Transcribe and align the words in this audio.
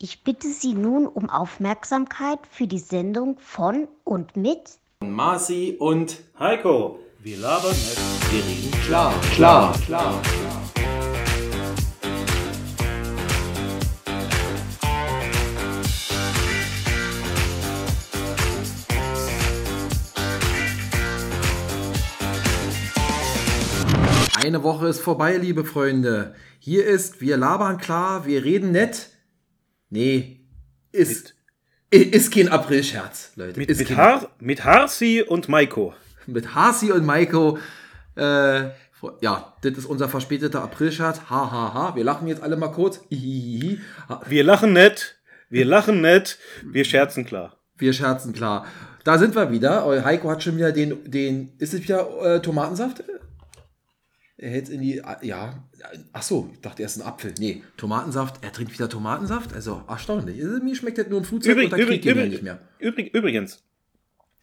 Ich 0.00 0.22
bitte 0.22 0.46
Sie 0.46 0.74
nun 0.74 1.08
um 1.08 1.28
Aufmerksamkeit 1.28 2.38
für 2.48 2.68
die 2.68 2.78
Sendung 2.78 3.36
von 3.40 3.88
und 4.04 4.36
mit 4.36 4.78
Marci 5.00 5.74
und 5.76 6.20
Heiko, 6.38 7.00
wir 7.18 7.36
labern 7.38 7.72
nicht, 7.72 7.98
wir 8.30 8.44
reden 8.44 8.80
klar, 8.86 9.12
klar, 9.32 9.76
klar. 9.84 10.22
Eine 24.36 24.62
Woche 24.62 24.86
ist 24.86 25.00
vorbei, 25.00 25.36
liebe 25.38 25.64
Freunde. 25.64 26.36
Hier 26.60 26.86
ist, 26.86 27.20
wir 27.20 27.36
labern 27.36 27.78
klar, 27.78 28.26
wir 28.26 28.44
reden 28.44 28.70
nett. 28.70 29.17
Nee, 29.90 30.40
ist, 30.92 31.34
ist 31.90 32.32
kein 32.32 32.48
April-Scherz, 32.48 33.32
Leute. 33.36 33.58
Mit, 33.58 33.70
ist 33.70 33.78
mit, 33.78 33.96
Har 33.96 34.30
mit 34.38 34.64
Harsi 34.64 35.22
und 35.26 35.48
Maiko. 35.48 35.94
mit 36.26 36.54
Hasi 36.54 36.92
und 36.92 37.06
Maiko. 37.06 37.58
Äh, 38.16 38.70
ja, 39.20 39.54
das 39.62 39.78
ist 39.78 39.86
unser 39.86 40.08
verspäteter 40.08 40.62
April-Scherz. 40.62 41.20
Ha, 41.30 41.50
ha, 41.50 41.74
ha. 41.74 41.96
Wir 41.96 42.04
lachen 42.04 42.28
jetzt 42.28 42.42
alle 42.42 42.56
mal 42.56 42.68
kurz. 42.68 43.00
Wir 43.08 44.44
lachen 44.44 44.72
nicht, 44.72 45.16
wir 45.48 45.64
lachen 45.64 46.00
nicht, 46.02 46.38
wir 46.64 46.84
scherzen 46.84 47.24
klar. 47.24 47.56
Wir 47.76 47.92
scherzen 47.92 48.32
klar. 48.32 48.66
Da 49.04 49.16
sind 49.18 49.34
wir 49.36 49.50
wieder. 49.50 49.86
Heiko 50.04 50.30
hat 50.30 50.42
schon 50.42 50.56
wieder 50.56 50.72
den, 50.72 51.10
den, 51.10 51.52
ist 51.58 51.72
es 51.72 51.82
wieder 51.82 52.08
äh, 52.36 52.42
Tomatensaft? 52.42 53.04
Er 54.40 54.50
hält 54.50 54.68
in 54.68 54.80
die, 54.80 55.02
ja, 55.22 55.64
ach 56.12 56.22
so, 56.22 56.48
ich 56.52 56.60
dachte 56.60 56.82
erst 56.82 57.00
ein 57.00 57.06
Apfel. 57.06 57.34
Nee, 57.40 57.64
Tomatensaft. 57.76 58.44
Er 58.44 58.52
trinkt 58.52 58.72
wieder 58.72 58.88
Tomatensaft. 58.88 59.52
Also 59.52 59.82
erstaunlich. 59.88 60.40
Also, 60.42 60.62
Mir 60.62 60.76
schmeckt 60.76 60.96
das 60.98 61.08
nur 61.08 61.18
im 61.18 61.24
Flugzeug 61.24 61.52
Übrig, 61.54 61.64
und 61.64 61.72
da 61.72 61.76
übrig, 61.76 62.06
übrig, 62.06 62.30
nicht 62.30 62.42
mehr. 62.44 62.60
übrig, 62.78 63.12
übrigens, 63.12 63.64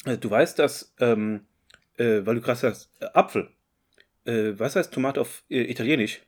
äh, 0.03 0.17
du 0.17 0.29
weißt, 0.29 0.59
dass, 0.59 0.93
ähm, 0.99 1.45
äh, 1.97 2.25
weil 2.25 2.35
du 2.35 2.41
gerade 2.41 2.59
sagst, 2.59 2.89
äh, 2.99 3.05
Apfel, 3.13 3.49
äh, 4.25 4.51
was 4.57 4.75
heißt 4.75 4.93
Tomate 4.93 5.21
auf 5.21 5.43
äh, 5.49 5.61
Italienisch? 5.71 6.21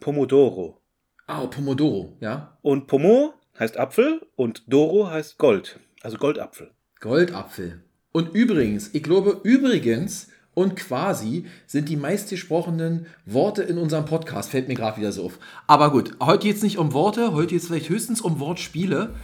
Pomodoro. 0.00 0.80
Ah, 1.28 1.46
Pomodoro, 1.46 2.16
ja. 2.20 2.58
Und 2.62 2.88
Pomo 2.88 3.34
heißt 3.58 3.76
Apfel 3.76 4.20
und 4.34 4.64
Doro 4.66 5.10
heißt 5.10 5.38
Gold. 5.38 5.78
Also 6.02 6.16
Goldapfel. 6.16 6.70
Goldapfel. 7.00 7.84
Und 8.12 8.34
übrigens, 8.34 8.94
ich 8.94 9.02
glaube, 9.02 9.40
übrigens 9.44 10.28
und 10.58 10.74
quasi 10.74 11.46
sind 11.68 11.88
die 11.88 11.96
meistgesprochenen 11.96 13.06
Worte 13.24 13.62
in 13.62 13.78
unserem 13.78 14.06
Podcast, 14.06 14.50
fällt 14.50 14.66
mir 14.66 14.74
gerade 14.74 14.96
wieder 14.98 15.12
so 15.12 15.26
auf. 15.26 15.38
Aber 15.68 15.92
gut, 15.92 16.16
heute 16.20 16.48
geht 16.48 16.56
es 16.56 16.64
nicht 16.64 16.78
um 16.78 16.92
Worte, 16.92 17.32
heute 17.32 17.50
geht 17.50 17.60
es 17.60 17.68
vielleicht 17.68 17.88
höchstens 17.88 18.20
um 18.20 18.40
Wortspiele. 18.40 19.14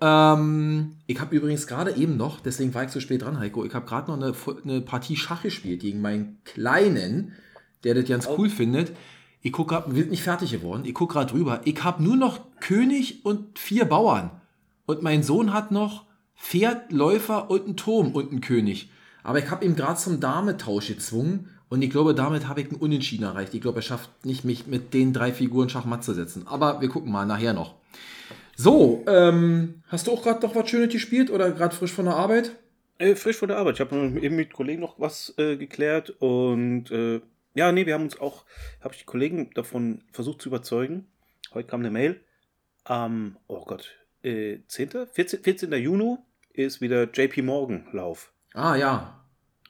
Ähm, 0.00 0.92
ich 1.08 1.20
habe 1.20 1.34
übrigens 1.34 1.66
gerade 1.66 1.96
eben 1.96 2.16
noch, 2.16 2.38
deswegen 2.38 2.72
war 2.72 2.84
ich 2.84 2.90
so 2.90 3.00
spät 3.00 3.22
dran, 3.22 3.40
Heiko, 3.40 3.64
ich 3.64 3.74
habe 3.74 3.84
gerade 3.84 4.08
noch 4.08 4.16
eine, 4.16 4.32
eine 4.62 4.80
Partie 4.80 5.16
Schach 5.16 5.42
gespielt 5.42 5.80
gegen 5.80 6.00
meinen 6.00 6.38
Kleinen, 6.44 7.32
der 7.82 7.94
das 7.94 8.04
ganz 8.04 8.28
cool 8.38 8.48
findet. 8.48 8.92
Ich 9.42 9.50
gucke 9.50 9.74
gerade, 9.74 9.92
wir 9.92 10.02
sind 10.02 10.12
nicht 10.12 10.22
fertig 10.22 10.52
geworden, 10.52 10.84
ich 10.84 10.94
gucke 10.94 11.14
gerade 11.14 11.32
drüber. 11.32 11.62
Ich 11.64 11.82
habe 11.82 12.00
nur 12.00 12.16
noch 12.16 12.42
König 12.60 13.24
und 13.24 13.58
vier 13.58 13.86
Bauern. 13.86 14.30
Und 14.86 15.02
mein 15.02 15.24
Sohn 15.24 15.52
hat 15.52 15.72
noch 15.72 16.04
Pferd, 16.36 16.92
Läufer 16.92 17.50
und 17.50 17.64
einen 17.64 17.76
Turm 17.76 18.12
und 18.12 18.30
einen 18.30 18.40
König. 18.40 18.88
Aber 19.26 19.40
ich 19.40 19.50
habe 19.50 19.64
ihm 19.64 19.74
gerade 19.74 19.98
zum 19.98 20.20
Dametausch 20.20 20.86
gezwungen 20.86 21.50
und 21.68 21.82
ich 21.82 21.90
glaube, 21.90 22.14
damit 22.14 22.46
habe 22.46 22.60
ich 22.60 22.68
einen 22.68 22.76
Unentschieden 22.76 23.24
erreicht. 23.24 23.54
Ich 23.54 23.60
glaube, 23.60 23.80
er 23.80 23.82
schafft 23.82 24.24
nicht, 24.24 24.44
mich 24.44 24.68
mit 24.68 24.94
den 24.94 25.12
drei 25.12 25.32
Figuren 25.32 25.68
Schachmatt 25.68 26.04
zu 26.04 26.14
setzen. 26.14 26.46
Aber 26.46 26.80
wir 26.80 26.88
gucken 26.88 27.10
mal 27.10 27.26
nachher 27.26 27.52
noch. 27.52 27.74
So, 28.54 29.04
ähm, 29.08 29.82
hast 29.88 30.06
du 30.06 30.12
auch 30.12 30.22
gerade 30.22 30.46
noch 30.46 30.54
was 30.54 30.70
Schönes 30.70 30.92
gespielt 30.92 31.30
oder 31.30 31.50
gerade 31.50 31.74
frisch 31.74 31.90
von 31.90 32.04
der 32.04 32.14
Arbeit? 32.14 32.52
Äh, 32.98 33.16
frisch 33.16 33.36
von 33.36 33.48
der 33.48 33.58
Arbeit. 33.58 33.74
Ich 33.74 33.80
habe 33.80 33.96
eben 33.96 34.36
mit 34.36 34.52
Kollegen 34.52 34.80
noch 34.80 35.00
was 35.00 35.34
äh, 35.38 35.56
geklärt 35.56 36.10
und 36.20 36.92
äh, 36.92 37.20
ja, 37.54 37.72
nee, 37.72 37.84
wir 37.84 37.94
haben 37.94 38.04
uns 38.04 38.20
auch, 38.20 38.44
habe 38.80 38.94
ich 38.94 39.00
die 39.00 39.06
Kollegen 39.06 39.50
davon 39.54 40.02
versucht 40.12 40.40
zu 40.40 40.50
überzeugen. 40.50 41.08
Heute 41.52 41.66
kam 41.66 41.80
eine 41.80 41.90
Mail. 41.90 42.20
Am, 42.84 43.38
oh 43.48 43.64
Gott, 43.64 43.96
äh, 44.22 44.58
10., 44.68 44.90
14, 45.12 45.42
14. 45.42 45.72
Juni 45.72 46.16
ist 46.52 46.80
wieder 46.80 47.10
JP 47.12 47.42
Morgan 47.42 47.88
Lauf. 47.90 48.30
Ah 48.56 48.74
ja. 48.74 49.12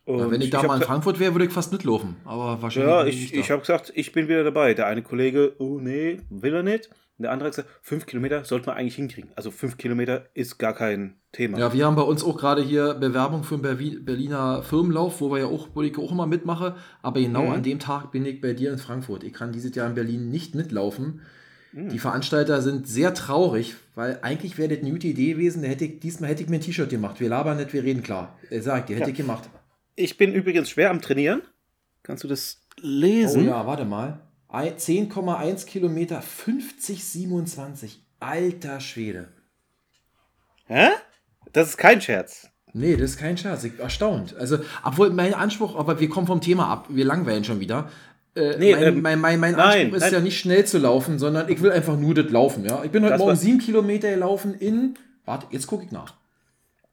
Und 0.05 0.31
Wenn 0.31 0.41
ich 0.41 0.51
da 0.51 0.59
hab 0.59 0.69
mal 0.69 0.77
in 0.77 0.83
Frankfurt 0.83 1.19
wäre, 1.19 1.35
würde 1.35 1.47
ich 1.47 1.53
fast 1.53 1.73
mitlaufen. 1.73 2.15
Aber 2.25 2.63
wahrscheinlich. 2.63 2.91
Ja, 2.93 3.05
ich, 3.07 3.35
ich 3.35 3.47
da. 3.49 3.55
habe 3.55 3.61
gesagt, 3.63 3.93
ich 3.97 4.13
bin 4.13 4.29
wieder 4.29 4.45
dabei. 4.45 4.73
Der 4.75 4.87
eine 4.87 5.03
Kollege, 5.03 5.55
oh 5.59 5.81
nee, 5.81 6.21
will 6.31 6.55
er 6.55 6.63
nicht. 6.63 6.89
Und 7.19 7.23
der 7.25 7.33
andere 7.33 7.49
hat 7.49 7.57
gesagt, 7.57 7.69
fünf 7.83 8.07
Kilometer 8.07 8.45
sollte 8.45 8.67
man 8.67 8.77
eigentlich 8.77 8.95
hinkriegen. 8.95 9.31
Also 9.35 9.51
fünf 9.51 9.79
Kilometer 9.79 10.27
ist 10.35 10.59
gar 10.59 10.75
kein 10.75 11.17
Thema. 11.33 11.59
Ja, 11.59 11.73
wir 11.73 11.85
haben 11.87 11.97
bei 11.97 12.03
uns 12.03 12.23
auch 12.23 12.37
gerade 12.37 12.63
hier 12.63 12.95
Bewerbung 12.95 13.43
für 13.43 13.57
einen 13.57 14.05
Berliner 14.05 14.63
Firmenlauf, 14.63 15.21
wo 15.21 15.33
wir 15.33 15.39
ja 15.41 15.47
auch, 15.47 15.71
wo 15.75 15.83
ich 15.83 15.99
auch 15.99 16.13
immer 16.13 16.27
mitmache. 16.27 16.77
Aber 17.03 17.19
genau 17.21 17.47
Mhm. 17.47 17.53
an 17.53 17.63
dem 17.65 17.79
Tag 17.81 18.13
bin 18.13 18.25
ich 18.25 18.41
bei 18.41 18.53
dir 18.53 18.71
in 18.71 18.79
Frankfurt. 18.79 19.25
Ich 19.25 19.33
kann 19.33 19.51
dieses 19.51 19.75
Jahr 19.75 19.89
in 19.89 19.95
Berlin 19.95 20.29
nicht 20.31 20.55
mitlaufen. 20.55 21.23
Die 21.79 21.99
Veranstalter 21.99 22.63
sind 22.63 22.89
sehr 22.89 23.13
traurig, 23.13 23.75
weil 23.95 24.19
eigentlich 24.23 24.57
wäre 24.57 24.71
das 24.71 24.79
eine 24.79 24.91
gute 24.93 25.09
Idee 25.09 25.35
gewesen. 25.35 25.63
Hätte 25.63 25.85
ich, 25.85 26.01
diesmal 26.01 26.31
hätte 26.31 26.43
ich 26.43 26.49
mir 26.49 26.57
ein 26.57 26.63
T-Shirt 26.63 26.89
gemacht. 26.89 27.21
Wir 27.21 27.29
labern 27.29 27.59
nicht, 27.59 27.75
wir 27.75 27.83
reden 27.85 28.03
klar. 28.03 28.39
Er 28.49 28.63
sagt, 28.63 28.89
die 28.89 28.95
hätte 28.95 29.03
Ja. 29.05 29.09
ich 29.11 29.15
gemacht. 29.17 29.51
Ich 29.95 30.17
bin 30.17 30.33
übrigens 30.33 30.71
schwer 30.71 30.89
am 30.91 31.03
Trainieren. 31.03 31.43
Kannst 32.03 32.25
du 32.25 32.29
das 32.29 32.63
Oh 32.79 32.81
lesen? 32.83 33.45
ja, 33.45 33.67
warte 33.67 33.85
mal. 33.85 34.21
Ei- 34.49 34.73
10,1 34.75 35.67
Kilometer, 35.67 36.23
50,27. 36.23 37.99
Alter 38.21 38.81
Schwede. 38.81 39.29
Hä? 40.67 40.89
Das 41.53 41.69
ist 41.69 41.77
kein 41.77 42.01
Scherz. 42.01 42.49
Nee, 42.73 42.97
das 42.97 43.13
ist 43.13 43.19
kein 43.19 43.37
Scherz. 43.37 43.65
Ich 43.65 43.73
bin 43.73 43.81
erstaunt. 43.81 44.35
Also, 44.37 44.59
obwohl 44.83 45.11
mein 45.11 45.35
Anspruch, 45.35 45.77
aber 45.77 46.01
wir 46.01 46.09
kommen 46.09 46.27
vom 46.27 46.41
Thema 46.41 46.69
ab. 46.69 46.87
Wir 46.91 47.05
langweilen 47.05 47.45
schon 47.45 47.61
wieder. 47.61 47.91
Äh, 48.37 48.59
Nee, 48.59 48.75
mein, 48.75 48.83
ähm, 48.85 49.03
mein, 49.03 49.21
mein, 49.21 49.41
mein 49.41 49.53
nein, 49.53 49.61
Anspruch 49.81 49.97
ist 49.97 50.03
nein. 50.03 50.13
ja 50.13 50.21
nicht 50.21 50.39
schnell 50.39 50.65
zu 50.65 50.79
laufen, 50.79 51.19
sondern 51.19 51.49
ich 51.49 51.61
will 51.63 51.73
einfach 51.73 51.97
nur 51.97 52.15
das 52.15 52.31
laufen. 52.31 52.65
Ja? 52.65 52.85
Ich 52.85 52.91
bin 52.91 53.03
heute 53.03 53.13
Das 53.13 53.21
Morgen 53.21 53.37
sieben 53.37 53.59
Kilometer 53.59 54.11
gelaufen 54.11 54.55
in. 54.55 54.95
Warte, 55.25 55.47
jetzt 55.51 55.67
gucke 55.67 55.85
ich 55.85 55.91
nach. 55.91 56.15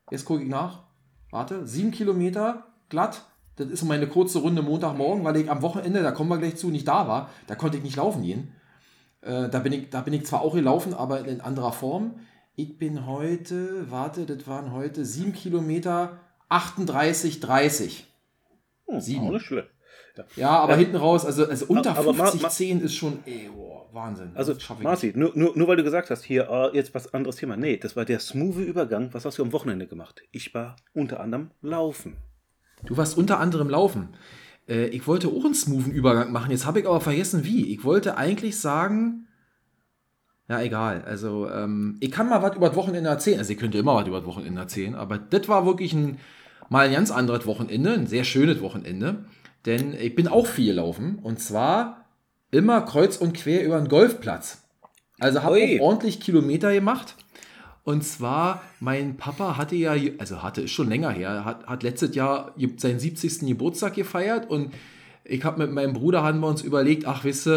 Jetzt 0.09 0.25
gucke 0.25 0.43
ich 0.43 0.49
nach. 0.49 0.83
Warte, 1.31 1.65
sieben 1.67 1.91
Kilometer 1.91 2.65
glatt. 2.89 3.23
Das 3.55 3.67
ist 3.67 3.83
meine 3.83 4.07
kurze 4.07 4.39
Runde 4.39 4.61
Montagmorgen, 4.63 5.23
weil 5.23 5.37
ich 5.37 5.51
am 5.51 5.61
Wochenende, 5.61 6.01
da 6.01 6.11
kommen 6.11 6.29
wir 6.29 6.37
gleich 6.39 6.55
zu, 6.55 6.69
nicht 6.69 6.87
da 6.87 7.07
war. 7.07 7.29
Da 7.47 7.55
konnte 7.55 7.77
ich 7.77 7.83
nicht 7.83 7.97
laufen 7.97 8.23
gehen. 8.23 8.53
Äh, 9.21 9.49
da, 9.49 9.59
bin 9.59 9.73
ich, 9.73 9.89
da 9.89 10.01
bin 10.01 10.13
ich 10.13 10.25
zwar 10.25 10.41
auch 10.41 10.55
gelaufen, 10.55 10.93
aber 10.93 11.25
in 11.27 11.41
anderer 11.41 11.71
Form. 11.71 12.15
Ich 12.55 12.77
bin 12.77 13.05
heute, 13.07 13.89
warte, 13.91 14.25
das 14.25 14.47
waren 14.47 14.71
heute 14.71 15.05
sieben 15.05 15.33
Kilometer 15.33 16.17
38, 16.49 17.39
30. 17.39 18.07
Hm, 18.87 18.99
Sieben. 18.99 19.27
Auch 19.27 19.31
nicht 19.31 19.45
schlecht. 19.45 19.69
Ja, 20.35 20.49
aber 20.59 20.73
Ja. 20.73 20.79
hinten 20.79 20.95
raus, 20.97 21.25
also, 21.25 21.47
also 21.47 21.65
unter 21.67 21.97
Aber 21.97 22.13
ma- 22.13 22.25
50, 22.25 22.41
ma- 22.41 22.49
10 22.49 22.81
ist 22.81 22.95
schon, 22.95 23.19
ey, 23.25 23.49
boah, 23.53 23.87
Wahnsinn. 23.93 24.31
Also, 24.35 24.53
Marci, 24.81 25.13
nur, 25.15 25.31
nur, 25.35 25.57
nur 25.57 25.67
weil 25.67 25.77
du 25.77 25.83
gesagt 25.83 26.09
hast, 26.09 26.23
hier, 26.23 26.47
äh, 26.49 26.75
jetzt 26.75 26.93
was 26.93 27.13
anderes 27.13 27.35
Thema. 27.37 27.57
Nee, 27.57 27.77
das 27.77 27.95
war 27.95 28.05
der 28.05 28.19
smooth 28.19 28.57
Übergang. 28.57 29.09
Was 29.13 29.25
hast 29.25 29.37
du 29.37 29.43
am 29.43 29.51
Wochenende 29.53 29.87
gemacht? 29.87 30.21
Ich 30.31 30.53
war 30.53 30.75
unter 30.93 31.19
anderem 31.19 31.51
laufen. 31.61 32.15
Du 32.85 32.97
warst 32.97 33.17
unter 33.17 33.39
anderem 33.39 33.69
laufen. 33.69 34.09
Äh, 34.67 34.87
ich 34.87 35.07
wollte 35.07 35.27
auch 35.29 35.45
einen 35.45 35.55
smoothen 35.55 35.91
Übergang 35.93 36.31
machen, 36.31 36.51
jetzt 36.51 36.65
habe 36.65 36.79
ich 36.79 36.87
aber 36.87 37.01
vergessen, 37.01 37.43
wie. 37.43 37.73
Ich 37.73 37.83
wollte 37.83 38.17
eigentlich 38.17 38.59
sagen, 38.59 39.27
ja, 40.49 40.61
egal. 40.61 41.03
Also, 41.05 41.49
ähm, 41.49 41.97
ich 42.01 42.11
kann 42.11 42.29
mal 42.29 42.41
was 42.41 42.55
über 42.55 42.67
das 42.67 42.75
Wochenende 42.75 43.09
erzählen. 43.09 43.39
Also, 43.39 43.51
ich 43.53 43.57
könnte 43.59 43.77
immer 43.77 43.95
was 43.95 44.07
über 44.07 44.17
das 44.19 44.27
Wochenende 44.27 44.61
erzählen, 44.61 44.93
aber 44.95 45.17
das 45.17 45.47
war 45.47 45.65
wirklich 45.65 45.93
ein, 45.93 46.19
mal 46.69 46.85
ein 46.87 46.93
ganz 46.93 47.11
anderes 47.11 47.45
Wochenende, 47.45 47.93
ein 47.93 48.07
sehr 48.07 48.23
schönes 48.23 48.61
Wochenende. 48.61 49.25
Denn 49.65 49.93
ich 49.93 50.15
bin 50.15 50.27
auch 50.27 50.47
viel 50.47 50.67
gelaufen 50.67 51.19
und 51.21 51.39
zwar 51.39 52.05
immer 52.51 52.81
kreuz 52.81 53.17
und 53.17 53.33
quer 53.33 53.63
über 53.65 53.79
den 53.79 53.87
Golfplatz. 53.87 54.63
Also 55.19 55.43
habe 55.43 55.55
Ui. 55.55 55.79
auch 55.79 55.85
ordentlich 55.85 56.19
Kilometer 56.19 56.73
gemacht. 56.73 57.15
Und 57.83 58.03
zwar, 58.03 58.61
mein 58.79 59.17
Papa 59.17 59.57
hatte 59.57 59.75
ja, 59.75 59.95
also 60.17 60.41
hatte, 60.41 60.61
ist 60.61 60.71
schon 60.71 60.89
länger 60.89 61.11
her, 61.11 61.43
hat, 61.43 61.65
hat 61.67 61.83
letztes 61.83 62.15
Jahr 62.15 62.55
seinen 62.77 62.99
70. 62.99 63.39
Geburtstag 63.47 63.95
gefeiert 63.95 64.49
und 64.49 64.73
ich 65.25 65.43
habe 65.43 65.65
mit 65.65 65.71
meinem 65.71 65.93
Bruder 65.93 66.23
haben 66.23 66.39
wir 66.39 66.47
uns 66.47 66.61
überlegt, 66.61 67.05
ach 67.05 67.23
wisst 67.23 67.49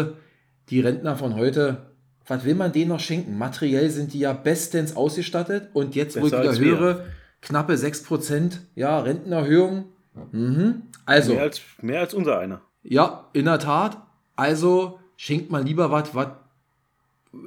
die 0.69 0.79
Rentner 0.81 1.15
von 1.15 1.35
heute, 1.35 1.87
was 2.25 2.43
will 2.43 2.55
man 2.55 2.73
denen 2.73 2.89
noch 2.89 2.99
schenken? 2.99 3.37
Materiell 3.37 3.89
sind 3.89 4.13
die 4.13 4.19
ja 4.19 4.33
bestens 4.33 4.95
ausgestattet 4.97 5.69
und 5.73 5.95
jetzt, 5.95 6.19
wo 6.19 6.25
ich 6.25 6.31
Besser 6.31 6.59
wieder 6.59 6.79
höre, 6.79 7.05
knappe 7.41 7.73
6%, 7.73 8.59
ja, 8.75 8.99
Rentenerhöhung. 8.99 9.85
Mhm. 10.31 10.83
Also, 11.07 11.33
Mehr, 11.33 11.41
als, 11.41 11.61
mehr 11.81 11.99
als 12.01 12.13
unser 12.13 12.37
einer. 12.39 12.61
ja, 12.83 13.27
in 13.33 13.45
der 13.45 13.57
Tat. 13.59 13.97
Also 14.35 14.99
schenkt 15.15 15.49
mal 15.49 15.63
lieber 15.63 15.89
was, 15.89 16.13
was 16.13 16.27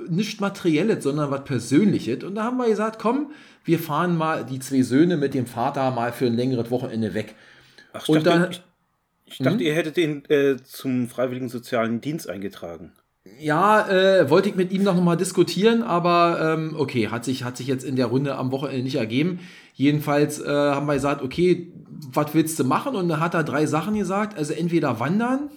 nicht 0.09 0.41
materielles, 0.41 1.03
sondern 1.05 1.31
was 1.31 1.45
persönliches. 1.45 2.23
Und 2.25 2.35
da 2.37 2.45
haben 2.45 2.57
wir 2.59 2.69
gesagt, 2.69 2.99
komm, 3.01 3.31
wir 3.65 3.79
fahren 3.79 4.17
mal 4.17 4.45
die 4.45 4.59
zwei 4.61 4.83
Söhne 4.83 5.17
mit 5.17 5.35
dem 5.35 5.47
Vater 5.47 5.91
mal 5.91 6.12
für 6.12 6.27
ein 6.27 6.35
längeres 6.37 6.71
Wochenende 6.71 7.15
weg. 7.15 7.35
Ach, 7.93 8.03
ich 8.03 8.09
Und 8.09 8.27
dachte, 8.27 8.41
dann- 8.41 8.51
ich, 8.51 8.62
ich 9.27 9.39
dachte 9.39 9.59
Hm? 9.59 9.61
ihr 9.61 9.75
hättet 9.75 9.99
ihn 9.99 10.25
äh, 10.29 10.57
zum 10.65 11.09
Freiwilligen 11.09 11.49
Sozialen 11.49 12.01
Dienst 12.01 12.29
eingetragen. 12.29 12.93
Ja, 13.39 13.89
äh, 13.89 14.31
wollte 14.31 14.49
ich 14.49 14.57
mit 14.57 14.73
ihm 14.73 14.83
noch 14.83 15.01
mal 15.01 15.17
diskutieren, 15.17 15.83
aber 15.83 16.55
ähm, 16.59 16.75
okay, 16.77 17.09
hat 17.09 17.25
sich, 17.25 17.45
hat 17.45 17.57
sich 17.57 17.67
jetzt 17.67 17.85
in 17.85 17.95
der 17.97 18.07
Runde 18.07 18.35
am 18.37 18.51
Wochenende 18.51 18.83
nicht 18.83 18.97
ergeben. 18.97 19.41
Jedenfalls 19.75 20.41
äh, 20.41 20.49
haben 20.49 20.87
wir 20.87 20.95
gesagt, 20.95 21.23
okay, 21.23 21.71
was 22.12 22.35
willst 22.35 22.58
du 22.58 22.64
machen? 22.64 22.94
Und 22.94 23.08
dann 23.08 23.20
hat 23.20 23.35
er 23.35 23.44
drei 23.44 23.67
Sachen 23.67 23.94
gesagt. 23.94 24.37
Also 24.37 24.52
entweder 24.52 25.00
wandern 25.00 25.50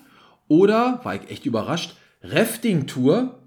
oder, 0.48 1.00
war 1.04 1.16
ich 1.16 1.30
echt 1.30 1.45
überrascht, 1.45 1.95
Rafting-Tour 2.22 3.40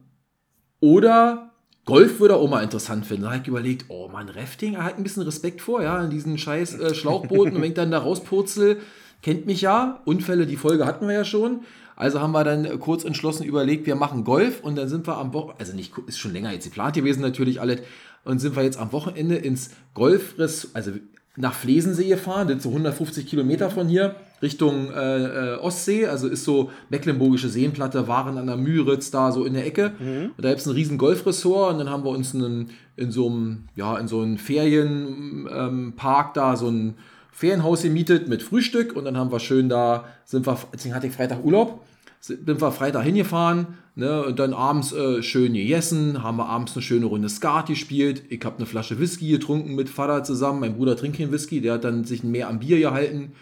oder 0.80 1.50
Golf 1.84 2.18
würde 2.18 2.34
er 2.34 2.40
auch 2.40 2.50
mal 2.50 2.62
interessant 2.62 3.06
finden. 3.06 3.24
Da 3.24 3.30
habe 3.30 3.42
ich 3.42 3.48
überlegt, 3.48 3.86
oh 3.88 4.08
Mann, 4.08 4.28
Rafting, 4.28 4.74
er 4.74 4.84
hat 4.84 4.96
ein 4.98 5.04
bisschen 5.04 5.22
Respekt 5.22 5.60
vor, 5.60 5.82
ja, 5.82 6.02
in 6.02 6.10
diesen 6.10 6.36
scheiß 6.36 6.78
äh, 6.80 6.94
Schlauchbooten. 6.94 7.54
und 7.54 7.62
wenn 7.62 7.68
ich 7.70 7.74
dann 7.74 7.92
da 7.92 7.98
rauspurzel, 7.98 8.78
kennt 9.22 9.46
mich 9.46 9.60
ja. 9.60 10.02
Unfälle, 10.04 10.46
die 10.46 10.56
Folge 10.56 10.84
hatten 10.84 11.06
wir 11.06 11.14
ja 11.14 11.24
schon. 11.24 11.60
Also 11.94 12.20
haben 12.20 12.32
wir 12.32 12.44
dann 12.44 12.78
kurz 12.80 13.04
entschlossen 13.04 13.44
überlegt, 13.44 13.86
wir 13.86 13.94
machen 13.94 14.24
Golf 14.24 14.62
und 14.62 14.76
dann 14.76 14.88
sind 14.88 15.06
wir 15.06 15.16
am 15.16 15.32
Wochenende, 15.32 15.60
also 15.60 15.74
nicht, 15.74 15.94
ist 16.06 16.18
schon 16.18 16.32
länger 16.32 16.52
jetzt 16.52 16.64
geplant 16.64 16.94
gewesen 16.94 17.22
natürlich 17.22 17.60
alles, 17.60 17.80
und 18.24 18.40
sind 18.40 18.56
wir 18.56 18.64
jetzt 18.64 18.78
am 18.78 18.92
Wochenende 18.92 19.36
ins 19.36 19.70
Golf, 19.94 20.34
also 20.74 20.92
nach 21.36 21.54
Flesensee 21.54 22.08
gefahren, 22.08 22.48
das 22.48 22.58
ist 22.58 22.62
so 22.64 22.70
150 22.70 23.26
Kilometer 23.26 23.70
von 23.70 23.88
hier, 23.88 24.16
Richtung 24.42 24.90
äh, 24.92 25.54
äh, 25.54 25.56
Ostsee, 25.56 26.06
also 26.06 26.28
ist 26.28 26.44
so 26.44 26.70
Mecklenburgische 26.90 27.48
Seenplatte, 27.48 28.06
waren 28.06 28.36
an 28.36 28.46
der 28.46 28.56
Müritz 28.56 29.10
da 29.10 29.32
so 29.32 29.44
in 29.44 29.54
der 29.54 29.66
Ecke. 29.66 29.92
Mhm. 29.98 30.32
Und 30.36 30.44
da 30.44 30.48
gibt 30.48 30.60
es 30.60 30.66
ein 30.66 30.74
riesen 30.74 30.98
Golfressort 30.98 31.72
und 31.72 31.78
dann 31.78 31.90
haben 31.90 32.04
wir 32.04 32.10
uns 32.10 32.34
einen, 32.34 32.70
in 32.96 33.10
so 33.10 33.28
einem, 33.28 33.64
ja, 33.76 33.96
in 33.98 34.08
so 34.08 34.20
einem 34.20 34.36
Ferienpark 34.38 36.26
ähm, 36.26 36.32
da 36.34 36.56
so 36.56 36.68
ein 36.68 36.94
Ferienhaus 37.32 37.82
gemietet 37.82 38.28
mit 38.28 38.42
Frühstück 38.42 38.94
und 38.96 39.04
dann 39.04 39.16
haben 39.16 39.30
wir 39.30 39.40
schön 39.40 39.68
da, 39.68 40.04
sind 40.24 40.46
wir, 40.46 40.58
deswegen 40.72 40.94
hatte 40.94 41.06
ich 41.06 41.12
Freitag 41.12 41.44
Urlaub, 41.44 41.80
sind 42.26 42.60
wir 42.60 42.72
Freitag 42.72 43.04
hingefahren 43.04 43.78
ne, 43.94 44.24
und 44.24 44.38
dann 44.38 44.52
abends 44.52 44.92
äh, 44.92 45.22
schön 45.22 45.54
gegessen, 45.54 46.22
haben 46.22 46.36
wir 46.38 46.46
abends 46.46 46.74
eine 46.74 46.82
schöne 46.82 47.06
Runde 47.06 47.28
Skat 47.28 47.66
gespielt. 47.66 48.22
Ich 48.28 48.44
habe 48.44 48.56
eine 48.56 48.66
Flasche 48.66 48.98
Whisky 48.98 49.30
getrunken 49.30 49.74
mit 49.74 49.88
Vater 49.88 50.24
zusammen. 50.24 50.60
Mein 50.60 50.76
Bruder 50.76 50.96
trinkt 50.96 51.18
keinen 51.18 51.32
Whisky, 51.32 51.60
der 51.60 51.74
hat 51.74 51.84
dann 51.84 52.04
sich 52.04 52.22
mehr 52.22 52.48
am 52.48 52.58
Bier 52.58 52.78
gehalten. 52.78 53.32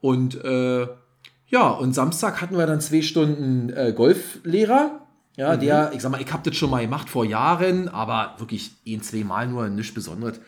Und 0.00 0.42
äh, 0.44 0.86
ja, 1.48 1.68
und 1.68 1.94
Samstag 1.94 2.40
hatten 2.40 2.56
wir 2.56 2.66
dann 2.66 2.80
zwei 2.80 3.02
Stunden 3.02 3.70
äh, 3.70 3.92
Golflehrer. 3.94 5.00
Ja, 5.36 5.54
mhm. 5.54 5.60
der, 5.60 5.92
ich 5.94 6.00
sag 6.00 6.10
mal, 6.10 6.20
ich 6.20 6.32
habe 6.32 6.48
das 6.48 6.56
schon 6.56 6.70
mal 6.70 6.82
gemacht 6.82 7.08
vor 7.08 7.24
Jahren, 7.24 7.88
aber 7.88 8.34
wirklich 8.38 8.72
ein, 8.86 9.02
zwei 9.02 9.22
Mal 9.22 9.48
nur, 9.48 9.68
nichts 9.68 9.94
Besonderes. 9.94 10.38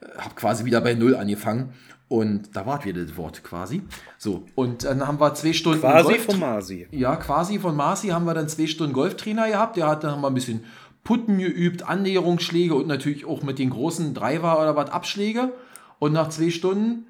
Äh, 0.00 0.18
habe 0.18 0.34
quasi 0.34 0.64
wieder 0.64 0.80
bei 0.80 0.94
Null 0.94 1.16
angefangen. 1.16 1.72
Und 2.08 2.54
da 2.54 2.64
war 2.66 2.84
wieder 2.84 3.04
das 3.04 3.16
Wort 3.16 3.42
quasi. 3.42 3.82
So, 4.16 4.44
und 4.54 4.84
dann 4.84 5.06
haben 5.06 5.18
wir 5.18 5.34
zwei 5.34 5.52
Stunden. 5.52 5.80
Quasi 5.80 6.08
Golf 6.08 6.24
von 6.24 6.38
Marci. 6.38 6.86
Ja, 6.92 7.16
quasi 7.16 7.58
von 7.58 7.74
Marci 7.74 8.08
haben 8.08 8.26
wir 8.26 8.34
dann 8.34 8.48
zwei 8.48 8.68
Stunden 8.68 8.92
Golftrainer 8.92 9.48
gehabt. 9.48 9.76
Der 9.76 9.88
hat 9.88 10.04
dann 10.04 10.20
mal 10.20 10.28
ein 10.28 10.34
bisschen 10.34 10.64
Putten 11.02 11.38
geübt, 11.38 11.82
Annäherungsschläge 11.82 12.74
und 12.74 12.86
natürlich 12.86 13.24
auch 13.24 13.42
mit 13.42 13.58
den 13.58 13.70
großen 13.70 14.14
Driver 14.14 14.60
oder 14.60 14.76
was 14.76 14.90
Abschläge. 14.90 15.52
Und 15.98 16.12
nach 16.12 16.28
zwei 16.28 16.50
Stunden 16.50 17.06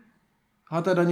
hat 0.69 0.87
er 0.87 0.95
dann 0.95 1.11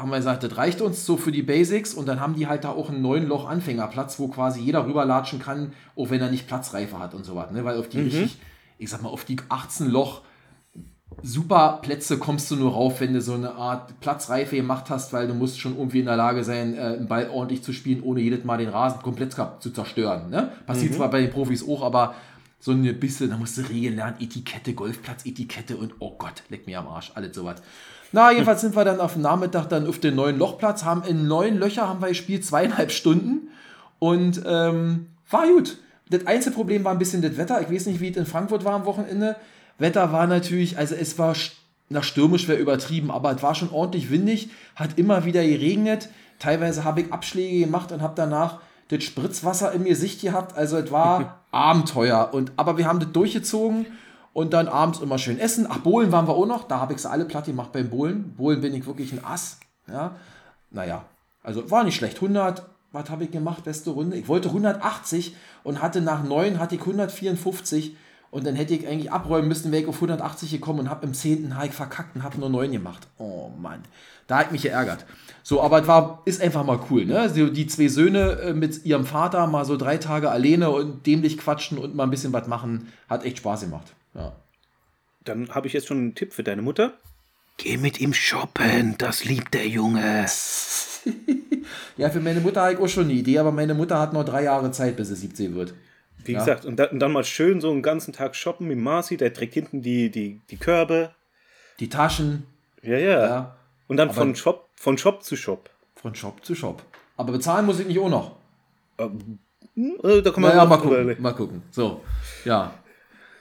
haben 0.00 0.10
wir 0.10 0.16
gesagt, 0.16 0.42
das 0.42 0.56
reicht 0.56 0.80
uns 0.80 1.04
so 1.04 1.16
für 1.16 1.32
die 1.32 1.42
Basics 1.42 1.94
und 1.94 2.06
dann 2.06 2.20
haben 2.20 2.34
die 2.34 2.46
halt 2.46 2.64
da 2.64 2.70
auch 2.70 2.88
einen 2.88 3.02
neuen 3.02 3.26
Loch 3.26 3.46
Anfängerplatz, 3.48 4.18
wo 4.18 4.28
quasi 4.28 4.60
jeder 4.60 4.86
rüberlatschen 4.86 5.40
kann, 5.40 5.72
auch 5.94 6.10
wenn 6.10 6.20
er 6.20 6.30
nicht 6.30 6.46
Platzreife 6.46 6.98
hat 6.98 7.14
und 7.14 7.24
so 7.24 7.36
was, 7.36 7.50
ne? 7.50 7.64
weil 7.64 7.78
auf 7.78 7.88
die 7.88 7.98
mhm. 7.98 8.04
richtig, 8.04 8.38
ich 8.78 8.90
sag 8.90 9.02
mal, 9.02 9.10
auf 9.10 9.24
die 9.24 9.36
18 9.48 9.88
Loch 9.88 10.22
super 11.22 11.78
Plätze 11.82 12.18
kommst 12.18 12.50
du 12.50 12.56
nur 12.56 12.72
rauf, 12.72 13.00
wenn 13.00 13.12
du 13.12 13.20
so 13.20 13.34
eine 13.34 13.54
Art 13.54 13.98
Platzreife 14.00 14.56
gemacht 14.56 14.90
hast, 14.90 15.12
weil 15.12 15.26
du 15.26 15.34
musst 15.34 15.60
schon 15.60 15.76
irgendwie 15.76 16.00
in 16.00 16.06
der 16.06 16.16
Lage 16.16 16.44
sein, 16.44 16.74
äh, 16.74 16.80
einen 16.80 17.08
Ball 17.08 17.30
ordentlich 17.30 17.62
zu 17.62 17.72
spielen, 17.72 18.02
ohne 18.02 18.20
jedes 18.20 18.44
Mal 18.44 18.58
den 18.58 18.68
Rasen 18.68 19.02
komplett 19.02 19.32
zu 19.32 19.70
zerstören. 19.70 20.30
Ne? 20.30 20.52
Passiert 20.66 20.92
mhm. 20.92 20.96
zwar 20.96 21.10
bei 21.10 21.20
den 21.20 21.30
Profis 21.30 21.66
auch, 21.66 21.82
aber 21.82 22.14
so 22.58 22.72
ein 22.72 23.00
bisschen, 23.00 23.30
da 23.30 23.36
musst 23.36 23.56
du 23.56 23.62
Regeln 23.62 23.96
lernen, 23.96 24.16
Etikette, 24.20 24.74
Golfplatz-Etikette 24.74 25.76
und 25.76 25.94
oh 25.98 26.14
Gott, 26.18 26.42
leck 26.50 26.66
mir 26.66 26.78
am 26.78 26.88
Arsch, 26.88 27.12
alles 27.14 27.34
sowas. 27.34 27.62
Na, 28.12 28.32
jedenfalls 28.32 28.60
sind 28.60 28.76
wir 28.76 28.84
dann 28.84 29.00
auf 29.00 29.14
dem 29.14 29.22
Nachmittag 29.22 29.68
dann 29.68 29.86
auf 29.86 29.98
den 29.98 30.14
neuen 30.14 30.38
Lochplatz, 30.38 30.84
haben 30.84 31.02
in 31.04 31.26
neun 31.26 31.58
Löcher 31.58 31.88
haben 31.88 32.02
wir 32.02 32.08
gespielt, 32.08 32.44
zweieinhalb 32.44 32.90
Stunden 32.90 33.48
und 33.98 34.42
ähm, 34.44 35.06
war 35.30 35.46
gut. 35.46 35.78
Das 36.10 36.26
einzige 36.26 36.54
Problem 36.54 36.84
war 36.84 36.92
ein 36.92 36.98
bisschen 36.98 37.22
das 37.22 37.36
Wetter. 37.36 37.60
Ich 37.62 37.70
weiß 37.70 37.86
nicht, 37.86 38.00
wie 38.00 38.10
es 38.10 38.16
in 38.16 38.26
Frankfurt 38.26 38.64
war 38.64 38.74
am 38.74 38.84
Wochenende. 38.84 39.36
Wetter 39.80 40.12
war 40.12 40.26
natürlich, 40.26 40.78
also 40.78 40.94
es 40.94 41.18
war 41.18 41.34
nach 41.88 42.04
stürmisch 42.04 42.46
wäre 42.46 42.58
übertrieben, 42.58 43.10
aber 43.10 43.34
es 43.34 43.42
war 43.42 43.54
schon 43.54 43.70
ordentlich 43.70 44.10
windig, 44.10 44.50
hat 44.76 44.96
immer 44.96 45.24
wieder 45.24 45.44
geregnet. 45.44 46.08
Teilweise 46.38 46.84
habe 46.84 47.02
ich 47.02 47.12
Abschläge 47.12 47.64
gemacht 47.64 47.90
und 47.92 48.00
habe 48.00 48.14
danach 48.16 48.60
das 48.88 49.04
Spritzwasser 49.04 49.72
im 49.72 49.84
Gesicht 49.84 50.20
gehabt. 50.20 50.56
Also 50.56 50.76
es 50.76 50.90
war 50.92 51.40
Abenteuer. 51.50 52.30
Und, 52.32 52.52
aber 52.56 52.78
wir 52.78 52.86
haben 52.86 53.00
das 53.00 53.10
durchgezogen 53.12 53.86
und 54.32 54.52
dann 54.52 54.68
abends 54.68 55.00
immer 55.00 55.18
schön 55.18 55.38
essen. 55.38 55.66
Ach, 55.68 55.78
Bohlen 55.78 56.12
waren 56.12 56.28
wir 56.28 56.34
auch 56.34 56.46
noch. 56.46 56.68
Da 56.68 56.78
habe 56.78 56.94
ich 56.94 57.00
sie 57.00 57.10
alle 57.10 57.24
platt 57.24 57.46
gemacht 57.46 57.72
beim 57.72 57.90
Bohlen. 57.90 58.34
Bohlen 58.36 58.60
bin 58.60 58.74
ich 58.74 58.86
wirklich 58.86 59.12
ein 59.12 59.24
Ass. 59.24 59.58
Ja, 59.88 60.12
naja, 60.70 61.04
also 61.42 61.68
war 61.70 61.82
nicht 61.82 61.96
schlecht. 61.96 62.16
100, 62.16 62.62
was 62.92 63.10
habe 63.10 63.24
ich 63.24 63.32
gemacht? 63.32 63.64
Beste 63.64 63.90
Runde. 63.90 64.16
Ich 64.16 64.28
wollte 64.28 64.48
180 64.48 65.34
und 65.64 65.82
hatte 65.82 66.00
nach 66.00 66.22
9 66.22 66.60
hatte 66.60 66.76
ich 66.76 66.80
154 66.80 67.96
und 68.30 68.46
dann 68.46 68.54
hätte 68.54 68.74
ich 68.74 68.86
eigentlich 68.86 69.10
abräumen 69.10 69.48
müssen, 69.48 69.72
wäre 69.72 69.82
ich 69.82 69.88
auf 69.88 69.96
180 69.96 70.50
gekommen 70.50 70.80
und 70.80 70.90
habe 70.90 71.04
im 71.04 71.14
10. 71.14 71.58
Hike 71.58 71.72
verkackt 71.72 72.14
und 72.14 72.22
habe 72.22 72.38
nur 72.38 72.48
9 72.48 72.70
gemacht. 72.70 73.08
Oh 73.18 73.50
Mann, 73.58 73.82
da 74.28 74.38
hat 74.38 74.52
mich 74.52 74.62
geärgert. 74.62 75.04
So, 75.42 75.60
aber 75.60 75.82
es 75.82 75.88
war, 75.88 76.22
ist 76.26 76.40
einfach 76.40 76.64
mal 76.64 76.78
cool, 76.90 77.06
ne? 77.06 77.28
So 77.28 77.48
die 77.48 77.66
zwei 77.66 77.88
Söhne 77.88 78.38
äh, 78.40 78.52
mit 78.52 78.84
ihrem 78.84 79.04
Vater 79.04 79.46
mal 79.48 79.64
so 79.64 79.76
drei 79.76 79.96
Tage 79.96 80.30
alleine 80.30 80.70
und 80.70 81.06
dämlich 81.06 81.38
quatschen 81.38 81.78
und 81.78 81.96
mal 81.96 82.04
ein 82.04 82.10
bisschen 82.10 82.32
was 82.32 82.46
machen, 82.46 82.92
hat 83.08 83.24
echt 83.24 83.38
Spaß 83.38 83.62
gemacht. 83.62 83.94
Ja. 84.14 84.32
Dann 85.24 85.48
habe 85.50 85.66
ich 85.66 85.72
jetzt 85.72 85.88
schon 85.88 85.98
einen 85.98 86.14
Tipp 86.14 86.32
für 86.32 86.44
deine 86.44 86.62
Mutter. 86.62 86.92
Geh 87.56 87.76
mit 87.76 88.00
ihm 88.00 88.14
shoppen, 88.14 88.94
das 88.98 89.24
liebt 89.24 89.54
der 89.54 89.66
Junge. 89.66 90.24
ja, 91.96 92.10
für 92.10 92.20
meine 92.20 92.40
Mutter 92.40 92.62
habe 92.62 92.74
ich 92.74 92.78
auch 92.78 92.88
schon 92.88 93.04
eine 93.04 93.12
Idee, 93.14 93.38
aber 93.38 93.52
meine 93.52 93.74
Mutter 93.74 93.98
hat 93.98 94.12
noch 94.12 94.24
drei 94.24 94.44
Jahre 94.44 94.70
Zeit, 94.70 94.96
bis 94.96 95.08
sie 95.08 95.16
17 95.16 95.54
wird. 95.54 95.74
Wie 96.24 96.32
ja. 96.32 96.38
gesagt, 96.40 96.64
und, 96.64 96.76
da, 96.76 96.86
und, 96.86 96.98
dann 97.00 97.12
mal 97.12 97.24
schön 97.24 97.60
so 97.60 97.70
einen 97.70 97.82
ganzen 97.82 98.12
Tag 98.12 98.36
shoppen 98.36 98.68
mit 98.68 98.78
Marci, 98.78 99.16
der 99.16 99.32
trägt 99.32 99.54
hinten 99.54 99.82
die, 99.82 100.10
die, 100.10 100.40
die 100.50 100.56
Körbe. 100.56 101.10
Die 101.78 101.88
Taschen. 101.88 102.46
Ja, 102.82 102.98
ja. 102.98 103.26
ja. 103.26 103.56
Und 103.88 103.96
dann 103.96 104.12
von 104.12 104.36
Shop, 104.36 104.68
von 104.76 104.98
Shop 104.98 105.22
zu 105.22 105.36
Shop. 105.36 105.70
Von 105.96 106.14
Shop 106.14 106.44
zu 106.44 106.54
Shop. 106.54 106.82
Aber 107.16 107.32
bezahlen 107.32 107.66
muss 107.66 107.80
ich 107.80 107.86
nicht 107.86 107.98
auch 107.98 108.08
noch. 108.08 108.36
Ähm, 108.98 109.38
äh, 109.76 110.22
da 110.22 110.30
kann 110.30 110.42
man 110.42 110.52
naja, 110.52 110.64
mal 110.64 110.78
gucken. 110.78 111.16
Mal 111.20 111.32
gucken. 111.32 111.62
So, 111.70 112.02
ja. 112.44 112.74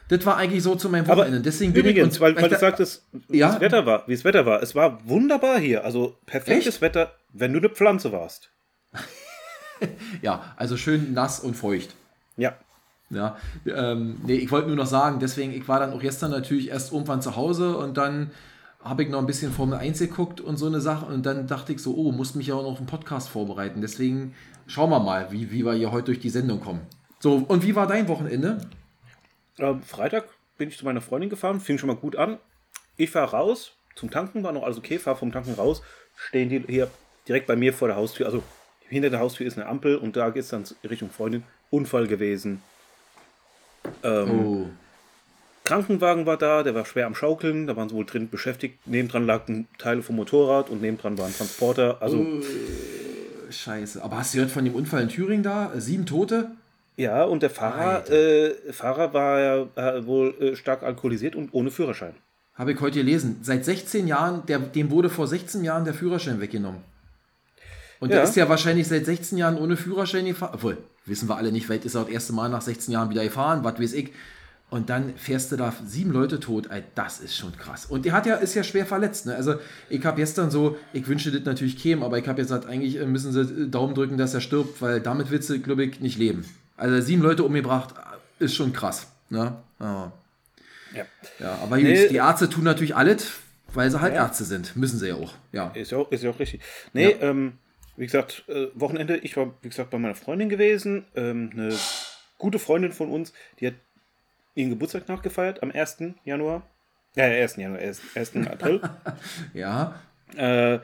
Das 0.10 0.26
war 0.26 0.38
eigentlich 0.38 0.64
so 0.64 0.76
zu 0.76 0.90
meinem 0.90 1.08
Wochenende. 1.08 1.38
Aber 1.38 1.44
Deswegen 1.44 1.72
bin 1.72 1.86
übrigens, 1.86 2.16
ich, 2.16 2.20
weil, 2.20 2.36
weil, 2.36 2.44
weil 2.44 2.50
du 2.50 2.58
sagtest, 2.58 3.06
wie 3.28 3.38
ja? 3.38 3.52
das 3.52 3.62
Wetter 3.62 3.86
war, 3.86 4.08
wie 4.08 4.14
das 4.14 4.24
Wetter 4.24 4.46
war. 4.46 4.62
Es 4.64 4.74
war 4.74 5.08
wunderbar 5.08 5.60
hier. 5.60 5.86
Also 5.86 6.18
perfektes 6.26 6.76
Echt? 6.76 6.82
Wetter, 6.82 7.14
wenn 7.32 7.54
du 7.54 7.60
eine 7.60 7.70
Pflanze 7.70 8.12
warst. 8.12 8.50
ja, 10.22 10.56
also 10.58 10.78
schön 10.78 11.14
nass 11.14 11.40
und 11.40 11.54
feucht. 11.54 11.96
Ja. 12.38 12.58
Ja, 13.10 13.38
ähm, 13.66 14.18
nee, 14.24 14.36
ich 14.36 14.52
wollte 14.52 14.68
nur 14.68 14.76
noch 14.76 14.86
sagen, 14.86 15.20
deswegen, 15.20 15.52
ich 15.52 15.68
war 15.68 15.80
dann 15.80 15.94
auch 15.94 16.00
gestern 16.00 16.30
natürlich 16.30 16.70
erst 16.70 16.94
irgendwann 16.94 17.22
zu 17.22 17.36
Hause 17.36 17.76
und 17.78 17.98
dann 17.98 18.32
habe 18.84 19.04
ich 19.04 19.10
noch 19.10 19.20
ein 19.20 19.26
bisschen 19.26 19.52
Formel 19.52 19.78
1 19.78 20.00
geguckt 20.00 20.40
und 20.42 20.58
so 20.58 20.68
eine 20.68 20.80
Sache 20.80 21.06
und 21.06 21.26
dann 21.26 21.48
dachte 21.48 21.74
ich 21.74 21.82
so, 21.82 21.96
oh, 21.96 22.12
muss 22.12 22.36
mich 22.36 22.48
ja 22.48 22.56
auch 22.56 22.64
noch 22.64 22.74
auf 22.74 22.78
einen 22.78 22.88
Podcast 22.88 23.30
vorbereiten. 23.30 23.82
Deswegen 23.82 24.36
schauen 24.68 24.90
wir 24.90 25.00
mal, 25.00 25.32
wie, 25.32 25.52
wie 25.52 25.66
wir 25.66 25.74
hier 25.74 25.92
heute 25.92 26.06
durch 26.06 26.20
die 26.20 26.30
Sendung 26.30 26.62
kommen. 26.62 26.82
So, 27.20 27.44
und 27.48 27.64
wie 27.66 27.76
war 27.76 27.88
dein 27.88 28.08
Wochenende? 28.08 28.60
Ähm, 29.58 29.82
Freitag 29.82 30.26
bin 30.58 30.70
ich 30.70 30.78
zu 30.78 30.86
meiner 30.86 31.02
Freundin 31.02 31.30
gefahren, 31.30 31.60
fing 31.60 31.78
schon 31.78 31.88
mal 31.88 31.96
gut 31.96 32.16
an. 32.16 32.38
Ich 32.96 33.10
fahre 33.10 33.32
raus 33.32 33.74
zum 33.96 34.12
Tanken, 34.12 34.44
war 34.44 34.52
noch 34.52 34.64
alles 34.64 34.78
okay, 34.78 35.00
fahre 35.00 35.18
vom 35.18 35.32
Tanken 35.32 35.54
raus, 35.54 35.82
stehen 36.16 36.50
die 36.50 36.64
hier 36.68 36.90
direkt 37.28 37.48
bei 37.48 37.56
mir 37.56 37.74
vor 37.74 37.90
der 37.90 37.98
Haustür. 37.98 38.28
Also 38.28 38.44
hinter 38.88 39.10
der 39.10 39.20
Haustür 39.20 39.46
ist 39.46 39.58
eine 39.58 39.68
Ampel 39.68 39.98
und 39.98 40.16
da 40.16 40.30
geht 40.30 40.44
es 40.44 40.50
dann 40.50 40.64
Richtung 40.90 41.10
Freundin. 41.10 41.44
Unfall 41.70 42.08
gewesen. 42.08 42.62
Ähm, 44.04 44.46
oh. 44.46 44.66
Krankenwagen 45.64 46.26
war 46.26 46.38
da, 46.38 46.64
der 46.64 46.74
war 46.74 46.86
schwer 46.86 47.06
am 47.06 47.14
Schaukeln, 47.14 47.68
da 47.68 47.76
waren 47.76 47.90
sie 47.90 47.96
wohl 47.96 48.06
drin 48.06 48.30
beschäftigt. 48.30 48.88
Nebendran 48.88 49.26
lagen 49.26 49.68
Teile 49.78 50.02
vom 50.02 50.16
Motorrad 50.16 50.70
und 50.70 50.82
nebendran 50.82 51.18
war 51.18 51.28
ein 51.28 51.36
Transporter. 51.36 51.98
Also. 52.02 52.18
Oh, 52.18 53.52
scheiße. 53.52 54.04
Aber 54.04 54.18
hast 54.18 54.34
du 54.34 54.38
gehört 54.38 54.52
von 54.52 54.66
dem 54.66 54.74
Unfall 54.74 55.04
in 55.04 55.10
Thüringen 55.10 55.44
da? 55.44 55.72
Sieben 55.76 56.06
Tote? 56.06 56.52
Ja, 56.98 57.24
und 57.24 57.44
der 57.44 57.50
Fahrer, 57.50 58.10
äh, 58.12 58.74
Fahrer 58.74 59.14
war 59.14 59.40
ja 59.40 59.68
äh, 59.76 60.06
wohl 60.06 60.34
äh, 60.42 60.56
stark 60.56 60.84
alkoholisiert 60.84 61.36
und 61.36 61.54
ohne 61.54 61.72
Führerschein. 61.72 62.14
Habe 62.56 62.74
ich 62.74 62.82
heute 62.82 63.00
gelesen. 63.00 63.40
Seit 63.42 63.64
16 63.64 64.06
Jahren, 64.06 64.46
der, 64.48 64.60
dem 64.60 64.92
wurde 64.92 65.10
vor 65.10 65.28
16 65.28 65.64
Jahren 65.64 65.86
der 65.86 65.94
Führerschein 65.94 66.42
weggenommen. 66.42 66.82
Und 68.00 68.10
ja. 68.10 68.16
der 68.18 68.24
ist 68.24 68.36
ja 68.36 68.48
wahrscheinlich 68.48 68.88
seit 68.88 69.06
16 69.06 69.38
Jahren 69.38 69.58
ohne 69.58 69.76
Führerschein 69.78 70.26
gefahren. 70.26 70.52
Obwohl, 70.54 70.78
wissen 71.06 71.28
wir 71.28 71.36
alle 71.38 71.52
nicht, 71.52 71.66
vielleicht 71.66 71.86
ist 71.86 71.96
er 71.96 72.02
das 72.04 72.10
erste 72.12 72.34
Mal 72.34 72.50
nach 72.50 72.62
16 72.62 72.94
Jahren 72.94 73.10
wieder 73.10 73.24
gefahren, 73.24 73.64
was 73.64 73.80
weiß 73.80 73.94
ich. 73.94 74.12
Und 74.70 74.90
dann 74.92 75.16
fährst 75.18 75.52
du 75.52 75.56
da 75.58 75.74
sieben 75.86 76.12
Leute 76.12 76.40
tot, 76.40 76.68
ey, 76.70 76.84
das 76.94 77.20
ist 77.20 77.36
schon 77.36 77.58
krass. 77.58 77.88
Und 77.88 78.06
der 78.06 78.14
hat 78.14 78.28
ja, 78.28 78.36
ist 78.36 78.54
ja 78.54 78.64
schwer 78.64 78.86
verletzt. 78.86 79.26
Ne? 79.26 79.36
Also 79.36 79.56
ich 79.90 80.06
habe 80.06 80.18
gestern 80.18 80.52
so, 80.52 80.78
ich 80.94 81.08
wünsche 81.08 81.32
das 81.32 81.44
natürlich 81.44 81.76
käme, 81.78 82.06
aber 82.06 82.20
ich 82.20 82.28
habe 82.28 82.40
gesagt, 82.40 82.68
eigentlich 82.68 82.98
äh, 82.98 83.06
müssen 83.06 83.34
sie 83.34 83.42
äh, 83.64 83.68
Daumen 83.68 83.96
drücken, 83.96 84.18
dass 84.20 84.34
er 84.36 84.42
stirbt, 84.42 84.80
weil 84.82 85.02
damit 85.02 85.32
willst 85.32 85.50
du, 85.50 85.60
glaube 85.60 85.86
ich, 85.86 86.00
nicht 86.02 86.20
leben. 86.20 86.46
Also 86.78 87.02
sieben 87.02 87.24
Leute 87.24 87.44
umgebracht, 87.44 87.96
ist 88.38 88.54
schon 88.56 88.72
krass. 88.72 89.08
Ne? 89.32 89.56
Ja. 89.80 90.12
Ja. 90.96 91.04
ja, 91.40 91.52
aber 91.64 91.78
gut, 91.78 91.86
Nee. 91.86 92.08
die 92.08 92.16
Ärzte 92.16 92.48
tun 92.50 92.64
natürlich 92.64 92.96
alles, 92.96 93.28
weil 93.74 93.90
sie 93.90 94.00
halt 94.00 94.14
Ja. 94.14 94.24
Ärzte 94.26 94.44
sind. 94.44 94.76
Müssen 94.76 95.00
sie 95.00 95.08
ja 95.08 95.16
auch. 95.16 95.34
Ja. 95.52 95.70
Ist 95.70 95.92
ja 95.92 95.98
auch, 95.98 96.12
ist 96.12 96.24
ja 96.24 96.30
auch 96.30 96.40
richtig. 96.40 96.62
Nee, 96.94 97.12
Ja. 97.12 97.30
ähm, 97.30 97.54
wie 98.00 98.06
gesagt, 98.06 98.46
äh, 98.48 98.68
Wochenende, 98.76 99.18
ich 99.18 99.36
war, 99.36 99.54
wie 99.62 99.68
gesagt, 99.68 99.90
bei 99.90 100.00
meiner 100.00 100.16
Freundin 100.16 100.48
gewesen. 100.48 101.06
Ähm, 101.16 101.50
eine 101.54 101.76
gute 102.38 102.58
Freundin 102.58 102.94
von 102.94 103.12
uns, 103.12 103.34
die 103.60 103.68
hat 103.68 103.74
ihren 104.56 104.70
Geburtstag 104.70 105.10
nachgefeiert 105.10 105.62
am 105.62 105.70
1. 105.70 106.16
Januar. 106.24 106.66
Ja, 107.16 107.28
ja, 107.28 107.42
1. 107.42 107.58
Januar, 107.58 107.80
1. 107.82 108.02
1. 108.16 108.36
April. 108.48 108.82
Ja. 109.54 110.00
äh, 110.38 110.80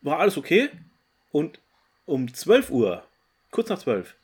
war 0.00 0.20
alles 0.20 0.38
okay. 0.38 0.70
Und 1.32 1.60
um 2.06 2.32
12 2.32 2.70
Uhr, 2.70 3.02
kurz 3.50 3.68
nach 3.68 3.78
12, 3.78 4.16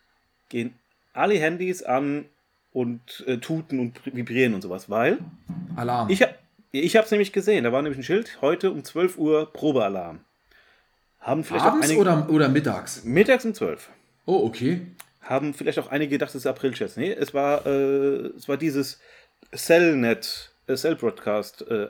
gehen 0.49 0.75
alle 1.13 1.39
Handys 1.39 1.83
an 1.83 2.25
und 2.73 3.23
äh, 3.27 3.37
tuten 3.37 3.79
und 3.81 4.01
vibrieren 4.07 4.55
und 4.55 4.63
sowas, 4.63 4.89
weil 4.89 5.19
Alarm. 5.77 6.09
ich, 6.09 6.25
ich 6.73 6.97
habe 6.97 7.05
es 7.05 7.11
nämlich 7.11 7.35
gesehen. 7.35 7.65
Da 7.65 7.73
war 7.73 7.83
nämlich 7.83 7.99
ein 7.99 8.05
Schild, 8.05 8.41
heute 8.41 8.71
um 8.71 8.83
12 8.83 9.19
Uhr 9.19 9.53
Probealarm. 9.53 10.25
Haben 11.25 11.43
vielleicht 11.43 11.65
Abends 11.67 11.87
auch 11.87 11.91
einige, 11.91 12.01
oder, 12.01 12.29
oder 12.31 12.49
mittags? 12.49 13.03
mittags 13.05 13.45
um 13.45 13.55
12. 13.55 13.91
Oh, 14.27 14.47
okay. 14.47 14.83
Haben 15.23 15.55
vielleicht 15.55 15.79
auch 15.79 15.91
einige 15.91 16.11
gedacht, 16.13 16.29
das 16.31 16.37
ist 16.37 16.47
Aprilscherz. 16.47 16.97
Nee, 16.97 17.11
es 17.13 17.33
war, 17.35 17.67
äh, 17.67 18.29
es 18.37 18.47
war 18.49 18.57
dieses 18.59 19.01
Cellnet, 19.55 20.53
äh, 20.67 20.75
Cell 20.77 20.97
Broadcast 20.97 21.65
äh. 21.71 21.89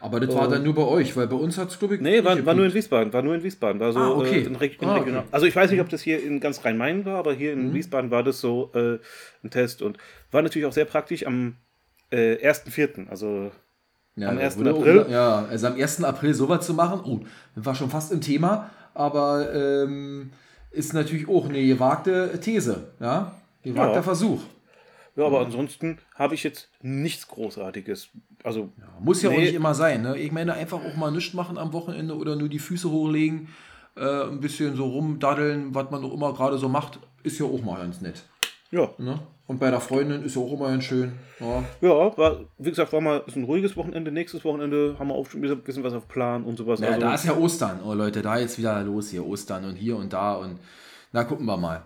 Aber 0.00 0.20
das 0.20 0.34
war 0.34 0.48
dann 0.48 0.62
nur 0.62 0.74
bei 0.74 0.82
euch, 0.84 1.16
weil 1.16 1.26
bei 1.26 1.36
uns 1.36 1.58
hat 1.58 1.70
es, 1.70 1.78
glaube 1.78 1.96
ich, 1.96 2.00
Nee, 2.00 2.22
war, 2.24 2.44
war 2.46 2.54
nur 2.54 2.66
in. 2.66 2.74
Wiesbaden, 2.74 3.12
war 3.12 3.22
nur 3.22 3.34
in 3.34 3.42
Wiesbaden, 3.42 3.80
war 3.80 3.92
so 3.92 3.98
Ah, 3.98 4.10
okay. 4.18 4.40
äh, 4.40 4.44
in, 4.46 4.56
Reg 4.56 4.80
in 4.80 4.88
Ah, 4.88 4.98
okay. 5.00 5.22
Also 5.32 5.46
ich 5.46 5.56
weiß 5.56 5.70
nicht, 5.70 5.80
ob 5.80 5.88
das 5.88 6.02
hier 6.02 6.22
in 6.22 6.38
ganz 6.40 6.64
Rhein-Main 6.64 7.04
war, 7.04 7.16
aber 7.18 7.32
hier 7.34 7.54
Mhm. 7.56 7.68
in 7.68 7.74
Wiesbaden 7.74 8.10
war 8.10 8.22
das 8.22 8.40
so 8.40 8.70
äh, 8.74 8.98
ein 9.42 9.50
Test 9.50 9.82
und 9.82 9.98
war 10.30 10.42
natürlich 10.42 10.66
auch 10.66 10.72
sehr 10.72 10.84
praktisch 10.84 11.26
am 11.26 11.56
äh, 12.10 12.36
1.4., 12.46 13.08
also 13.08 13.50
Ja, 14.16 14.30
am 14.30 14.36
da 14.36 14.42
1. 14.42 14.58
wurde 14.58 14.70
April. 14.70 15.02
auch- 15.04 15.08
Ja, 15.10 15.44
also 15.50 15.66
am 15.66 15.76
1. 15.76 16.04
April 16.04 16.34
sowas 16.34 16.64
zu 16.66 16.74
machen, 16.74 17.00
oh, 17.04 17.20
war 17.54 17.74
schon 17.74 17.90
fast 17.90 18.12
im 18.12 18.20
Thema, 18.20 18.70
aber 18.94 19.52
ähm, 19.54 20.30
ist 20.70 20.94
natürlich 20.94 21.28
auch 21.28 21.48
eine 21.48 21.64
gewagte 21.64 22.38
These, 22.40 22.92
ja? 23.00 23.32
Gewagter 23.62 23.96
Ja. 23.96 24.02
Versuch. 24.02 24.40
ja, 25.16 25.26
aber 25.26 25.40
ansonsten 25.40 25.98
habe 26.14 26.34
ich 26.34 26.42
jetzt 26.44 26.68
nichts 26.82 27.26
Großartiges. 27.28 28.08
Also 28.44 28.70
Muss 29.00 29.22
ja 29.22 29.28
auch 29.30 29.34
Nee. 29.34 29.40
nicht 29.42 29.54
immer 29.54 29.74
sein, 29.74 30.02
ne? 30.02 30.16
Ich 30.18 30.30
meine, 30.32 30.54
einfach 30.54 30.78
auch 30.82 30.96
mal 30.96 31.10
nichts 31.10 31.34
machen 31.34 31.58
am 31.58 31.72
Wochenende 31.72 32.16
oder 32.16 32.36
nur 32.36 32.48
die 32.48 32.58
Füße 32.58 32.90
hochlegen, 32.90 33.48
äh, 33.96 34.24
ein 34.24 34.40
bisschen 34.40 34.76
so 34.76 34.86
rumdaddeln, 34.86 35.74
was 35.74 35.90
man 35.90 36.04
auch 36.04 36.12
immer 36.14 36.32
gerade 36.32 36.58
so 36.58 36.68
macht, 36.68 36.98
ist 37.22 37.38
ja 37.38 37.46
auch 37.46 37.62
mal 37.62 37.78
ganz 37.78 38.00
nett. 38.00 38.22
Ja, 38.76 38.90
Ne? 38.98 39.20
Und 39.46 39.60
bei 39.60 39.70
der 39.70 39.80
Freundin 39.80 40.24
ist 40.24 40.34
ja 40.34 40.42
auch 40.42 40.52
immer 40.52 40.68
ganz 40.68 40.84
schön. 40.84 41.12
Ja. 41.38 41.62
ja, 41.80 42.18
war, 42.18 42.40
wie 42.58 42.70
gesagt, 42.70 42.92
war 42.92 43.00
mal 43.00 43.22
ist 43.26 43.36
ein 43.36 43.44
ruhiges 43.44 43.76
Wochenende. 43.76 44.10
Nächstes 44.10 44.44
Wochenende 44.44 44.96
haben 44.98 45.08
wir 45.08 45.14
auch 45.14 45.28
schon 45.30 45.44
ein 45.44 45.62
bisschen 45.62 45.84
was 45.84 45.94
auf 45.94 46.08
Plan 46.08 46.42
und 46.42 46.56
sowas. 46.56 46.80
Ja, 46.80 46.88
also, 46.88 47.00
da 47.00 47.14
ist 47.14 47.24
ja 47.26 47.36
Ostern. 47.36 47.80
Oh 47.84 47.94
Leute, 47.94 48.22
da 48.22 48.38
jetzt 48.38 48.58
wieder 48.58 48.82
los 48.82 49.10
hier. 49.10 49.24
Ostern 49.24 49.64
und 49.64 49.76
hier 49.76 49.96
und 49.96 50.12
da 50.12 50.34
und 50.34 50.58
na, 51.12 51.22
gucken 51.22 51.46
wir 51.46 51.56
mal. 51.56 51.84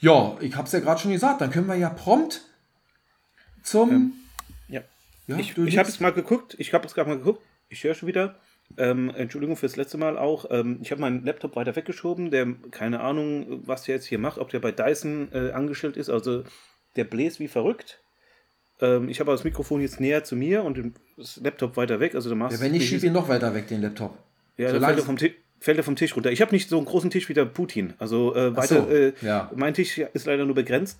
Ja, 0.00 0.36
ich 0.40 0.56
hab's 0.56 0.72
ja 0.72 0.80
gerade 0.80 1.00
schon 1.00 1.12
gesagt, 1.12 1.40
dann 1.40 1.50
können 1.50 1.68
wir 1.68 1.76
ja 1.76 1.90
prompt 1.90 2.42
zum. 3.62 4.12
ja. 4.68 4.82
ja, 5.28 5.38
ich 5.38 5.56
ich 5.56 5.78
habe 5.78 5.88
jetzt 5.88 6.00
mal 6.00 6.12
geguckt, 6.12 6.56
ich 6.58 6.74
habe 6.74 6.84
jetzt 6.84 6.94
gerade 6.94 7.08
mal 7.08 7.18
geguckt, 7.18 7.40
ich 7.68 7.84
höre 7.84 7.94
schon 7.94 8.08
wieder. 8.08 8.34
Ähm, 8.78 9.10
Entschuldigung 9.14 9.56
fürs 9.56 9.76
letzte 9.76 9.96
Mal 9.98 10.18
auch. 10.18 10.46
Ähm, 10.50 10.78
ich 10.82 10.90
habe 10.90 11.00
meinen 11.00 11.24
Laptop 11.24 11.56
weiter 11.56 11.76
weggeschoben, 11.76 12.30
der, 12.30 12.46
keine 12.70 13.00
Ahnung, 13.00 13.62
was 13.66 13.84
der 13.84 13.94
jetzt 13.94 14.06
hier 14.06 14.18
macht, 14.18 14.38
ob 14.38 14.50
der 14.50 14.58
bei 14.58 14.72
Dyson 14.72 15.28
äh, 15.32 15.52
angestellt 15.52 15.96
ist. 15.96 16.10
Also 16.10 16.44
der 16.96 17.04
bläst 17.04 17.40
wie 17.40 17.48
verrückt. 17.48 18.00
Ähm, 18.80 19.08
ich 19.08 19.20
habe 19.20 19.30
das 19.30 19.44
Mikrofon 19.44 19.80
jetzt 19.80 20.00
näher 20.00 20.24
zu 20.24 20.36
mir 20.36 20.62
und 20.64 20.76
den- 20.76 20.94
das 21.16 21.36
Laptop 21.42 21.76
weiter 21.76 22.00
weg. 22.00 22.14
Also 22.14 22.28
du 22.28 22.36
machst 22.36 22.58
ja, 22.58 22.64
wenn 22.64 22.72
nicht, 22.72 22.86
schieb 22.88 23.02
ihn 23.02 23.12
noch 23.12 23.28
weiter 23.28 23.54
weg, 23.54 23.68
den 23.68 23.80
Laptop. 23.82 24.18
Ja, 24.58 24.70
So 24.70 24.80
fällt 24.80 24.98
er, 24.98 25.04
vom 25.04 25.16
fällt 25.58 25.78
er 25.78 25.84
vom 25.84 25.96
Tisch 25.96 26.14
runter. 26.14 26.30
Ich 26.30 26.42
habe 26.42 26.52
nicht 26.52 26.68
so 26.68 26.76
einen 26.76 26.86
großen 26.86 27.08
Tisch 27.10 27.28
wie 27.28 27.34
der 27.34 27.46
Putin. 27.46 27.94
Also 27.98 28.34
äh, 28.34 28.54
weiter, 28.56 28.82
so, 28.82 28.88
äh, 28.90 29.12
ja. 29.22 29.50
mein 29.56 29.72
Tisch 29.74 29.96
ist 29.98 30.26
leider 30.26 30.44
nur 30.44 30.54
begrenzt. 30.54 30.98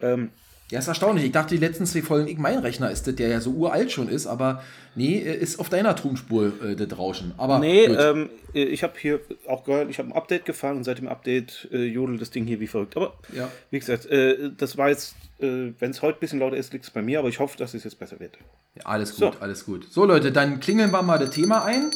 Ähm, 0.00 0.30
Ja, 0.70 0.78
ist 0.78 0.88
erstaunlich. 0.88 1.26
Ich 1.26 1.32
dachte, 1.32 1.54
die 1.54 1.60
letzten 1.60 1.84
zwei 1.84 2.00
Folgen, 2.00 2.26
ich 2.26 2.38
mein 2.38 2.58
Rechner 2.58 2.90
ist 2.90 3.06
das, 3.06 3.14
der 3.16 3.28
ja 3.28 3.40
so 3.40 3.50
uralt 3.50 3.92
schon 3.92 4.08
ist, 4.08 4.26
aber 4.26 4.62
nee, 4.94 5.18
ist 5.18 5.60
auf 5.60 5.68
deiner 5.68 5.94
Tonspur 5.94 6.52
äh, 6.62 6.74
das 6.74 6.98
Rauschen. 6.98 7.34
Aber 7.36 7.58
nee, 7.58 7.84
ähm, 7.84 8.30
äh, 8.54 8.64
ich 8.64 8.82
habe 8.82 8.94
hier 8.98 9.20
auch 9.46 9.64
gehört, 9.64 9.90
ich 9.90 9.98
habe 9.98 10.08
ein 10.08 10.12
Update 10.12 10.46
gefahren 10.46 10.78
und 10.78 10.84
seit 10.84 10.98
dem 10.98 11.08
Update 11.08 11.68
äh, 11.70 11.84
jodelt 11.84 12.20
das 12.20 12.30
Ding 12.30 12.46
hier 12.46 12.60
wie 12.60 12.66
verrückt. 12.66 12.96
Aber 12.96 13.12
ja. 13.34 13.50
wie 13.70 13.78
gesagt, 13.78 14.06
äh, 14.06 14.50
das 14.56 14.78
war 14.78 14.88
jetzt, 14.88 15.14
äh, 15.38 15.72
wenn 15.78 15.90
es 15.90 16.00
heute 16.00 16.18
ein 16.18 16.20
bisschen 16.20 16.38
lauter 16.38 16.56
ist, 16.56 16.72
liegt 16.72 16.86
es 16.86 16.90
bei 16.90 17.02
mir, 17.02 17.18
aber 17.18 17.28
ich 17.28 17.40
hoffe, 17.40 17.58
dass 17.58 17.74
es 17.74 17.84
jetzt 17.84 17.98
besser 17.98 18.18
wird. 18.18 18.38
Ja, 18.74 18.86
alles 18.86 19.10
gut, 19.10 19.34
So. 19.34 19.40
alles 19.40 19.66
gut. 19.66 19.86
So, 19.90 20.06
Leute, 20.06 20.32
dann 20.32 20.60
klingeln 20.60 20.90
wir 20.90 21.02
mal 21.02 21.18
das 21.18 21.30
Thema 21.30 21.64
ein. 21.64 21.90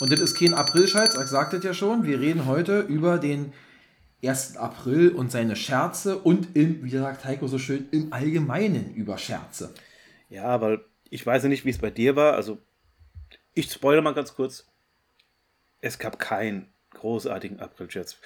Und 0.00 0.10
das 0.10 0.18
ist 0.18 0.36
kein 0.36 0.54
Aprilscheiß, 0.54 1.14
ich 1.14 1.28
sagte 1.28 1.58
es 1.58 1.64
ja 1.64 1.72
schon. 1.72 2.02
Wir 2.04 2.18
reden 2.18 2.46
heute 2.46 2.80
über 2.80 3.18
den 3.18 3.52
1. 4.24 4.56
April 4.56 5.10
und 5.10 5.32
seine 5.32 5.56
Scherze 5.56 6.18
und 6.18 6.54
in, 6.56 6.84
wie 6.84 6.90
sagt 6.90 7.24
Heiko 7.24 7.48
so 7.48 7.58
schön, 7.58 7.88
im 7.90 8.12
Allgemeinen 8.12 8.94
über 8.94 9.18
Scherze. 9.18 9.74
Ja, 10.28 10.60
weil 10.60 10.84
ich 11.10 11.26
weiß 11.26 11.42
ja 11.42 11.48
nicht, 11.48 11.64
wie 11.64 11.70
es 11.70 11.78
bei 11.78 11.90
dir 11.90 12.16
war. 12.16 12.34
Also, 12.34 12.58
ich 13.52 13.70
spoilere 13.70 14.02
mal 14.02 14.14
ganz 14.14 14.34
kurz. 14.34 14.66
Es 15.80 15.98
gab 15.98 16.18
keinen 16.18 16.72
großartigen 16.90 17.60
April-Scherz. 17.60 18.18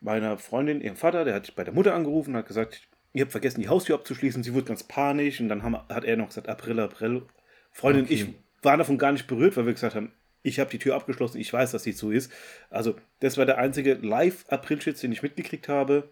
Meiner 0.00 0.38
Freundin, 0.38 0.80
ihrem 0.80 0.96
Vater, 0.96 1.24
der 1.24 1.34
hat 1.34 1.54
bei 1.56 1.64
der 1.64 1.74
Mutter 1.74 1.94
angerufen 1.94 2.30
und 2.30 2.36
hat 2.36 2.46
gesagt, 2.46 2.88
ihr 3.12 3.22
habt 3.22 3.32
vergessen, 3.32 3.60
die 3.60 3.68
Haustür 3.68 3.96
abzuschließen. 3.96 4.42
Sie 4.42 4.54
wurde 4.54 4.66
ganz 4.66 4.84
panisch 4.84 5.40
und 5.40 5.48
dann 5.48 5.62
haben, 5.62 5.76
hat 5.88 6.04
er 6.04 6.16
noch 6.16 6.28
gesagt, 6.28 6.48
April, 6.48 6.78
April. 6.80 7.26
Freundin 7.72 8.04
Okay. 8.04 8.22
und 8.22 8.30
ich 8.30 8.34
waren 8.62 8.78
davon 8.78 8.98
gar 8.98 9.12
nicht 9.12 9.26
berührt, 9.26 9.56
weil 9.56 9.66
wir 9.66 9.72
gesagt 9.72 9.96
haben, 9.96 10.12
ich 10.44 10.60
habe 10.60 10.70
die 10.70 10.78
Tür 10.78 10.94
abgeschlossen, 10.94 11.38
ich 11.40 11.52
weiß, 11.52 11.72
dass 11.72 11.82
sie 11.82 11.94
zu 11.94 12.10
ist. 12.12 12.30
Also, 12.70 12.94
das 13.20 13.36
war 13.38 13.46
der 13.46 13.58
einzige 13.58 13.94
Live-April-Scherz, 13.94 15.00
den 15.00 15.10
ich 15.10 15.22
mitgekriegt 15.22 15.68
habe. 15.68 16.10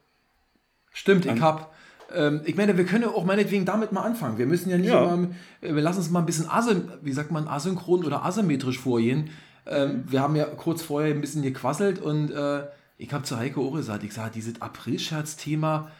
Stimmt, 0.93 1.27
ich 1.27 1.41
hab. 1.41 1.73
Ähm, 2.15 2.41
ich 2.45 2.57
meine, 2.57 2.77
wir 2.77 2.85
können 2.85 3.05
auch 3.05 3.25
meinetwegen 3.25 3.65
damit 3.65 3.93
mal 3.93 4.03
anfangen. 4.03 4.39
Wir 4.39 4.47
müssen 4.47 4.71
ja 4.71 4.79
nicht 4.79 4.89
Ja. 4.91 5.05
immer, 5.15 5.29
äh, 5.61 5.75
wir 5.75 5.83
lassen 5.83 5.99
uns 5.99 6.11
mal 6.11 6.21
ein 6.21 6.27
bisschen 6.27 6.49
asym, 6.51 6.91
wie 7.03 7.12
sagt 7.12 7.31
man, 7.31 7.47
asynchron 7.47 8.05
oder 8.05 8.25
asymmetrisch 8.25 8.79
vorgehen. 8.79 9.31
Ähm, 9.67 10.05
wir 10.09 10.21
haben 10.21 10.35
ja 10.35 10.47
kurz 10.47 10.83
vorher 10.83 11.15
ein 11.15 11.21
bisschen 11.21 11.43
gequasselt 11.43 12.01
und 12.01 12.31
äh, 12.31 12.65
ich 12.99 13.12
habe 13.12 13.25
zu 13.25 13.37
Heiko 13.39 13.67
auch 13.69 13.75
gesagt, 13.75 14.03
ich 14.03 14.12
sage, 14.15 14.33
dieses 14.35 14.61
April-Scherz-Thema, 14.61 15.91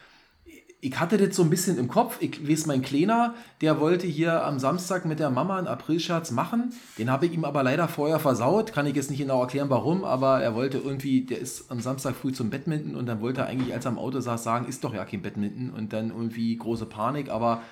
ich 0.85 0.99
hatte 0.99 1.17
das 1.17 1.37
so 1.37 1.45
ein 1.45 1.51
bisschen 1.51 1.79
im 1.79 1.87
Kopf. 1.87 2.17
Ich 2.19 2.47
weiß, 2.47 2.67
mein 2.67 2.83
Kleiner, 2.83 3.35
der 3.61 3.79
wollte 3.79 4.09
hier 4.09 4.45
am 4.45 4.59
Samstag 4.59 5.05
mit 5.05 5.21
der 5.21 5.31
Mama 5.31 5.57
einen 5.57 5.69
Aprilscherz 5.69 6.33
machen. 6.33 6.73
Den 6.99 7.09
habe 7.09 7.27
ich 7.27 7.33
ihm 7.33 7.45
aber 7.45 7.63
leider 7.63 7.87
vorher 7.87 8.19
versaut. 8.19 8.73
Kann 8.73 8.87
ich 8.87 8.97
jetzt 8.97 9.09
nicht 9.09 9.21
genau 9.21 9.41
erklären, 9.41 9.71
warum, 9.71 10.03
aber 10.03 10.43
er 10.43 10.57
wollte 10.57 10.79
irgendwie, 10.79 11.21
der 11.21 11.39
ist 11.39 11.71
am 11.71 11.79
Samstag 11.79 12.17
früh 12.17 12.33
zum 12.33 12.51
Badminton 12.51 12.97
und 12.97 13.07
dann 13.07 13.21
wollte 13.21 13.43
er 13.43 13.47
eigentlich, 13.47 13.73
als 13.73 13.85
er 13.85 13.93
am 13.93 13.99
Auto 13.99 14.19
saß, 14.19 14.43
sagen, 14.43 14.67
ist 14.67 14.83
doch 14.83 14.93
ja 14.93 15.05
kein 15.05 15.23
Badminton 15.23 15.71
und 15.71 15.93
dann 15.93 16.11
irgendwie 16.11 16.57
große 16.57 16.87
Panik, 16.87 17.31
aber 17.31 17.63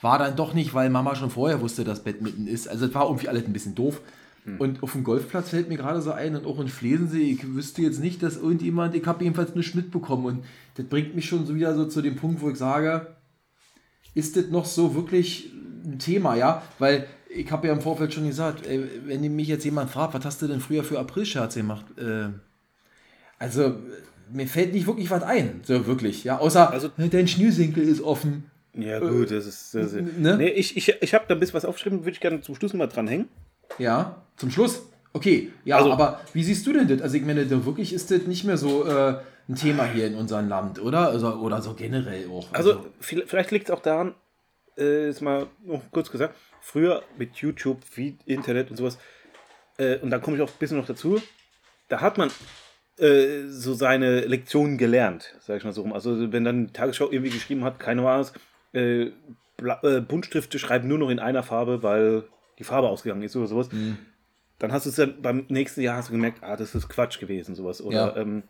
war 0.00 0.18
dann 0.18 0.34
doch 0.34 0.52
nicht, 0.52 0.74
weil 0.74 0.90
Mama 0.90 1.14
schon 1.14 1.30
vorher 1.30 1.60
wusste, 1.60 1.84
dass 1.84 2.02
Badminton 2.02 2.48
ist. 2.48 2.66
Also 2.68 2.86
es 2.86 2.94
war 2.94 3.04
irgendwie 3.04 3.28
alles 3.28 3.44
ein 3.44 3.52
bisschen 3.52 3.76
doof. 3.76 4.00
Und 4.58 4.82
auf 4.82 4.92
dem 4.92 5.04
Golfplatz 5.04 5.50
fällt 5.50 5.68
mir 5.68 5.76
gerade 5.76 6.00
so 6.02 6.12
ein 6.12 6.34
und 6.36 6.46
auch 6.46 6.58
in 6.60 6.68
Flesensee, 6.68 7.30
ich 7.32 7.54
wüsste 7.54 7.82
jetzt 7.82 8.00
nicht, 8.00 8.22
dass 8.22 8.36
irgendjemand, 8.36 8.94
ich 8.94 9.06
habe 9.06 9.22
jedenfalls 9.24 9.54
nichts 9.54 9.74
mitbekommen 9.74 10.24
und 10.26 10.44
das 10.76 10.86
bringt 10.86 11.14
mich 11.14 11.26
schon 11.26 11.46
so 11.46 11.54
wieder 11.54 11.74
so 11.74 11.84
zu 11.86 12.02
dem 12.02 12.16
Punkt, 12.16 12.40
wo 12.40 12.50
ich 12.50 12.56
sage, 12.56 13.14
ist 14.14 14.36
das 14.36 14.48
noch 14.48 14.64
so 14.64 14.94
wirklich 14.94 15.50
ein 15.84 15.98
Thema, 15.98 16.34
ja? 16.36 16.62
Weil 16.78 17.06
ich 17.28 17.50
habe 17.52 17.68
ja 17.68 17.72
im 17.72 17.80
Vorfeld 17.80 18.12
schon 18.12 18.26
gesagt, 18.26 18.66
ey, 18.66 18.82
wenn 19.06 19.20
mich 19.36 19.48
jetzt 19.48 19.64
jemand 19.64 19.90
fragt, 19.90 20.14
was 20.14 20.24
hast 20.24 20.42
du 20.42 20.48
denn 20.48 20.60
früher 20.60 20.82
für 20.84 20.98
Aprilscherze 20.98 21.60
gemacht? 21.60 21.84
Äh, 21.98 22.28
also, 23.38 23.76
mir 24.32 24.46
fällt 24.46 24.72
nicht 24.74 24.86
wirklich 24.86 25.10
was 25.10 25.22
ein, 25.22 25.60
so 25.62 25.86
wirklich, 25.86 26.24
ja? 26.24 26.38
Außer, 26.38 26.70
Also- 26.70 26.90
äh, 26.98 27.08
dein 27.08 27.28
Schnürsenkel 27.28 27.82
ist 27.82 28.00
offen. 28.02 28.50
Ja, 28.74 29.00
gut, 29.00 29.30
das 29.32 29.46
ist. 29.46 29.74
Das 29.74 29.92
ist 29.92 30.18
ne? 30.18 30.36
Nee, 30.36 30.48
ich 30.50 30.76
ich, 30.76 30.94
ich 31.00 31.14
habe 31.14 31.24
da 31.26 31.34
ein 31.34 31.40
bisschen 31.40 31.54
was 31.54 31.64
aufgeschrieben, 31.64 32.00
würde 32.00 32.12
ich 32.12 32.20
gerne 32.20 32.40
zum 32.40 32.54
Schluss 32.54 32.72
mal 32.72 32.86
dranhängen. 32.86 33.26
Ja, 33.78 34.22
zum 34.40 34.50
Schluss. 34.50 34.82
Okay, 35.12 35.50
ja, 35.64 35.76
Also- 35.76 35.92
aber 35.92 36.20
wie 36.32 36.42
siehst 36.44 36.66
du 36.66 36.72
denn 36.72 36.88
das? 36.88 37.02
Also 37.02 37.16
ich 37.16 37.24
meine, 37.24 37.44
da 37.46 37.64
wirklich 37.64 37.92
ist 37.92 38.10
das 38.10 38.22
nicht 38.22 38.44
mehr 38.44 38.56
so 38.56 38.86
äh, 38.86 39.18
ein 39.48 39.54
Thema 39.56 39.84
hier 39.84 40.06
in 40.06 40.14
unserem 40.14 40.48
Land, 40.48 40.80
oder? 40.80 41.08
Also, 41.08 41.34
oder 41.34 41.60
so 41.60 41.74
generell 41.74 42.28
auch. 42.30 42.46
Also, 42.52 42.86
viel- 43.00 43.24
vielleicht 43.26 43.50
liegt 43.50 43.68
es 43.68 43.74
auch 43.74 43.80
daran, 43.82 44.14
äh, 44.78 45.06
jetzt 45.06 45.20
mal 45.22 45.46
noch 45.64 45.82
kurz 45.90 46.10
gesagt, 46.10 46.36
früher 46.60 47.02
mit 47.18 47.36
YouTube, 47.36 47.78
wie 47.96 48.16
Internet 48.26 48.70
und 48.70 48.76
sowas, 48.76 48.98
äh, 49.78 49.96
und 49.98 50.10
dann 50.10 50.22
komme 50.22 50.36
ich 50.36 50.42
auch 50.42 50.48
ein 50.48 50.58
bisschen 50.60 50.76
noch 50.78 50.86
dazu, 50.86 51.20
da 51.88 52.00
hat 52.00 52.16
man 52.18 52.30
äh, 52.98 53.46
so 53.48 53.72
seine 53.74 54.20
Lektionen 54.20 54.76
gelernt, 54.78 55.34
sag 55.40 55.56
ich 55.56 55.64
mal 55.64 55.72
so 55.72 55.80
rum. 55.82 55.92
Also, 55.92 56.32
wenn 56.32 56.44
dann 56.44 56.66
die 56.68 56.72
Tagesschau 56.72 57.10
irgendwie 57.10 57.30
geschrieben 57.32 57.64
hat, 57.64 57.80
keine 57.80 58.06
Ahnung, 58.08 58.26
äh, 58.74 59.04
äh, 59.82 60.00
Buntstifte 60.06 60.58
schreiben 60.58 60.86
nur 60.86 60.98
noch 60.98 61.10
in 61.10 61.18
einer 61.18 61.42
Farbe, 61.42 61.82
weil 61.82 62.24
die 62.58 62.64
Farbe 62.64 62.88
ausgegangen 62.88 63.22
ist 63.22 63.34
oder 63.36 63.46
sowas. 63.48 63.68
Dann 64.60 64.72
hast 64.72 64.86
du 64.86 64.90
es 64.90 64.96
dann 64.96 65.20
beim 65.20 65.46
nächsten 65.48 65.80
Jahr 65.80 65.96
hast 65.96 66.08
du 66.08 66.12
gemerkt, 66.12 66.42
ah, 66.42 66.56
das 66.56 66.74
ist 66.74 66.88
Quatsch 66.88 67.18
gewesen, 67.18 67.54
sowas. 67.56 67.82
Oder 67.82 68.14
Ja. 68.14 68.16
ähm, 68.16 68.44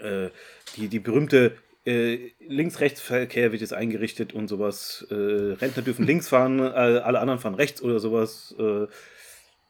äh, 0.00 0.28
die, 0.76 0.88
die 0.88 0.98
berühmte 0.98 1.56
äh, 1.86 2.32
Links-Rechts-Verkehr 2.46 3.52
wird 3.52 3.62
jetzt 3.62 3.72
eingerichtet 3.72 4.34
und 4.34 4.48
sowas. 4.48 5.06
Äh, 5.10 5.14
Rentner 5.14 5.82
dürfen 5.82 6.04
links 6.04 6.28
fahren, 6.28 6.60
alle 6.60 7.20
anderen 7.20 7.40
fahren 7.40 7.54
rechts 7.54 7.80
oder 7.80 7.98
sowas. 8.00 8.54
Äh, 8.58 8.86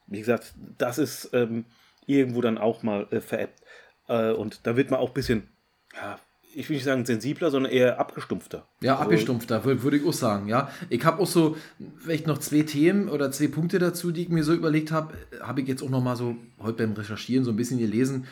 wie 0.09 0.19
gesagt, 0.19 0.55
das 0.79 0.99
ist 0.99 1.31
ähm, 1.35 1.67
irgendwo 2.07 2.41
dann 2.41 2.59
auch 2.59 2.83
mal 2.83 3.07
äh, 3.11 3.21
veräppt. 3.21 3.61
Äh, 4.09 4.33
und 4.33 4.67
da 4.67 4.77
wird 4.77 4.91
man 4.91 4.99
auch 4.99 5.09
ein 5.09 5.15
bisschen, 5.15 5.49
ja, 5.95 6.19
ich 6.59 6.69
will 6.69 6.77
nicht 6.77 6.85
sagen 6.85 7.05
sensibler, 7.05 7.53
sondern 7.53 7.71
eher 7.71 8.01
abgestumpfter. 8.01 8.67
Ja, 8.81 8.95
Also, 8.95 9.05
abgestumpft, 9.05 9.51
da 9.51 9.65
würde 9.65 9.83
würd 9.85 9.95
ich 9.95 10.05
auch 10.05 10.13
sagen, 10.13 10.49
ja. 10.49 10.71
Ich 10.91 11.05
habe 11.05 11.23
auch 11.23 11.27
so 11.27 11.57
vielleicht 11.99 12.27
noch 12.27 12.39
zwei 12.39 12.63
Themen 12.63 13.09
oder 13.09 13.31
zwei 13.31 13.47
Punkte 13.47 13.79
dazu, 13.79 14.11
die 14.11 14.23
ich 14.23 14.29
mir 14.29 14.43
so 14.43 14.55
überlegt 14.55 14.91
habe. 14.91 15.15
Habe 15.41 15.61
ich 15.61 15.69
jetzt 15.69 15.83
auch 15.83 15.89
noch 15.89 16.03
mal 16.03 16.17
so 16.17 16.37
heute 16.59 16.79
beim 16.79 16.95
Recherchieren 16.95 17.45
so 17.45 17.53
ein 17.53 17.57
bisschen 17.57 17.79
gelesen, 17.79 18.27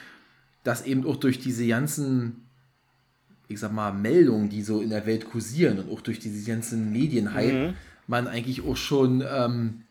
dass 0.64 0.85
eben 0.85 1.06
auch 1.06 1.16
durch 1.16 1.38
diese 1.38 1.66
ganzen, 1.68 2.49
ich 3.47 3.61
sag 3.61 3.73
mal, 3.73 3.92
Meldungen, 3.92 4.49
die 4.49 4.62
so 4.62 4.80
in 4.80 4.90
der 4.90 5.06
Welt 5.06 5.30
kursieren 5.30 5.78
und 5.78 5.92
auch 5.92 6.00
durch 6.00 6.18
diese 6.18 6.45
ganzen 6.50 6.92
Medienhype, 6.92 7.75
man 8.09 8.26
eigentlich 8.26 8.64
auch 8.64 8.76
schon 8.76 9.23
ähm, 9.28 9.83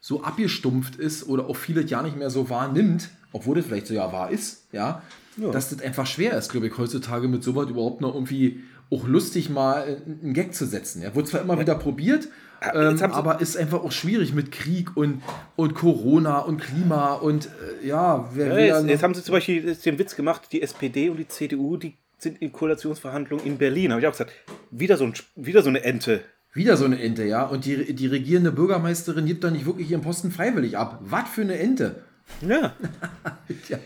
so 0.00 0.22
abgestumpft 0.22 0.96
ist 0.96 1.26
oder 1.26 1.46
auch 1.46 1.56
vieles 1.56 1.90
ja 1.90 2.02
nicht 2.02 2.18
mehr 2.18 2.28
so 2.28 2.50
wahrnimmt, 2.50 3.08
obwohl 3.32 3.56
das 3.56 3.66
vielleicht 3.66 3.86
so 3.86 3.94
ja 3.94 4.12
wahr 4.12 4.30
ist, 4.30 4.66
ja, 4.72 5.02
Ja. 5.36 5.50
dass 5.50 5.70
das 5.70 5.80
einfach 5.82 6.06
schwer 6.06 6.36
ist, 6.36 6.50
glaube 6.50 6.66
ich, 6.68 6.78
heutzutage 6.78 7.28
mit 7.28 7.42
sowas 7.44 7.68
überhaupt 7.68 8.00
noch 8.00 8.14
irgendwie 8.14 8.60
auch 8.90 9.06
lustig 9.06 9.50
mal 9.50 10.00
einen 10.22 10.32
Gag 10.32 10.54
zu 10.54 10.64
setzen. 10.66 11.02
Ja, 11.02 11.14
wurde 11.14 11.28
zwar 11.28 11.42
immer 11.42 11.60
wieder 11.60 11.74
probiert, 11.74 12.28
ähm, 12.74 12.98
aber 13.12 13.40
ist 13.40 13.56
einfach 13.56 13.82
auch 13.84 13.92
schwierig 13.92 14.32
mit 14.34 14.50
Krieg 14.50 14.96
und, 14.96 15.22
und 15.56 15.74
Corona 15.74 16.38
und 16.38 16.60
Klima 16.60 17.12
und 17.14 17.46
äh, 17.82 17.86
ja, 17.86 18.28
wer 18.34 18.46
Ja, 18.48 18.54
will 18.56 18.64
jetzt, 18.64 18.86
jetzt 18.86 19.02
haben 19.02 19.14
sie 19.14 19.22
zum 19.22 19.34
Beispiel 19.34 19.74
den 19.74 19.98
Witz 19.98 20.16
gemacht, 20.16 20.48
die 20.52 20.62
SPD 20.62 21.10
und 21.10 21.18
die 21.18 21.28
CDU, 21.28 21.76
die 21.76 21.94
sind 22.18 22.40
in 22.42 22.50
Koalitionsverhandlungen 22.50 23.44
in 23.46 23.58
Berlin. 23.58 23.90
Habe 23.92 24.00
ich 24.00 24.06
auch 24.08 24.12
gesagt, 24.12 24.32
wieder 24.72 24.96
so, 24.96 25.04
ein, 25.04 25.12
wieder 25.36 25.62
so 25.62 25.68
eine 25.68 25.84
Ente. 25.84 26.22
Wieder 26.54 26.76
so 26.76 26.86
eine 26.86 26.98
Ente, 27.00 27.24
ja. 27.24 27.44
Und 27.44 27.64
die, 27.64 27.94
die 27.94 28.06
regierende 28.08 28.50
Bürgermeisterin 28.50 29.26
gibt 29.26 29.44
doch 29.44 29.50
nicht 29.52 29.66
wirklich 29.66 29.90
ihren 29.90 30.00
Posten 30.00 30.32
freiwillig 30.32 30.76
ab. 30.76 30.98
Was 31.02 31.28
für 31.28 31.42
eine 31.42 31.58
Ente. 31.58 32.02
Ja, 32.46 32.74
Ja. 33.68 33.78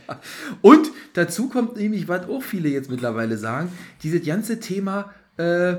Und 0.61 0.90
dazu 1.14 1.49
kommt 1.49 1.76
nämlich, 1.76 2.08
was 2.08 2.28
auch 2.28 2.42
viele 2.42 2.68
jetzt 2.68 2.90
mittlerweile 2.90 3.37
sagen, 3.37 3.70
dieses 4.02 4.25
ganze 4.25 4.61
Thema 4.61 5.12
äh, 5.37 5.75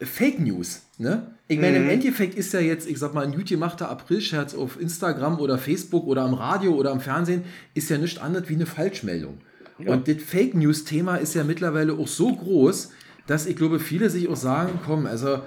Fake 0.00 0.40
News. 0.40 0.82
Ne? 0.98 1.30
Ich 1.48 1.58
meine, 1.58 1.78
im 1.78 1.88
Endeffekt 1.88 2.34
ist 2.34 2.52
ja 2.52 2.60
jetzt, 2.60 2.88
ich 2.88 2.98
sag 2.98 3.14
mal, 3.14 3.24
ein 3.24 3.32
gut 3.32 3.46
gemachter 3.46 3.88
Aprilscherz 3.88 4.54
auf 4.54 4.80
Instagram 4.80 5.38
oder 5.38 5.58
Facebook 5.58 6.06
oder 6.06 6.22
am 6.22 6.34
Radio 6.34 6.74
oder 6.74 6.90
am 6.90 7.00
Fernsehen, 7.00 7.44
ist 7.74 7.88
ja 7.88 7.98
nichts 7.98 8.20
anderes 8.20 8.48
wie 8.48 8.54
eine 8.54 8.66
Falschmeldung. 8.66 9.38
Und 9.78 10.08
das 10.08 10.16
Fake 10.22 10.54
News-Thema 10.54 11.16
ist 11.16 11.34
ja 11.34 11.44
mittlerweile 11.44 11.92
auch 11.92 12.08
so 12.08 12.34
groß, 12.34 12.92
dass 13.26 13.46
ich 13.46 13.56
glaube, 13.56 13.78
viele 13.78 14.08
sich 14.08 14.28
auch 14.28 14.36
sagen, 14.36 14.80
komm, 14.84 15.06
also 15.06 15.40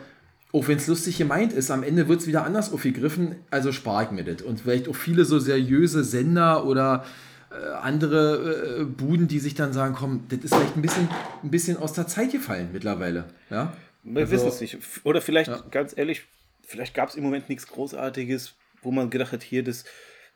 auch 0.51 0.67
wenn 0.67 0.77
es 0.77 0.87
lustig 0.87 1.17
gemeint 1.17 1.53
ist, 1.53 1.69
am 1.71 1.83
Ende 1.83 2.07
wird 2.07 2.21
es 2.21 2.27
wieder 2.27 2.43
anders 2.43 2.71
aufgegriffen, 2.73 3.35
also 3.51 3.71
spare 3.71 4.05
ich 4.05 4.11
mir 4.11 4.23
das. 4.23 4.41
Und 4.41 4.61
vielleicht 4.61 4.87
auch 4.87 4.95
viele 4.95 5.25
so 5.25 5.37
seriöse 5.39 6.03
Sender 6.03 6.65
oder 6.65 7.05
äh, 7.51 7.55
andere 7.81 8.79
äh, 8.81 8.83
Buden, 8.85 9.27
die 9.27 9.39
sich 9.39 9.53
dann 9.55 9.73
sagen, 9.73 9.95
komm, 9.97 10.25
das 10.29 10.39
ist 10.39 10.53
vielleicht 10.55 10.75
ein 10.75 10.81
bisschen, 10.81 11.07
ein 11.43 11.51
bisschen 11.51 11.77
aus 11.77 11.93
der 11.93 12.07
Zeit 12.07 12.31
gefallen 12.31 12.69
mittlerweile. 12.73 13.25
Ja? 13.49 13.73
wir 14.03 14.21
Also- 14.21 14.31
wissen 14.33 14.47
es 14.47 14.61
nicht. 14.61 14.77
Oder 15.03 15.21
vielleicht, 15.21 15.49
Ja. 15.49 15.63
ganz 15.71 15.93
ehrlich, 15.95 16.23
vielleicht 16.65 16.93
gab 16.95 17.09
es 17.09 17.15
im 17.15 17.23
Moment 17.23 17.49
nichts 17.49 17.67
Großartiges, 17.67 18.53
wo 18.81 18.91
man 18.91 19.09
gedacht 19.09 19.31
hat, 19.33 19.43
hier, 19.43 19.63
das 19.63 19.83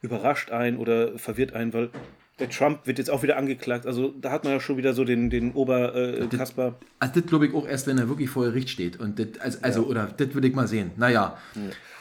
überrascht 0.01 0.51
einen 0.51 0.77
oder 0.77 1.17
verwirrt 1.17 1.53
einen, 1.53 1.73
weil 1.73 1.89
der 2.39 2.49
Trump 2.49 2.85
wird 2.85 2.97
jetzt 2.97 3.09
auch 3.09 3.23
wieder 3.23 3.37
angeklagt. 3.37 3.85
Also 3.85 4.13
da 4.19 4.31
hat 4.31 4.43
man 4.43 4.53
ja 4.53 4.59
schon 4.59 4.77
wieder 4.77 4.93
so 4.93 5.03
den, 5.03 5.29
den 5.29 5.53
Ober 5.53 5.95
äh, 5.95 6.27
Kasper. 6.27 6.75
Also 6.99 7.19
das 7.19 7.29
glaube 7.29 7.47
ich 7.47 7.53
auch 7.53 7.67
erst, 7.67 7.87
wenn 7.87 7.97
er 7.97 8.09
wirklich 8.09 8.29
vor 8.29 8.45
Gericht 8.45 8.69
steht. 8.69 8.99
Und 8.99 9.19
das, 9.19 9.39
also, 9.39 9.59
also 9.61 9.83
oder 9.83 10.09
das 10.17 10.33
würde 10.33 10.47
ich 10.47 10.55
mal 10.55 10.67
sehen. 10.67 10.91
Naja. 10.97 11.37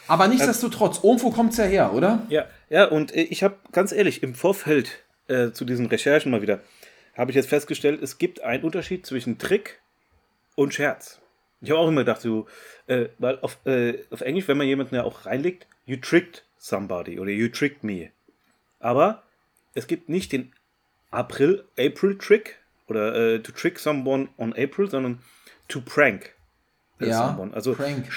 Aber 0.07 0.27
nichtsdestotrotz, 0.27 1.03
irgendwo 1.03 1.29
kommt 1.31 1.51
es 1.51 1.57
ja 1.57 1.65
her, 1.65 1.93
oder? 1.93 2.25
Ja, 2.29 2.45
ja, 2.69 2.85
und 2.85 3.15
äh, 3.15 3.21
ich 3.21 3.43
habe 3.43 3.55
ganz 3.71 3.91
ehrlich, 3.91 4.23
im 4.23 4.35
Vorfeld 4.35 5.03
äh, 5.27 5.51
zu 5.51 5.65
diesen 5.65 5.85
Recherchen 5.85 6.31
mal 6.31 6.41
wieder, 6.41 6.61
habe 7.15 7.31
ich 7.31 7.35
jetzt 7.35 7.49
festgestellt, 7.49 8.01
es 8.01 8.17
gibt 8.17 8.41
einen 8.43 8.63
Unterschied 8.63 9.05
zwischen 9.05 9.37
Trick 9.37 9.79
und 10.55 10.73
Scherz. 10.73 11.21
Ich 11.61 11.69
habe 11.69 11.79
auch 11.79 11.87
immer 11.87 12.01
gedacht, 12.01 12.21
so, 12.21 12.47
äh, 12.87 13.05
weil 13.19 13.39
auf, 13.39 13.57
äh, 13.65 13.99
auf 14.09 14.21
Englisch, 14.21 14.47
wenn 14.47 14.57
man 14.57 14.67
jemanden 14.67 14.95
ja 14.95 15.03
auch 15.03 15.25
reinlegt, 15.25 15.67
you 15.85 15.95
tricked 15.95 16.43
somebody 16.57 17.19
oder 17.19 17.31
you 17.31 17.47
tricked 17.47 17.83
me. 17.83 18.09
Aber 18.79 19.23
es 19.73 19.87
gibt 19.87 20.09
nicht 20.09 20.31
den 20.31 20.53
April, 21.11 21.65
April 21.77 22.17
Trick 22.17 22.59
oder 22.87 23.15
äh, 23.15 23.39
to 23.39 23.51
trick 23.51 23.79
someone 23.79 24.29
on 24.37 24.53
April, 24.53 24.89
sondern 24.89 25.19
to 25.67 25.81
prank 25.81 26.35
äh, 26.99 27.07
Ja, 27.07 27.29
someone. 27.29 27.53
Also 27.53 27.73
prank. 27.73 28.07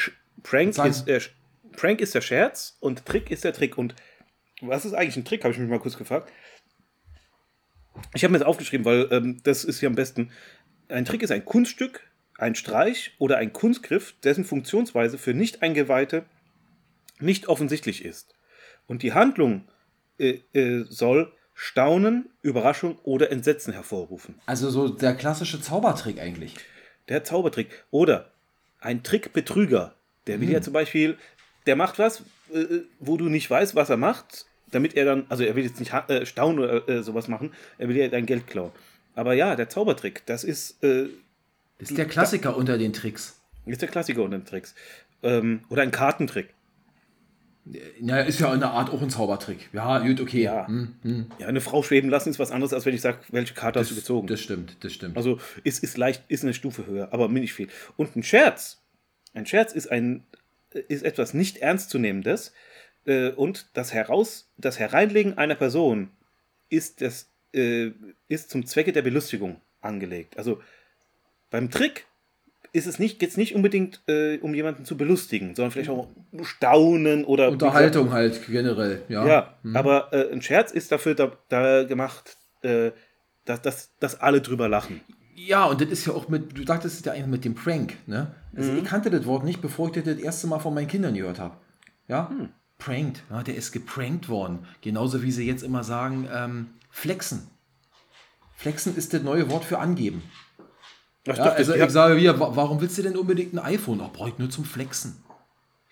Prank 0.42 0.79
ist, 0.79 1.09
äh, 1.09 1.21
Prank 1.73 2.01
ist 2.01 2.14
der 2.14 2.21
Scherz 2.21 2.77
und 2.81 3.05
Trick 3.05 3.31
ist 3.31 3.45
der 3.45 3.53
Trick. 3.53 3.79
Und 3.79 3.95
was 4.61 4.85
ist 4.85 4.95
eigentlich 4.95 5.16
ein 5.16 5.25
Trick, 5.25 5.45
habe 5.45 5.53
ich 5.53 5.61
mich 5.61 5.69
mal 5.69 5.79
kurz 5.79 5.97
gefragt. 5.97 6.33
Ich 8.14 8.25
habe 8.25 8.33
mir 8.33 8.38
das 8.38 8.47
aufgeschrieben, 8.47 8.85
weil 8.85 9.09
ähm, 9.11 9.40
das 9.42 9.64
ist 9.64 9.81
ja 9.81 9.88
am 9.88 9.95
besten. 9.95 10.31
Ein 10.88 11.05
Trick 11.05 11.23
ist 11.23 11.33
ein 11.33 11.45
Kunststück, 11.45 12.03
ein 12.38 12.55
Streich 12.55 13.14
oder 13.19 13.38
ein 13.38 13.53
Kunstgriff, 13.53 14.14
dessen 14.23 14.45
Funktionsweise 14.45 15.19
für 15.19 15.35
Nicht-Eingeweihte 15.35 16.25
nicht 17.19 17.49
offensichtlich 17.49 18.05
ist. 18.05 18.35
Und 18.87 19.03
die 19.03 19.14
Handlung 19.14 19.66
äh, 20.19 20.40
äh, 20.53 20.85
soll 20.88 21.33
Staunen, 21.59 22.29
Überraschung 22.42 22.99
oder 23.03 23.33
Entsetzen 23.33 23.73
hervorrufen. 23.73 24.35
Also 24.45 24.69
so 24.69 24.90
der 24.90 25.14
klassische 25.14 25.59
Zaubertrick 25.61 26.21
eigentlich. 26.21 26.55
Der 27.09 27.25
Zaubertrick. 27.25 27.69
Oder 27.90 28.31
ein 28.81 29.03
Trickbetrüger. 29.03 29.95
Der 30.27 30.40
will 30.40 30.51
ja 30.51 30.61
zum 30.61 30.75
Beispiel, 30.75 31.16
der 31.66 31.75
macht 31.75 31.99
was, 31.99 32.21
äh, 32.53 32.81
wo 33.01 33.16
du 33.16 33.31
nicht 33.31 33.49
weißt, 33.49 33.75
was 33.75 33.88
er 33.88 33.97
macht, 33.97 34.45
damit 34.71 34.95
er 34.97 35.07
dann, 35.07 35.25
also 35.31 35.45
er 35.45 35.57
will 35.57 35.64
jetzt 35.64 35.81
nicht 35.81 35.95
äh, 35.95 36.27
staunen 36.27 36.59
oder 36.62 36.87
äh, 36.88 37.03
sowas 37.03 37.27
machen, 37.27 37.53
er 37.79 37.88
will 37.88 37.97
ja 37.97 38.09
dein 38.09 38.27
Geld 38.27 38.47
klauen. 38.47 38.73
Aber 39.14 39.33
ja, 39.33 39.57
der 39.57 39.71
Zaubertrick, 39.71 40.27
das 40.27 40.45
ist, 40.45 40.85
äh, 40.85 41.07
Das 41.79 41.88
ist 41.88 41.97
der 41.97 42.05
Klassiker 42.07 42.55
unter 42.55 42.77
den 42.77 42.92
Tricks. 42.92 43.40
ist 43.64 43.81
der 43.81 43.88
Klassiker 43.88 44.23
unter 44.23 44.37
den 44.37 44.45
Tricks. 44.45 44.75
Ähm, 45.23 45.62
oder 45.71 45.81
ein 45.83 45.90
Kartentrick. 45.90 46.51
Naja, 48.00 48.24
ist 48.24 48.38
ja 48.38 48.55
in 48.55 48.61
der 48.61 48.70
Art 48.70 48.90
auch 48.90 49.02
ein 49.02 49.11
Zaubertrick. 49.11 49.70
Ja, 49.72 49.98
gut, 49.98 50.20
okay. 50.20 50.42
Ja. 50.42 50.68
Hm, 50.68 50.94
hm. 51.02 51.26
Ja, 51.38 51.48
eine 51.48 51.61
Frau 51.61 51.83
schweben 51.83 52.09
lassen 52.09 52.31
ist 52.31 52.38
was 52.38 52.52
anderes, 52.52 52.72
als 52.72 52.87
wenn 52.87 52.94
ich 52.94 53.00
sage, 53.00 53.18
welche 53.31 53.55
Karte 53.55 53.81
hast 53.81 53.90
du 53.90 53.96
gezogen. 53.96 54.29
Das 54.29 54.40
stimmt, 54.40 54.76
das 54.81 54.92
stimmt. 54.92 55.16
Also 55.16 55.40
ist, 55.64 55.83
ist 55.83 55.96
leicht, 55.96 56.22
ist 56.29 56.44
eine 56.44 56.55
Stufe 56.55 56.87
höher, 56.87 57.09
aber 57.12 57.29
nicht 57.29 57.55
viel. 57.55 57.68
Und 57.96 58.14
ein 58.14 58.22
Scherz. 58.22 58.83
Ein 59.35 59.46
Scherz 59.46 59.72
ist 59.72 59.90
ein 59.90 60.22
ist 60.88 61.05
etwas 61.05 61.35
nicht 61.35 61.59
ernstzunehmendes 61.59 62.52
äh, 63.07 63.31
und 63.31 63.66
das 63.72 63.92
heraus, 63.94 64.50
das 64.59 64.79
Hereinlegen 64.79 65.38
einer 65.38 65.55
Person 65.55 66.11
ist 66.68 67.00
das 67.00 67.31
äh, 67.55 67.92
ist 68.29 68.50
zum 68.50 68.66
Zwecke 68.66 68.92
der 68.92 69.02
Belustigung 69.02 69.61
angelegt. 69.81 70.37
Also 70.37 70.61
beim 71.50 71.70
Trick 71.70 72.07
ist 72.76 72.86
es 72.86 72.98
nicht 72.98 73.20
jetzt 73.22 73.36
nicht 73.36 73.54
unbedingt 73.54 74.00
äh, 74.06 74.38
um 74.38 74.54
jemanden 74.54 74.84
zu 74.84 74.96
belustigen, 74.96 75.54
sondern 75.54 75.72
vielleicht 75.72 75.90
auch 75.90 76.08
staunen 76.42 77.24
oder 77.24 77.50
Unterhaltung 77.50 78.12
halt 78.12 78.40
generell. 78.46 79.02
Ja, 79.08 79.26
ja, 79.26 79.54
Hm. 79.62 79.76
aber 79.76 80.12
äh, 80.12 80.32
ein 80.32 80.42
Scherz 80.42 80.70
ist 80.72 80.92
dafür 80.92 81.14
da, 81.14 81.32
da 81.48 81.84
gemacht, 81.84 82.36
äh, 82.62 82.90
dass, 83.44 83.62
dass, 83.62 83.96
dass 83.98 84.20
alle 84.20 84.40
drüber 84.40 84.68
lachen. 84.68 85.00
Ja, 85.34 85.64
und 85.66 85.80
das 85.80 85.88
ist 85.90 86.06
ja 86.06 86.12
auch 86.14 86.28
mit, 86.28 86.56
du 86.56 86.64
sagtest 86.64 86.98
es 86.98 87.04
ja 87.04 87.12
eigentlich 87.12 87.26
mit 87.26 87.44
dem 87.44 87.54
Prank, 87.54 87.94
ne? 88.06 88.34
Also 88.56 88.72
Mhm. 88.72 88.78
ich 88.78 88.84
kannte 88.84 89.10
das 89.10 89.26
Wort 89.26 89.44
nicht, 89.44 89.60
bevor 89.60 89.88
ich 89.88 89.92
das 89.94 90.04
das 90.04 90.16
erste 90.18 90.46
Mal 90.46 90.58
von 90.60 90.72
meinen 90.72 90.88
Kindern 90.88 91.14
gehört 91.14 91.38
habe. 91.38 91.56
Ja? 92.08 92.30
Hm. 92.30 92.48
Pranked, 92.78 93.22
ja, 93.30 93.42
der 93.42 93.54
ist 93.54 93.72
geprankt 93.72 94.28
worden. 94.28 94.66
Genauso 94.82 95.22
wie 95.22 95.30
sie 95.32 95.46
jetzt 95.46 95.62
immer 95.62 95.82
sagen, 95.84 96.28
ähm, 96.32 96.66
flexen. 96.90 97.48
Flexen 98.54 98.96
ist 98.96 99.12
das 99.12 99.22
neue 99.22 99.50
Wort 99.50 99.64
für 99.64 99.78
angeben. 99.78 100.22
Ach, 101.28 101.36
Ja, 101.36 101.44
doch, 101.44 101.56
also 101.56 101.72
das- 101.72 101.86
ich 101.86 101.90
sage 101.92 102.16
wieder, 102.16 102.38
wa- 102.38 102.52
warum 102.54 102.80
willst 102.80 102.96
du 102.98 103.02
denn 103.02 103.16
unbedingt 103.16 103.52
ein 103.54 103.58
iPhone? 103.58 104.00
Ach, 104.02 104.12
brauche 104.12 104.28
ich 104.30 104.38
nur 104.38 104.48
zum 104.50 104.64
Flexen. 104.64 105.16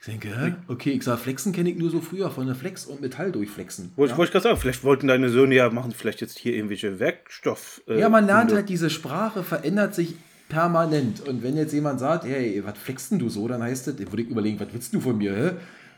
Ich 0.01 0.07
denke, 0.07 0.57
okay, 0.69 0.91
ich 0.91 1.03
sage, 1.03 1.17
Flexen 1.19 1.53
kenne 1.55 1.71
ich 1.71 1.77
nur 1.77 1.91
so 1.91 2.01
früher 2.03 2.31
von 2.31 2.47
der 2.47 2.55
Flex 2.55 2.85
und 2.85 3.01
Metall 3.01 3.33
durchflexen. 3.33 3.91
Wollte 3.97 4.15
ja? 4.17 4.23
ich 4.23 4.31
gerade 4.31 4.43
sagen, 4.43 4.57
vielleicht 4.59 4.85
wollten 4.85 5.07
deine 5.09 5.31
Söhne 5.31 5.55
ja 5.55 5.71
machen, 5.71 5.93
vielleicht 5.93 6.21
jetzt 6.21 6.39
hier 6.39 6.55
irgendwelche 6.55 7.01
Werkstoff. 7.01 7.81
äh, 7.89 7.99
Ja, 8.01 8.11
man 8.11 8.27
lernt 8.27 8.53
halt, 8.53 8.69
diese 8.69 8.91
Sprache 8.91 9.43
verändert 9.43 9.95
sich 9.95 10.15
permanent. 10.51 11.27
Und 11.27 11.43
wenn 11.43 11.57
jetzt 11.57 11.73
jemand 11.73 12.01
sagt, 12.01 12.25
hey, 12.25 12.63
was 12.67 12.77
flexst 12.77 13.13
denn 13.13 13.19
du 13.19 13.31
so, 13.31 13.49
dann 13.49 13.63
heißt 13.63 13.87
das, 13.87 13.99
würde 13.99 14.23
ich 14.23 14.29
überlegen, 14.29 14.61
was 14.61 14.69
willst 14.73 14.93
du 14.93 15.01
von 15.01 15.17
mir? 15.17 15.35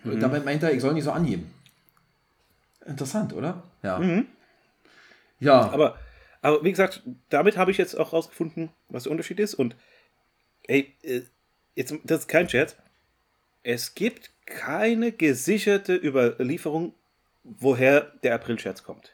Hä? 0.05 0.09
Und 0.09 0.20
damit 0.20 0.44
meint 0.44 0.62
er, 0.62 0.72
ich 0.72 0.81
soll 0.81 0.94
nicht 0.94 1.03
so 1.05 1.11
angeben. 1.11 1.51
Interessant, 2.87 3.33
oder? 3.33 3.64
Ja. 3.83 4.01
Ja, 5.40 5.61
Aber, 5.72 5.99
aber 6.47 6.63
wie 6.63 6.71
gesagt, 6.71 7.03
damit 7.29 7.57
habe 7.57 7.73
ich 7.73 7.77
jetzt 7.77 7.97
auch 7.97 8.13
rausgefunden, 8.13 8.71
was 8.89 9.03
der 9.03 9.11
Unterschied 9.11 9.41
ist. 9.41 9.55
Und 9.55 9.75
ey, 10.69 10.95
äh, 11.03 11.23
jetzt, 11.75 11.93
das 12.05 12.21
ist 12.21 12.29
kein 12.29 12.49
Scherz. 12.49 12.77
es 13.65 13.97
gibt 13.97 14.31
keine 14.47 15.11
gesicherte 15.11 15.97
Überlieferung, 15.97 16.95
woher 17.43 18.13
der 18.23 18.37
Aprilscherz 18.37 18.85
kommt. 18.85 19.11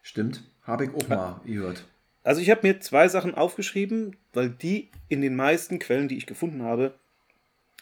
Stimmt. 0.00 0.44
Habe 0.62 0.84
ich 0.84 0.94
auch 0.94 1.08
mal 1.08 1.40
gehört. 1.44 1.84
Also 2.22 2.40
ich 2.40 2.50
habe 2.50 2.64
mir 2.64 2.78
zwei 2.78 3.08
Sachen 3.08 3.34
aufgeschrieben, 3.34 4.16
weil 4.32 4.50
die 4.50 4.90
in 5.08 5.22
den 5.22 5.34
meisten 5.34 5.80
Quellen, 5.80 6.06
die 6.06 6.18
ich 6.18 6.26
gefunden 6.26 6.62
habe, 6.62 6.94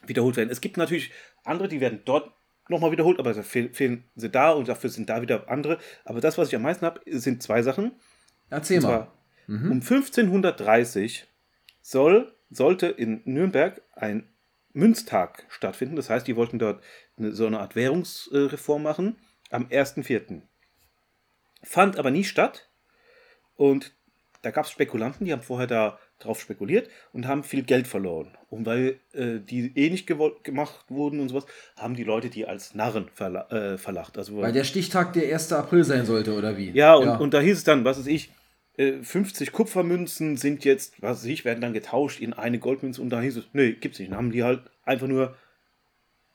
wiederholt 0.06 0.38
werden. 0.38 0.48
Es 0.48 0.62
gibt 0.62 0.78
natürlich 0.78 1.10
andere, 1.44 1.68
die 1.68 1.80
werden 1.82 2.00
dort 2.06 2.32
nochmal 2.70 2.90
wiederholt, 2.90 3.18
aber 3.18 3.34
da 3.34 3.42
fehl, 3.42 3.68
fehlen 3.74 4.04
sie 4.16 4.30
da 4.30 4.52
und 4.52 4.68
dafür 4.68 4.88
sind 4.88 5.10
da 5.10 5.20
wieder 5.20 5.50
andere. 5.50 5.78
Aber 6.06 6.22
das, 6.22 6.38
was 6.38 6.48
ich 6.48 6.56
am 6.56 6.62
meisten 6.62 6.86
habe, 6.86 7.02
sind 7.04 7.42
zwei 7.42 7.60
Sachen. 7.60 7.92
Erzähl 8.54 8.80
mal. 8.80 8.88
zwar, 8.88 9.12
um 9.48 9.80
1530 9.80 11.26
soll, 11.82 12.32
sollte 12.50 12.86
in 12.86 13.20
Nürnberg 13.24 13.82
ein 13.94 14.28
Münztag 14.72 15.46
stattfinden. 15.48 15.96
Das 15.96 16.10
heißt, 16.10 16.26
die 16.26 16.36
wollten 16.36 16.58
dort 16.58 16.82
eine, 17.16 17.32
so 17.32 17.46
eine 17.46 17.60
Art 17.60 17.76
Währungsreform 17.76 18.82
machen 18.82 19.16
am 19.50 19.66
1.4. 19.66 20.42
Fand 21.62 21.98
aber 21.98 22.10
nie 22.10 22.24
statt. 22.24 22.68
Und 23.56 23.92
da 24.42 24.50
gab 24.50 24.66
es 24.66 24.70
Spekulanten, 24.70 25.24
die 25.24 25.32
haben 25.32 25.42
vorher 25.42 25.66
da 25.66 25.98
drauf 26.18 26.40
spekuliert 26.40 26.88
und 27.12 27.26
haben 27.26 27.42
viel 27.42 27.62
Geld 27.62 27.86
verloren. 27.86 28.36
Und 28.50 28.66
weil 28.66 29.00
äh, 29.12 29.38
die 29.40 29.72
eh 29.74 29.90
nicht 29.90 30.06
gemacht 30.06 30.84
wurden 30.88 31.20
und 31.20 31.28
sowas, 31.28 31.46
haben 31.76 31.94
die 31.94 32.04
Leute 32.04 32.30
die 32.30 32.46
als 32.46 32.74
Narren 32.74 33.08
verla 33.14 33.48
äh, 33.50 33.78
verlacht. 33.78 34.18
Also, 34.18 34.36
Weil 34.36 34.52
der 34.52 34.64
Stichtag 34.64 35.12
der 35.14 35.32
1. 35.32 35.52
April 35.52 35.84
sein 35.84 36.04
sollte, 36.04 36.34
oder 36.34 36.56
wie? 36.56 36.70
ja, 36.70 36.94
und, 36.94 37.20
und 37.20 37.34
da 37.34 37.40
hieß 37.40 37.58
es 37.58 37.64
dann, 37.64 37.84
was 37.84 37.98
weiß 37.98 38.06
ich, 38.06 38.30
äh, 38.76 39.02
50 39.02 39.52
Kupfermünzen 39.52 40.36
sind 40.36 40.64
jetzt, 40.64 41.00
was 41.02 41.18
weiß 41.18 41.24
ich, 41.26 41.44
werden 41.44 41.60
dann 41.60 41.72
getauscht 41.72 42.20
in 42.20 42.32
eine 42.32 42.58
Goldmünze 42.58 43.00
und 43.02 43.10
da 43.10 43.20
hieß 43.20 43.36
es, 43.36 43.44
nee, 43.52 43.72
gibt's 43.72 43.98
nicht. 43.98 44.10
Dann 44.10 44.18
haben 44.18 44.32
die 44.32 44.42
halt 44.42 44.62
einfach 44.84 45.06
nur 45.06 45.36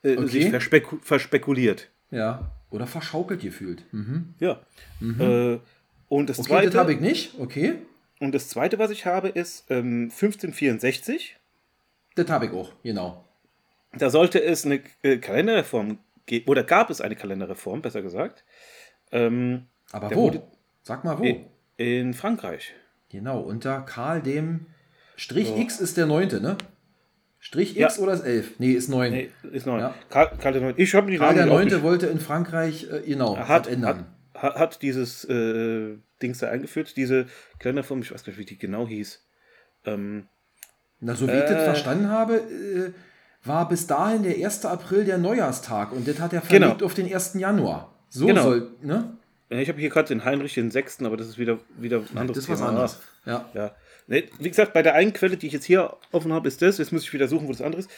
äh, 0.03 0.15
Okay. 0.17 0.27
sich 0.27 0.49
verspeku 0.49 0.97
verspekuliert. 1.01 1.89
ja. 2.11 2.51
Oder 2.71 2.85
verschaukelt 2.85 3.41
gefühlt. 3.41 3.83
Mhm. 3.91 4.35
Ja. 4.39 4.59
Äh, 5.01 5.57
und, 6.07 6.29
das 6.29 6.37
Okay, 6.37 6.49
zweite, 6.49 6.77
habe 6.77 6.93
ich 6.93 6.99
nicht. 6.99 7.33
Okay. 7.39 7.77
und 8.19 8.35
das 8.35 8.47
zweite, 8.47 8.77
was 8.77 8.91
ich 8.91 9.07
habe, 9.07 9.29
ist 9.29 9.65
ähm, 9.71 10.11
1564. 10.11 11.35
Das 12.13 12.29
habe 12.29 12.45
ich 12.45 12.51
auch, 12.51 12.71
genau. 12.83 13.25
Da 13.97 14.11
sollte 14.11 14.39
es 14.43 14.65
eine 14.67 14.81
äh, 15.01 15.17
Kalenderreform 15.17 15.97
geben, 16.27 16.47
oder 16.47 16.63
gab 16.63 16.91
es 16.91 17.01
eine 17.01 17.15
Kalenderreform, 17.15 17.81
besser 17.81 18.03
gesagt, 18.03 18.43
ähm, 19.11 19.65
Aber 19.91 20.11
wo? 20.11 20.15
wurde- 20.25 20.43
Sag 20.83 21.03
mal 21.03 21.17
wo. 21.17 21.49
In, 21.79 22.13
Frankreich. 22.13 22.73
Genau, 23.09 23.39
unter 23.39 23.81
Karl 23.81 24.21
dem 24.21 24.67
Strich 25.15 25.47
So. 25.47 25.57
X 25.57 25.79
ist 25.79 25.97
der 25.97 26.05
neunte, 26.05 26.41
ne? 26.41 26.57
Strich 27.39 27.73
Ja. 27.75 27.87
X 27.87 27.99
oder 27.99 28.13
ist 28.13 28.21
11? 28.25 28.59
Nee, 28.59 28.71
ist 28.73 28.89
9. 28.89 29.11
Nee, 29.11 29.29
ist 29.51 29.65
neu. 29.65 29.79
Ja. 29.79 29.95
Karl, 30.09 30.31
Karl 30.39 30.53
der 30.53 30.61
Neunte. 30.61 30.81
Ich 30.81 30.93
habe 30.93 31.15
Karl 31.17 31.33
der 31.35 31.45
Namen 31.45 31.63
nicht 31.63 31.71
Neunte 31.71 31.83
wollte 31.83 32.07
in 32.07 32.19
Frankreich, 32.19 32.87
äh, 32.91 33.01
genau, 33.05 33.37
hat, 33.37 33.67
ändern. 33.67 34.05
hat, 34.33 34.55
hat 34.55 34.81
dieses 34.81 35.23
äh, 35.25 35.97
Dings 36.21 36.39
da 36.39 36.49
eingeführt, 36.49 36.97
diese 36.97 37.27
Kalenderform, 37.59 38.01
ich 38.01 38.11
weiß 38.13 38.23
gar 38.25 38.31
nicht, 38.31 38.39
wie 38.39 38.45
die 38.45 38.57
genau 38.57 38.85
hieß. 38.87 39.25
Ähm, 39.85 40.27
Na, 40.99 41.15
so 41.15 41.27
wie 41.27 41.31
ich 41.31 41.39
das 41.43 41.51
Äh. 41.51 41.63
verstanden 41.65 42.09
habe, 42.09 42.35
äh, 42.35 42.91
war 43.47 43.69
bis 43.69 43.87
dahin 43.87 44.23
der 44.23 44.35
1. 44.35 44.65
April 44.65 45.05
der 45.05 45.17
Neujahrstag 45.17 45.93
und 45.93 46.05
das 46.07 46.19
hat 46.19 46.33
er 46.33 46.41
Genau. 46.41 46.67
verlegt 46.67 46.83
auf 46.83 46.93
den 46.93 47.11
1. 47.11 47.35
Januar. 47.39 47.95
So 48.09 48.25
Genau. 48.27 48.43
soll, 48.43 48.71
ne? 48.81 49.17
Ich 49.49 49.69
habe 49.69 49.79
hier 49.79 49.89
gerade 49.89 50.07
den 50.09 50.25
Heinrich 50.25 50.53
den 50.53 50.71
Sechsten, 50.71 51.05
aber 51.05 51.17
das 51.17 51.27
ist 51.27 51.37
wieder, 51.37 51.59
wieder 51.77 51.97
ein 52.11 52.17
anderes 52.17 52.37
Das 52.37 52.43
ist 52.45 52.49
was 52.49 52.59
Thema. 52.59 52.69
anderes. 52.69 52.99
Ja. 53.25 53.49
Ja. 53.53 53.75
Nee, 54.07 54.29
wie 54.39 54.49
gesagt, 54.49 54.73
bei 54.73 54.81
der 54.81 54.95
einen 54.95 55.13
Quelle, 55.13 55.37
die 55.37 55.47
ich 55.47 55.53
jetzt 55.53 55.65
hier 55.65 55.95
offen 56.11 56.33
habe, 56.33 56.47
ist 56.47 56.61
das. 56.61 56.77
Jetzt 56.79 56.91
muss 56.91 57.03
ich 57.03 57.13
wieder 57.13 57.27
suchen, 57.27 57.47
wo 57.47 57.51
das 57.51 57.61
andere 57.61 57.81
ist. 57.81 57.89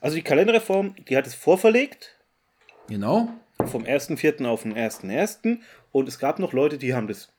Also 0.00 0.16
die 0.16 0.22
Kalenderreform, 0.22 0.94
die 1.08 1.16
hat 1.16 1.26
es 1.26 1.34
vorverlegt, 1.34 2.16
Genau. 2.88 3.28
vom 3.64 3.84
1.4. 3.84 4.44
auf 4.46 4.62
den 4.62 4.74
1.1. 4.74 5.58
Und 5.92 6.08
es 6.08 6.18
gab 6.18 6.38
noch 6.38 6.52
Leute, 6.52 6.76
die 6.78 6.94
haben 6.94 7.06
das, 7.08 7.32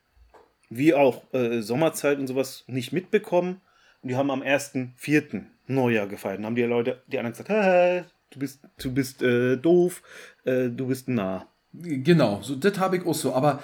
wie 0.69 0.93
auch 0.93 1.23
äh, 1.33 1.61
Sommerzeit 1.61 2.17
und 2.19 2.27
sowas, 2.27 2.63
nicht 2.67 2.91
mitbekommen. 2.93 3.61
Und 4.01 4.09
die 4.09 4.15
haben 4.15 4.31
am 4.31 4.41
1.4. 4.41 5.43
Neujahr 5.67 6.07
gefeiert. 6.07 6.39
Und 6.39 6.45
haben 6.45 6.55
die 6.55 6.63
Leute, 6.63 7.01
die 7.07 7.17
anderen 7.19 7.33
gesagt, 7.33 7.49
"Hä, 7.49 8.03
du 8.31 8.39
bist, 8.39 8.61
du 8.77 8.93
bist 8.93 9.21
äh, 9.21 9.57
doof, 9.57 10.01
äh, 10.45 10.69
du 10.69 10.87
bist 10.87 11.07
nah. 11.09 11.47
Genau, 11.81 12.41
so, 12.41 12.55
das 12.55 12.79
habe 12.79 12.97
ich 12.97 13.05
auch 13.05 13.13
so. 13.13 13.33
Aber 13.33 13.61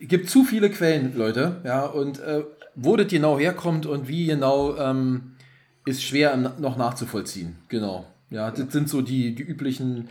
es 0.00 0.08
gibt 0.08 0.30
zu 0.30 0.44
viele 0.44 0.70
Quellen, 0.70 1.16
Leute, 1.16 1.60
ja, 1.64 1.84
und 1.84 2.20
äh, 2.20 2.44
wo 2.74 2.96
das 2.96 3.08
genau 3.08 3.38
herkommt 3.38 3.86
und 3.86 4.08
wie 4.08 4.26
genau, 4.26 4.76
ähm, 4.76 5.32
ist 5.84 6.02
schwer 6.02 6.36
noch 6.36 6.76
nachzuvollziehen. 6.76 7.56
Genau. 7.68 8.06
Ja, 8.30 8.50
das 8.50 8.72
sind 8.72 8.88
so 8.88 9.02
die, 9.02 9.34
die 9.34 9.42
üblichen 9.42 10.08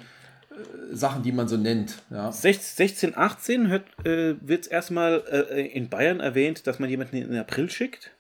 äh, 0.52 0.96
Sachen, 0.96 1.24
die 1.24 1.32
man 1.32 1.48
so 1.48 1.58
nennt. 1.58 2.02
Ja. 2.10 2.32
16, 2.32 3.16
18 3.16 3.68
hört, 3.70 3.86
äh, 4.06 4.36
wird 4.42 4.66
es 4.66 4.68
erstmal 4.68 5.24
äh, 5.32 5.68
in 5.68 5.90
Bayern 5.90 6.20
erwähnt, 6.20 6.68
dass 6.68 6.80
man 6.80 6.90
jemanden 6.90 7.16
in 7.16 7.30
den 7.30 7.40
April 7.40 7.70
schickt. 7.70 8.12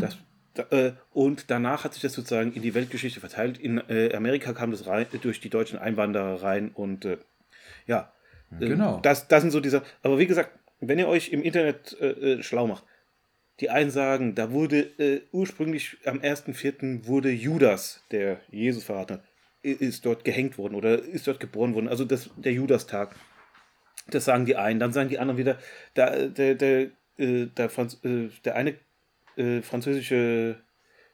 Das, 0.00 0.16
da, 0.54 0.62
äh, 0.70 0.92
und 1.12 1.50
danach 1.50 1.84
hat 1.84 1.94
sich 1.94 2.02
das 2.02 2.12
sozusagen 2.12 2.52
in 2.52 2.62
die 2.62 2.74
Weltgeschichte 2.74 3.20
verteilt. 3.20 3.58
In 3.58 3.78
äh, 3.88 4.14
Amerika 4.14 4.52
kam 4.52 4.70
das 4.70 4.86
rein, 4.86 5.06
durch 5.22 5.40
die 5.40 5.50
deutschen 5.50 5.78
Einwanderer 5.78 6.42
rein 6.42 6.70
und 6.72 7.04
äh, 7.04 7.18
ja. 7.86 8.12
Äh, 8.60 8.66
Genau. 8.66 9.00
Das, 9.00 9.28
das 9.28 9.42
sind 9.42 9.50
so 9.50 9.60
diese. 9.60 9.82
Aber 10.02 10.18
wie 10.18 10.26
gesagt, 10.26 10.50
wenn 10.80 10.98
ihr 10.98 11.08
euch 11.08 11.30
im 11.30 11.42
Internet 11.42 11.96
äh, 12.00 12.34
äh, 12.34 12.42
schlau 12.42 12.66
macht, 12.66 12.84
die 13.60 13.70
einen 13.70 13.90
sagen, 13.90 14.34
da 14.34 14.50
wurde 14.52 14.80
äh, 14.98 15.22
ursprünglich 15.32 15.96
am 16.04 16.20
1.4. 16.20 17.06
wurde 17.06 17.30
Judas, 17.30 18.02
der 18.10 18.40
Jesus 18.50 18.84
verraten 18.84 19.14
hat, 19.14 19.24
ist 19.62 20.04
dort 20.04 20.24
gehängt 20.24 20.58
worden 20.58 20.74
oder 20.74 21.02
ist 21.02 21.26
dort 21.26 21.40
geboren 21.40 21.74
worden. 21.74 21.88
Also 21.88 22.04
das, 22.04 22.30
der 22.36 22.52
Judastag. 22.52 23.16
Das 24.08 24.24
sagen 24.24 24.44
die 24.44 24.54
einen. 24.54 24.78
Dann 24.78 24.92
sagen 24.92 25.08
die 25.08 25.18
anderen 25.18 25.38
wieder, 25.38 25.58
der, 25.96 26.28
der, 26.28 26.54
der, 26.54 26.90
äh, 27.18 27.46
der, 27.46 27.68
Franz, 27.68 27.98
äh, 28.04 28.28
der 28.44 28.54
eine 28.54 28.76
äh, 29.36 29.62
französische, 29.62 30.62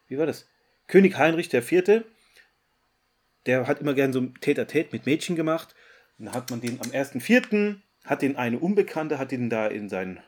wie 0.08 0.18
war 0.18 0.26
das? 0.26 0.48
König 0.88 1.16
Heinrich 1.16 1.52
IV., 1.54 2.04
der 3.46 3.66
hat 3.66 3.80
immer 3.80 3.94
gern 3.94 4.12
so 4.12 4.20
ein 4.20 4.34
Tête-à-Tête 4.40 4.88
mit 4.92 5.06
Mädchen 5.06 5.36
gemacht. 5.36 5.74
Dann 6.18 6.32
hat 6.32 6.50
man 6.50 6.60
den 6.60 6.78
am 6.80 6.90
1.4., 6.90 7.76
hat 8.04 8.22
den 8.22 8.36
eine 8.36 8.58
Unbekannte, 8.58 9.18
hat 9.18 9.30
den 9.30 9.48
da 9.48 9.66
in 9.66 9.88
sein 9.88 10.20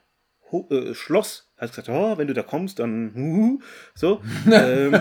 Ho 0.53 0.69
äh, 0.71 0.95
Schloss, 0.95 1.51
hat 1.57 1.71
gesagt, 1.71 1.89
oh, 1.89 2.17
wenn 2.19 2.29
du 2.29 2.35
da 2.35 2.43
kommst, 2.43 2.79
dann 2.79 3.13
huhu, 3.15 3.61
so. 3.95 4.21
ähm, 4.53 5.01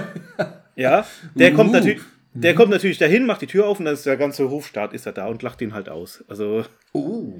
ja, 0.75 1.05
der 1.35 1.51
Uhu. 1.51 1.57
kommt 1.57 1.71
natürlich, 1.73 2.01
der 2.33 2.55
kommt 2.55 2.71
natürlich 2.71 2.97
dahin, 2.97 3.25
macht 3.25 3.41
die 3.41 3.47
Tür 3.47 3.67
auf 3.67 3.79
und 3.79 3.85
dann 3.85 3.93
ist 3.93 4.05
der 4.05 4.17
ganze 4.17 4.49
Hofstaat 4.49 4.93
ist 4.93 5.05
er 5.05 5.11
da 5.11 5.27
und 5.27 5.43
lacht 5.43 5.61
ihn 5.61 5.73
halt 5.73 5.89
aus. 5.89 6.23
Also 6.27 6.65
Oh. 6.93 7.33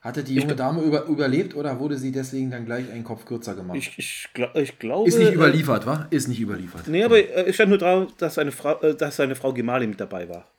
Hatte 0.00 0.24
die 0.24 0.34
junge 0.34 0.56
Dame 0.56 0.80
über, 0.80 1.04
überlebt 1.04 1.54
oder 1.54 1.78
wurde 1.78 1.98
sie 1.98 2.10
deswegen 2.10 2.50
dann 2.50 2.64
gleich 2.64 2.90
einen 2.90 3.04
Kopf 3.04 3.26
kürzer 3.26 3.54
gemacht? 3.54 3.76
ich, 3.76 3.98
ich, 3.98 4.28
ich 4.54 4.78
glaube. 4.78 5.06
ist 5.06 5.18
nicht 5.18 5.32
äh, 5.32 5.34
überliefert, 5.34 5.84
wa? 5.84 6.06
Ist 6.08 6.26
nicht 6.26 6.40
überliefert. 6.40 6.88
Nee, 6.88 7.04
aber 7.04 7.18
äh, 7.18 7.48
es 7.48 7.56
stand 7.56 7.68
nur 7.68 7.78
drauf, 7.78 8.08
dass 8.16 8.36
seine 8.36 8.50
Frau, 8.50 8.80
äh, 8.80 8.94
dass 8.94 9.16
seine 9.16 9.34
Frau 9.34 9.52
Gemahlin 9.52 9.90
mit 9.90 10.00
dabei 10.00 10.26
war. 10.30 10.50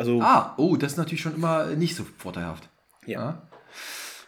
Also, 0.00 0.20
Ah, 0.22 0.54
oh, 0.56 0.76
das 0.76 0.92
ist 0.92 0.98
natürlich 0.98 1.20
schon 1.20 1.34
immer 1.34 1.66
nicht 1.76 1.94
so 1.94 2.04
vorteilhaft. 2.18 2.68
ja. 3.06 3.42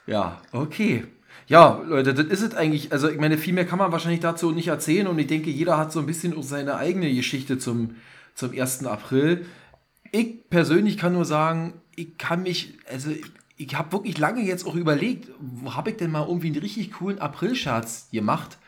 Ja, 0.07 0.41
okay. 0.53 1.05
Ja, 1.47 1.81
Leute, 1.87 2.13
das 2.13 2.27
ist 2.27 2.43
es 2.43 2.55
eigentlich. 2.55 2.93
Also, 2.93 3.09
ich 3.09 3.19
meine, 3.19 3.39
viel 3.39 3.53
mehr 3.55 3.65
kann 3.65 3.79
man 3.79 3.93
wahrscheinlich 3.93 4.21
dazu 4.21 4.51
nicht 4.51 4.69
erzählen 4.69 5.07
und 5.07 5.19
ich 5.19 5.29
denke, 5.29 5.49
jeder 5.51 5.79
hat 5.79 5.93
so 5.93 6.01
ein 6.01 6.07
bisschen 6.07 6.37
auch 6.37 6.43
seine 6.43 6.77
eigene 6.77 7.13
Geschichte 7.15 7.57
zum, 7.59 7.97
zum 8.35 8.51
1. 8.53 8.85
April. 8.87 9.47
Ich 10.11 10.49
persönlich 10.51 10.99
kann 10.99 11.13
nur 11.13 11.25
sagen, 11.25 11.75
ich 11.95 12.19
kann 12.19 12.43
mich, 12.43 12.75
also 12.91 13.11
ich 13.57 13.75
habe 13.77 13.93
wirklich 13.93 14.19
lange 14.19 14.43
jetzt 14.43 14.67
auch 14.67 14.75
überlegt, 14.75 15.29
wo 15.39 15.75
habe 15.75 15.91
ich 15.91 15.97
denn 15.97 16.11
mal 16.11 16.27
irgendwie 16.27 16.49
einen 16.49 16.59
richtig 16.61 16.93
coolen 16.93 17.21
April-Scherz 17.21 18.09
gemacht? 18.11 18.59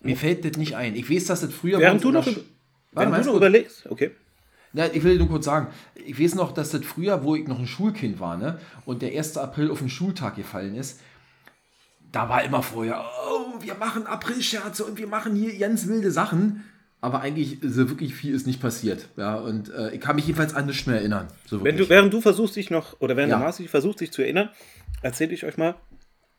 Mir 0.00 0.16
fällt 0.16 0.44
das 0.44 0.58
nicht 0.58 0.76
ein. 0.76 0.94
Ich 0.96 1.10
weiß, 1.10 1.24
dass 1.26 1.40
das 1.40 1.52
früher 1.52 1.78
Während 1.78 2.04
du 2.04 2.12
noch, 2.12 2.26
während 2.92 3.24
du 3.24 3.30
noch 3.30 3.36
überlegst, 3.36 3.86
okay. 3.90 4.10
Ja, 4.74 4.86
ich 4.92 5.02
will 5.04 5.16
nur 5.18 5.28
kurz 5.28 5.44
sagen, 5.44 5.68
ich 5.94 6.20
weiß 6.20 6.34
noch, 6.34 6.52
dass 6.52 6.70
das 6.70 6.84
früher, 6.84 7.22
wo 7.24 7.36
ich 7.36 7.46
noch 7.46 7.58
ein 7.60 7.66
Schulkind 7.66 8.18
war, 8.20 8.36
ne, 8.36 8.58
und 8.84 9.02
der 9.02 9.16
1. 9.16 9.36
April 9.38 9.70
auf 9.70 9.78
den 9.78 9.88
Schultag 9.88 10.34
gefallen 10.36 10.74
ist, 10.74 11.00
da 12.10 12.28
war 12.28 12.42
immer 12.44 12.62
vorher, 12.62 13.04
oh, 13.28 13.60
wir 13.60 13.74
machen 13.74 14.06
Aprilscherze 14.06 14.84
und 14.84 14.98
wir 14.98 15.06
machen 15.06 15.34
hier 15.34 15.56
ganz 15.58 15.86
wilde 15.88 16.10
Sachen. 16.10 16.64
Aber 17.00 17.20
eigentlich 17.20 17.58
so 17.60 17.88
wirklich 17.90 18.14
viel 18.14 18.34
ist 18.34 18.46
nicht 18.46 18.62
passiert. 18.62 19.08
Ja, 19.16 19.34
und 19.34 19.68
äh, 19.72 19.90
ich 19.90 20.00
kann 20.00 20.16
mich 20.16 20.26
jedenfalls 20.26 20.54
an 20.54 20.66
nichts 20.66 20.86
mehr 20.86 20.96
erinnern. 20.96 21.28
So 21.44 21.62
Wenn 21.62 21.76
du, 21.76 21.88
während 21.88 22.12
du 22.14 22.20
versuchst, 22.20 22.56
dich 22.56 22.70
noch, 22.70 22.98
oder 23.00 23.16
während 23.16 23.30
Ja. 23.30 23.36
der 23.36 23.44
Marci 23.44 23.68
versucht, 23.68 23.98
sich 23.98 24.10
zu 24.10 24.22
erinnern, 24.22 24.48
erzähle 25.02 25.34
ich 25.34 25.44
euch 25.44 25.56
mal, 25.58 25.74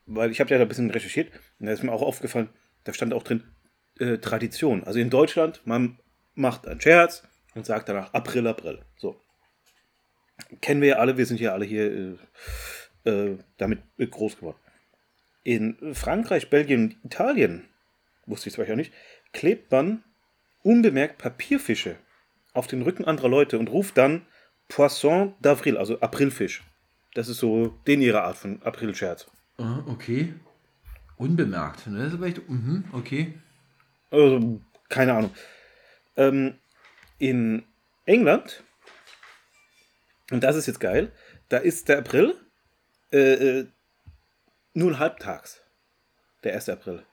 weil 0.08 0.32
ich 0.32 0.40
habe 0.40 0.50
ja 0.50 0.58
da 0.58 0.64
ein 0.64 0.68
bisschen 0.68 0.90
recherchiert, 0.90 1.32
und 1.60 1.68
da 1.68 1.72
ist 1.72 1.84
mir 1.84 1.92
auch 1.92 2.02
aufgefallen, 2.02 2.50
da 2.84 2.94
stand 2.94 3.14
auch 3.14 3.24
drin, 3.24 3.44
äh, 4.00 4.18
Tradition. 4.18 4.84
Also 4.84 4.98
in 5.00 5.10
Deutschland, 5.10 5.62
man 5.66 6.00
macht 6.34 6.68
einen 6.68 6.82
Scherz 6.82 7.22
und 7.56 7.66
sagt 7.66 7.90
danach 7.90 8.14
April, 8.14 8.48
April. 8.48 8.82
So. 8.98 9.20
Kennen 10.62 10.82
wir 10.82 10.90
ja 10.90 10.96
alle, 10.98 11.18
wir 11.18 11.26
sind 11.26 11.40
ja 11.40 11.54
alle 11.54 11.66
hier 11.66 12.18
äh, 13.06 13.10
äh, 13.10 13.38
damit 13.58 13.82
groß 13.98 14.38
geworden. 14.38 14.60
In 15.44 15.94
Frankreich, 15.94 16.50
Belgien 16.50 16.84
und 16.84 17.06
Italien, 17.06 17.68
wusste 18.26 18.50
ich 18.50 18.56
zwar 18.56 18.66
auch 18.66 18.76
nicht, 18.76 18.94
klebt 19.32 19.72
man 19.72 20.04
unbemerkt 20.64 21.18
Papierfische 21.18 21.96
auf 22.54 22.68
den 22.68 22.82
Rücken 22.82 23.06
anderer 23.06 23.30
Leute 23.30 23.60
und 23.60 23.70
ruft 23.70 23.98
dann 23.98 24.26
Poisson 24.68 25.36
d'avril, 25.42 25.78
also 25.78 26.00
Aprilfisch. 26.02 26.64
Das 27.14 27.30
ist 27.30 27.38
so 27.38 27.68
den 27.88 28.02
ihre 28.02 28.24
Art 28.24 28.38
von 28.38 28.62
Aprilscherz. 28.64 29.28
Ah, 29.58 29.84
okay. 29.88 30.34
Unbemerkt. 31.18 31.88
Ne? 31.88 32.00
Das 32.00 32.14
ist 32.14 32.18
vielleicht, 32.20 32.50
mhm, 32.50 32.86
okay. 32.92 33.34
Also, 34.12 34.62
keine 34.90 35.14
Ahnung. 35.14 35.32
Ähm, 36.18 36.56
in 37.18 37.64
England, 38.06 38.64
und 40.32 40.44
das 40.44 40.56
ist 40.56 40.68
jetzt 40.68 40.80
geil, 40.80 41.12
da 41.50 41.58
ist 41.58 41.88
der 41.90 42.00
April 42.00 42.36
äh, 43.12 43.60
äh, 43.60 43.68
nur 44.74 45.00
halbtags. 45.00 45.62
Der 46.44 46.54
1. 46.54 46.70
April. 46.70 47.06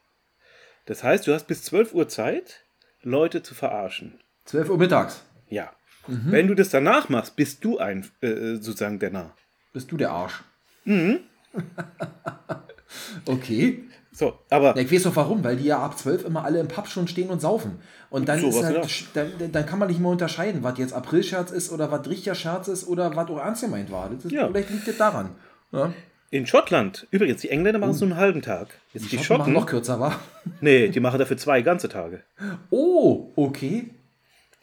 Das 0.85 1.03
heißt, 1.03 1.27
du 1.27 1.33
hast 1.33 1.47
bis 1.47 1.62
12 1.65 1.95
Uhr 1.95 2.09
Zeit, 2.09 2.65
Leute 3.03 3.43
zu 3.43 3.55
verarschen. 3.55 4.21
12 4.45 4.71
Uhr 4.71 4.79
mittags. 4.79 5.25
Ja. 5.49 5.73
Wenn 6.09 6.49
du 6.49 6.55
das 6.55 6.71
danach 6.71 7.09
machst, 7.09 7.37
bist 7.37 7.65
du 7.65 7.79
ein, 7.79 8.11
äh, 8.21 8.57
sozusagen 8.57 8.99
der 8.99 9.11
Narr. 9.11 9.37
Bist 9.73 9.93
du 9.93 9.97
der 9.97 10.11
Arsch. 10.11 10.43
Mhm. 10.85 11.21
okay. 13.27 13.85
So, 14.12 14.35
aber 14.51 14.77
Ja, 14.77 14.83
ich 14.83 14.92
weiß 14.92 15.05
doch 15.05 15.16
warum, 15.16 15.42
weil 15.42 15.57
die 15.57 15.64
ja 15.64 15.79
ab 15.79 15.98
12 15.98 16.25
immer 16.27 16.44
alle 16.44 16.61
im 16.61 16.68
Pub 16.68 16.87
schon 16.87 17.09
stehen 17.09 17.31
und 17.31 17.40
saufen. 17.40 17.79
Und 18.11 18.29
dann, 18.29 18.40
So, 18.40 18.62
halt, 18.62 18.87
dann, 19.14 19.53
dann 19.53 19.66
kann 19.66 19.79
man 19.79 19.88
nicht 19.88 20.01
mehr 20.01 20.11
unterscheiden, 20.11 20.62
was 20.62 20.79
jetzt 20.79 20.92
Aprilscherz 20.92 21.51
ist 21.51 21.72
oder 21.72 21.90
was 21.90 22.07
richtiger 22.09 22.35
Scherz 22.35 22.68
ist 22.68 22.87
oder 22.87 23.16
was 23.16 23.29
auch 23.31 23.38
ernst 23.38 23.62
gemeint 23.62 23.90
war. 23.90 24.11
Das 24.11 24.25
ist, 24.25 24.33
Ja. 24.33 24.48
Vielleicht 24.48 24.70
liegt 24.70 24.87
das 24.87 24.98
daran. 24.98 25.31
Ja? 25.72 25.92
in 26.33 26.46
Schottland, 26.46 27.07
übrigens, 27.11 27.42
die 27.42 27.51
Engländer 27.51 27.79
machen 27.79 27.90
es 27.90 28.01
nur 28.01 28.09
einen 28.11 28.18
halben 28.18 28.40
Tag. 28.40 28.68
Jetzt 28.94 29.12
die, 29.12 29.18
Die 29.18 29.22
Schotten, 29.22 29.40
machen 29.40 29.53
noch 29.53 29.66
kürzer 29.66 30.01
war. 30.01 30.18
nee, 30.62 30.88
die 30.88 30.98
machen 30.98 31.18
dafür 31.18 31.37
zwei 31.37 31.61
ganze 31.61 31.90
Tage. 31.90 32.22
Oh, 32.70 33.31
okay. 33.37 33.90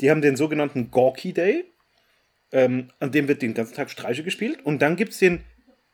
Die 0.01 0.09
haben 0.09 0.21
den 0.21 0.35
sogenannten 0.35 0.89
Gorky 0.89 1.31
Day, 1.31 1.65
ähm, 2.51 2.89
an 2.99 3.12
dem 3.12 3.27
wird 3.27 3.43
den 3.43 3.53
ganzen 3.53 3.75
Tag 3.75 3.91
Streiche 3.91 4.23
gespielt. 4.23 4.65
Und 4.65 4.81
dann 4.81 4.95
gibt 4.95 5.13
es 5.13 5.19
den 5.19 5.41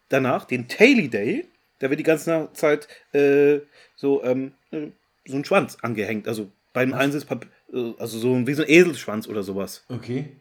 danach, 0.07 0.45
den 0.45 0.69
Taily 0.69 1.09
Day, 1.09 1.49
da 1.79 1.89
wird 1.89 1.99
die 1.99 2.03
ganze 2.03 2.49
Zeit 2.53 2.87
äh, 3.13 3.59
so, 3.95 4.23
ähm, 4.23 4.53
äh, 4.71 4.87
so 5.25 5.35
ein 5.35 5.45
Schwanz 5.45 5.77
angehängt. 5.81 6.27
Also 6.27 6.51
beim 6.73 6.93
Einsatz, 6.93 7.25
äh, 7.73 7.93
also 7.97 8.19
so 8.19 8.47
wie 8.47 8.53
so 8.53 8.63
ein 8.63 8.69
Eselschwanz 8.69 9.27
oder 9.27 9.43
sowas. 9.43 9.83
Okay. 9.89 10.35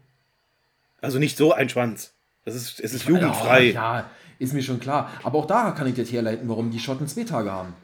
Also 1.00 1.18
nicht 1.18 1.36
so 1.36 1.52
ein 1.52 1.68
Schwanz. 1.68 2.14
Das 2.44 2.54
ist, 2.54 2.80
es 2.80 2.92
ist 2.92 3.04
jugendfrei. 3.06 3.66
Ja, 3.66 3.98
ja, 3.98 4.10
ist 4.38 4.52
mir 4.52 4.62
schon 4.62 4.80
klar. 4.80 5.10
Aber 5.22 5.38
auch 5.38 5.46
da 5.46 5.70
kann 5.72 5.86
ich 5.86 5.94
das 5.94 6.12
herleiten, 6.12 6.48
warum 6.48 6.70
die 6.70 6.78
Schotten 6.78 7.08
zwei 7.08 7.24
Tage 7.24 7.50
haben. 7.50 7.74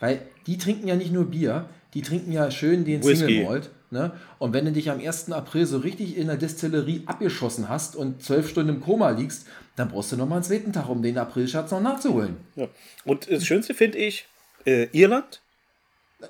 Weil 0.00 0.22
die 0.46 0.58
trinken 0.58 0.88
ja 0.88 0.96
nicht 0.96 1.12
nur 1.12 1.30
Bier, 1.30 1.66
die 1.94 2.02
trinken 2.02 2.32
ja 2.32 2.50
schön 2.50 2.84
den 2.84 3.02
Whisky. 3.02 3.26
Single 3.26 3.44
Malt. 3.44 3.70
Ne? 3.90 4.12
Und 4.38 4.54
wenn 4.54 4.64
du 4.64 4.72
dich 4.72 4.90
am 4.90 5.00
1. 5.00 5.30
April 5.32 5.66
so 5.66 5.78
richtig 5.78 6.16
in 6.16 6.26
der 6.26 6.36
Destillerie 6.36 7.02
abgeschossen 7.06 7.68
hast 7.68 7.94
und 7.94 8.22
zwölf 8.22 8.48
Stunden 8.48 8.76
im 8.76 8.80
Koma 8.80 9.10
liegst, 9.10 9.46
dann 9.76 9.88
brauchst 9.88 10.12
du 10.12 10.16
noch 10.16 10.28
mal 10.28 10.36
einen 10.36 10.44
zweiten 10.44 10.72
Tag, 10.72 10.88
um 10.88 11.02
den 11.02 11.18
Aprilschatz 11.18 11.70
noch 11.70 11.80
nachzuholen. 11.80 12.36
Ja. 12.56 12.68
Und 13.04 13.30
das 13.30 13.46
Schönste 13.46 13.74
finde 13.74 13.98
ich, 13.98 14.26
äh, 14.64 14.88
Irland, 14.92 15.40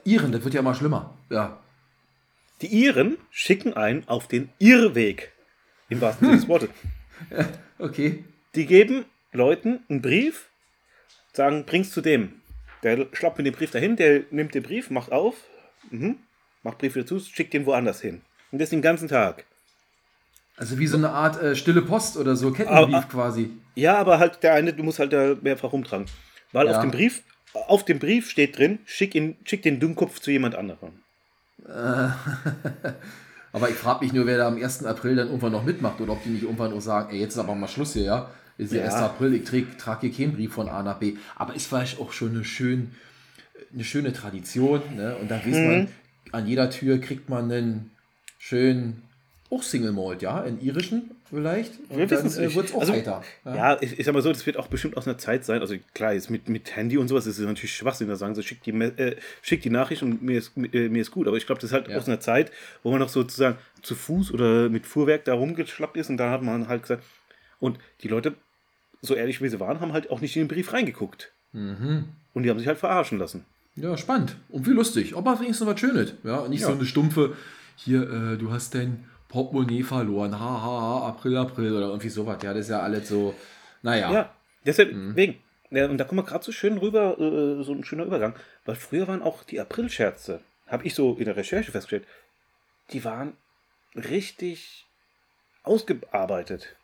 Iren, 0.04 0.32
das 0.32 0.42
wird 0.44 0.54
ja 0.54 0.60
immer 0.60 0.74
schlimmer. 0.74 1.16
Ja. 1.30 1.58
die 2.62 2.68
Iren 2.68 3.18
schicken 3.30 3.74
einen 3.74 4.06
auf 4.08 4.28
den 4.28 4.50
Irrweg. 4.58 5.32
Im 5.88 6.00
wahrsten 6.00 6.26
Sinne 6.28 6.38
des 6.38 6.48
Wortes. 6.48 6.70
Okay. 7.78 8.24
Die 8.54 8.66
geben 8.66 9.06
Leuten 9.32 9.80
einen 9.88 10.02
Brief, 10.02 10.50
sagen, 11.32 11.64
bring's 11.64 11.90
zu 11.90 12.00
dem. 12.00 12.40
Der 12.82 13.06
schlappt 13.12 13.38
mit 13.38 13.46
dem 13.46 13.54
Brief 13.54 13.72
dahin, 13.72 13.96
der 13.96 14.22
nimmt 14.30 14.54
den 14.54 14.62
Brief, 14.62 14.90
macht 14.90 15.10
auf, 15.10 15.34
mhm, 15.90 16.18
macht 16.62 16.78
Brief 16.78 16.94
wieder 16.94 17.06
zu, 17.06 17.18
schickt 17.18 17.54
den 17.54 17.66
woanders 17.66 18.00
hin. 18.00 18.22
Und 18.52 18.60
das 18.60 18.70
den 18.70 18.82
ganzen 18.82 19.08
Tag. 19.08 19.46
Also 20.56 20.78
wie 20.78 20.86
so 20.86 20.96
eine 20.96 21.10
Art 21.10 21.40
äh, 21.42 21.56
stille 21.56 21.82
Post 21.82 22.16
oder 22.16 22.36
so, 22.36 22.52
Kettenbrief 22.52 22.94
Aber- 22.94 23.06
quasi. 23.08 23.50
Ja, 23.74 23.96
aber 23.98 24.18
halt 24.18 24.42
der 24.42 24.52
eine, 24.54 24.72
du 24.74 24.82
musst 24.82 24.98
halt 24.98 25.12
da 25.12 25.34
mehrfach 25.40 25.72
rumtragen. 25.72 26.06
Weil 26.52 26.66
Ja. 26.66 26.72
auf 26.76 26.82
dem 26.82 26.90
Brief, 26.90 27.22
auf 27.54 27.84
dem 27.84 27.98
Brief 27.98 28.28
steht 28.30 28.58
drin, 28.58 28.78
schick, 28.84 29.14
ihn, 29.14 29.36
schick 29.44 29.62
den 29.62 29.80
Dummkopf 29.80 30.20
zu 30.20 30.30
jemand 30.30 30.54
anderem. 30.54 30.92
Aber 33.54 33.68
ich 33.68 33.74
frage 33.76 34.04
mich 34.04 34.12
nur, 34.14 34.26
wer 34.26 34.38
da 34.38 34.48
am 34.48 34.56
1. 34.56 34.84
April 34.86 35.16
dann 35.16 35.28
irgendwann 35.28 35.52
noch 35.52 35.64
mitmacht 35.64 36.00
oder 36.00 36.12
ob 36.12 36.22
die 36.24 36.30
nicht 36.30 36.42
irgendwann 36.42 36.72
auch 36.72 36.80
sagen, 36.80 37.12
ey, 37.12 37.20
jetzt 37.20 37.34
ist 37.34 37.38
aber 37.38 37.54
mal 37.54 37.68
Schluss 37.68 37.92
hier, 37.92 38.04
ja. 38.04 38.30
Ist 38.58 38.72
ja, 38.72 38.78
Ja. 38.80 38.84
1. 38.86 38.94
April, 38.94 39.34
ich 39.34 39.44
trage 39.44 39.66
trag 39.78 40.00
hier 40.00 40.12
keinen 40.12 40.32
Brief 40.34 40.52
von 40.54 40.68
A 40.68 40.82
nach 40.82 40.96
B. 40.98 41.14
Aber 41.36 41.54
ist 41.54 41.66
vielleicht 41.66 42.00
auch 42.00 42.12
schon 42.12 42.30
eine, 42.34 42.44
schön, 42.44 42.94
eine 43.72 43.84
schöne 43.84 44.12
Tradition. 44.12 44.80
Ne? 44.96 45.16
Und 45.16 45.30
da 45.30 45.36
weiß 45.36 45.46
Mhm. 45.56 45.66
man, 45.66 45.88
an 46.32 46.46
jeder 46.46 46.70
Tür 46.70 46.98
kriegt 46.98 47.28
man 47.28 47.50
einen 47.50 47.90
schönen, 48.38 49.02
auch 49.52 49.62
Single 49.62 49.92
Malt, 49.92 50.22
ja, 50.22 50.42
in 50.42 50.60
irischen 50.60 51.10
vielleicht. 51.28 51.72
Und 51.88 51.98
Wir 51.98 52.06
dann 52.06 52.18
wissen's 52.18 52.36
äh, 52.38 52.46
nicht. 52.46 52.56
wird 52.56 52.66
es 52.68 52.74
auch 52.74 52.80
Also, 52.80 52.92
heiter. 52.94 53.22
Ja, 53.44 53.76
ich, 53.80 53.98
ich 53.98 54.04
sag 54.06 54.14
mal 54.14 54.22
so, 54.22 54.30
das 54.32 54.44
wird 54.46 54.56
auch 54.56 54.66
bestimmt 54.68 54.96
aus 54.96 55.06
einer 55.06 55.18
Zeit 55.18 55.44
sein. 55.44 55.60
Also 55.60 55.74
klar, 55.94 56.14
jetzt 56.14 56.30
mit, 56.30 56.48
mit 56.48 56.74
Handy 56.74 56.96
und 56.98 57.08
sowas 57.08 57.26
ist 57.26 57.38
es 57.38 57.46
natürlich 57.46 57.74
Schwachsinn, 57.74 58.08
da 58.08 58.16
sagen 58.16 58.34
sie, 58.34 58.42
schick 58.42 58.62
die, 58.62 58.70
äh, 58.70 59.16
schick 59.42 59.62
die 59.62 59.70
Nachricht 59.70 60.02
und 60.02 60.22
mir 60.22 60.38
ist, 60.38 60.52
äh, 60.56 60.88
mir 60.88 61.02
ist 61.02 61.10
gut. 61.10 61.28
Aber 61.28 61.36
ich 61.36 61.46
glaube, 61.46 61.60
das 61.60 61.70
ist 61.70 61.74
halt 61.74 61.88
Ja. 61.88 61.98
aus 61.98 62.06
einer 62.08 62.20
Zeit, 62.20 62.50
wo 62.82 62.90
man 62.90 63.00
noch 63.00 63.08
sozusagen 63.08 63.56
zu 63.82 63.94
Fuß 63.94 64.32
oder 64.32 64.68
mit 64.68 64.86
Fuhrwerk 64.86 65.24
da 65.24 65.34
rumgeschlappt 65.34 65.96
ist 65.96 66.08
und 66.10 66.16
da 66.16 66.30
hat 66.30 66.42
man 66.42 66.68
halt 66.68 66.82
gesagt, 66.82 67.02
und 67.60 67.78
die 68.02 68.08
Leute, 68.08 68.34
so 69.02 69.14
ehrlich 69.14 69.40
wie 69.42 69.48
sie 69.48 69.60
waren, 69.60 69.80
haben 69.80 69.92
halt 69.92 70.10
auch 70.10 70.20
nicht 70.20 70.34
in 70.36 70.42
den 70.42 70.48
Brief 70.48 70.72
reingeguckt. 70.72 71.32
Mhm. 71.52 72.04
Und 72.34 72.42
die 72.44 72.50
haben 72.50 72.58
sich 72.58 72.68
halt 72.68 72.78
verarschen 72.78 73.18
lassen. 73.18 73.44
Ja, 73.76 73.96
spannend. 73.96 74.36
Und 74.48 74.66
wie 74.66 74.70
lustig. 74.72 75.16
Aber 75.16 75.38
wenigstens 75.40 75.66
was 75.66 75.78
Schönes. 75.80 76.14
Ja, 76.24 76.36
und 76.38 76.50
nicht 76.50 76.60
Ja. 76.62 76.68
so 76.68 76.72
eine 76.74 76.84
stumpfe, 76.86 77.36
hier, 77.76 78.02
äh, 78.02 78.36
du 78.38 78.50
hast 78.52 78.74
dein 78.74 79.04
Portemonnaie 79.32 79.82
verloren. 79.82 80.38
Ha, 80.38 80.38
ha, 80.62 80.80
ha, 80.80 81.08
April, 81.08 81.36
April 81.38 81.74
oder 81.76 81.86
irgendwie 81.86 82.10
sowas. 82.10 82.38
Ja, 82.42 82.52
das 82.52 82.62
ist 82.66 82.70
ja 82.70 82.80
alles 82.80 83.08
so, 83.08 83.34
naja. 83.82 84.12
Ja, 84.12 84.34
deshalb, 84.66 84.92
Mhm. 84.92 85.16
wegen. 85.16 85.42
Ja, 85.70 85.86
und 85.88 85.96
da 85.96 86.04
kommen 86.04 86.20
wir 86.20 86.24
gerade 86.30 86.44
so 86.44 86.52
schön 86.52 86.76
rüber, 86.76 87.18
äh, 87.18 87.62
so 87.64 87.72
ein 87.72 87.82
schöner 87.82 88.04
Übergang. 88.04 88.34
Weil 88.66 88.76
früher 88.76 89.08
waren 89.08 89.22
auch 89.22 89.42
die 89.42 89.58
Aprilscherze, 89.58 90.40
habe 90.66 90.84
ich 90.84 90.94
so 90.94 91.14
in 91.16 91.24
der 91.24 91.36
Recherche 91.36 91.72
festgestellt, 91.72 92.06
die 92.92 93.02
waren 93.04 93.32
richtig 93.94 94.84
ausgearbeitet. 95.62 96.76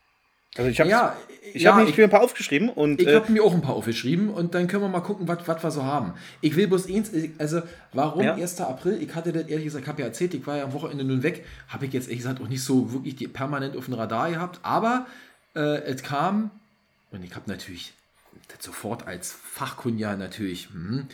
Also 0.57 0.71
ich 0.71 0.81
habe 0.81 0.91
Ja, 0.91 1.17
ich 1.53 1.63
ja, 1.63 1.73
hab 1.75 1.83
mir 1.83 1.89
ich- 1.89 1.97
mir 1.97 2.05
ein 2.05 2.11
paar 2.11 2.23
aufgeschrieben 2.23 2.69
und 2.69 3.01
Ich 3.01 3.07
äh, 3.07 3.15
habe 3.15 3.31
mir 3.31 3.43
auch 3.45 3.55
ein 3.55 3.61
paar 3.61 3.75
aufgeschrieben 3.75 4.31
und 4.31 4.55
dann 4.55 4.67
können 4.67 4.83
wir 4.83 4.89
mal 4.89 5.01
gucken, 5.01 5.29
was 5.29 5.63
wir 5.63 5.71
so 5.71 5.85
haben. 5.85 6.15
Ich 6.41 6.57
will 6.57 6.67
bloß 6.69 6.89
eins, 6.89 7.11
also 7.39 7.63
warum 7.93 8.25
Ja. 8.25 8.35
1. 8.35 8.61
April? 8.67 9.01
Ich 9.03 9.15
hatte 9.15 9.33
das 9.33 9.47
ehrlich 9.47 9.67
gesagt, 9.67 9.85
ich 9.85 9.89
habe 9.89 10.01
ja 10.03 10.09
erzählt, 10.09 10.35
ich 10.35 10.47
war 10.47 10.57
ja 10.57 10.65
am 10.65 10.73
Wochenende 10.73 11.05
nun 11.05 11.23
weg, 11.23 11.45
habe 11.69 11.87
ich 11.87 11.93
jetzt 11.93 12.07
ehrlich 12.09 12.21
gesagt 12.21 12.41
auch 12.41 12.49
nicht 12.49 12.65
so 12.65 12.93
wirklich 12.93 13.17
die, 13.17 13.29
permanent 13.29 13.77
auf 13.77 13.85
dem 13.85 13.95
Radar 13.95 14.31
gehabt, 14.31 14.59
aber 14.63 15.07
äh, 15.55 15.83
es 15.83 16.03
kam, 16.03 16.51
und 17.13 17.23
ich 17.25 17.35
habe 17.35 17.49
natürlich 17.51 17.93
das 18.49 18.65
sofort 18.65 19.07
als 19.07 19.33
Fachkundiger 19.33 20.17
natürlich, 20.17 20.69
hm, 20.71 21.07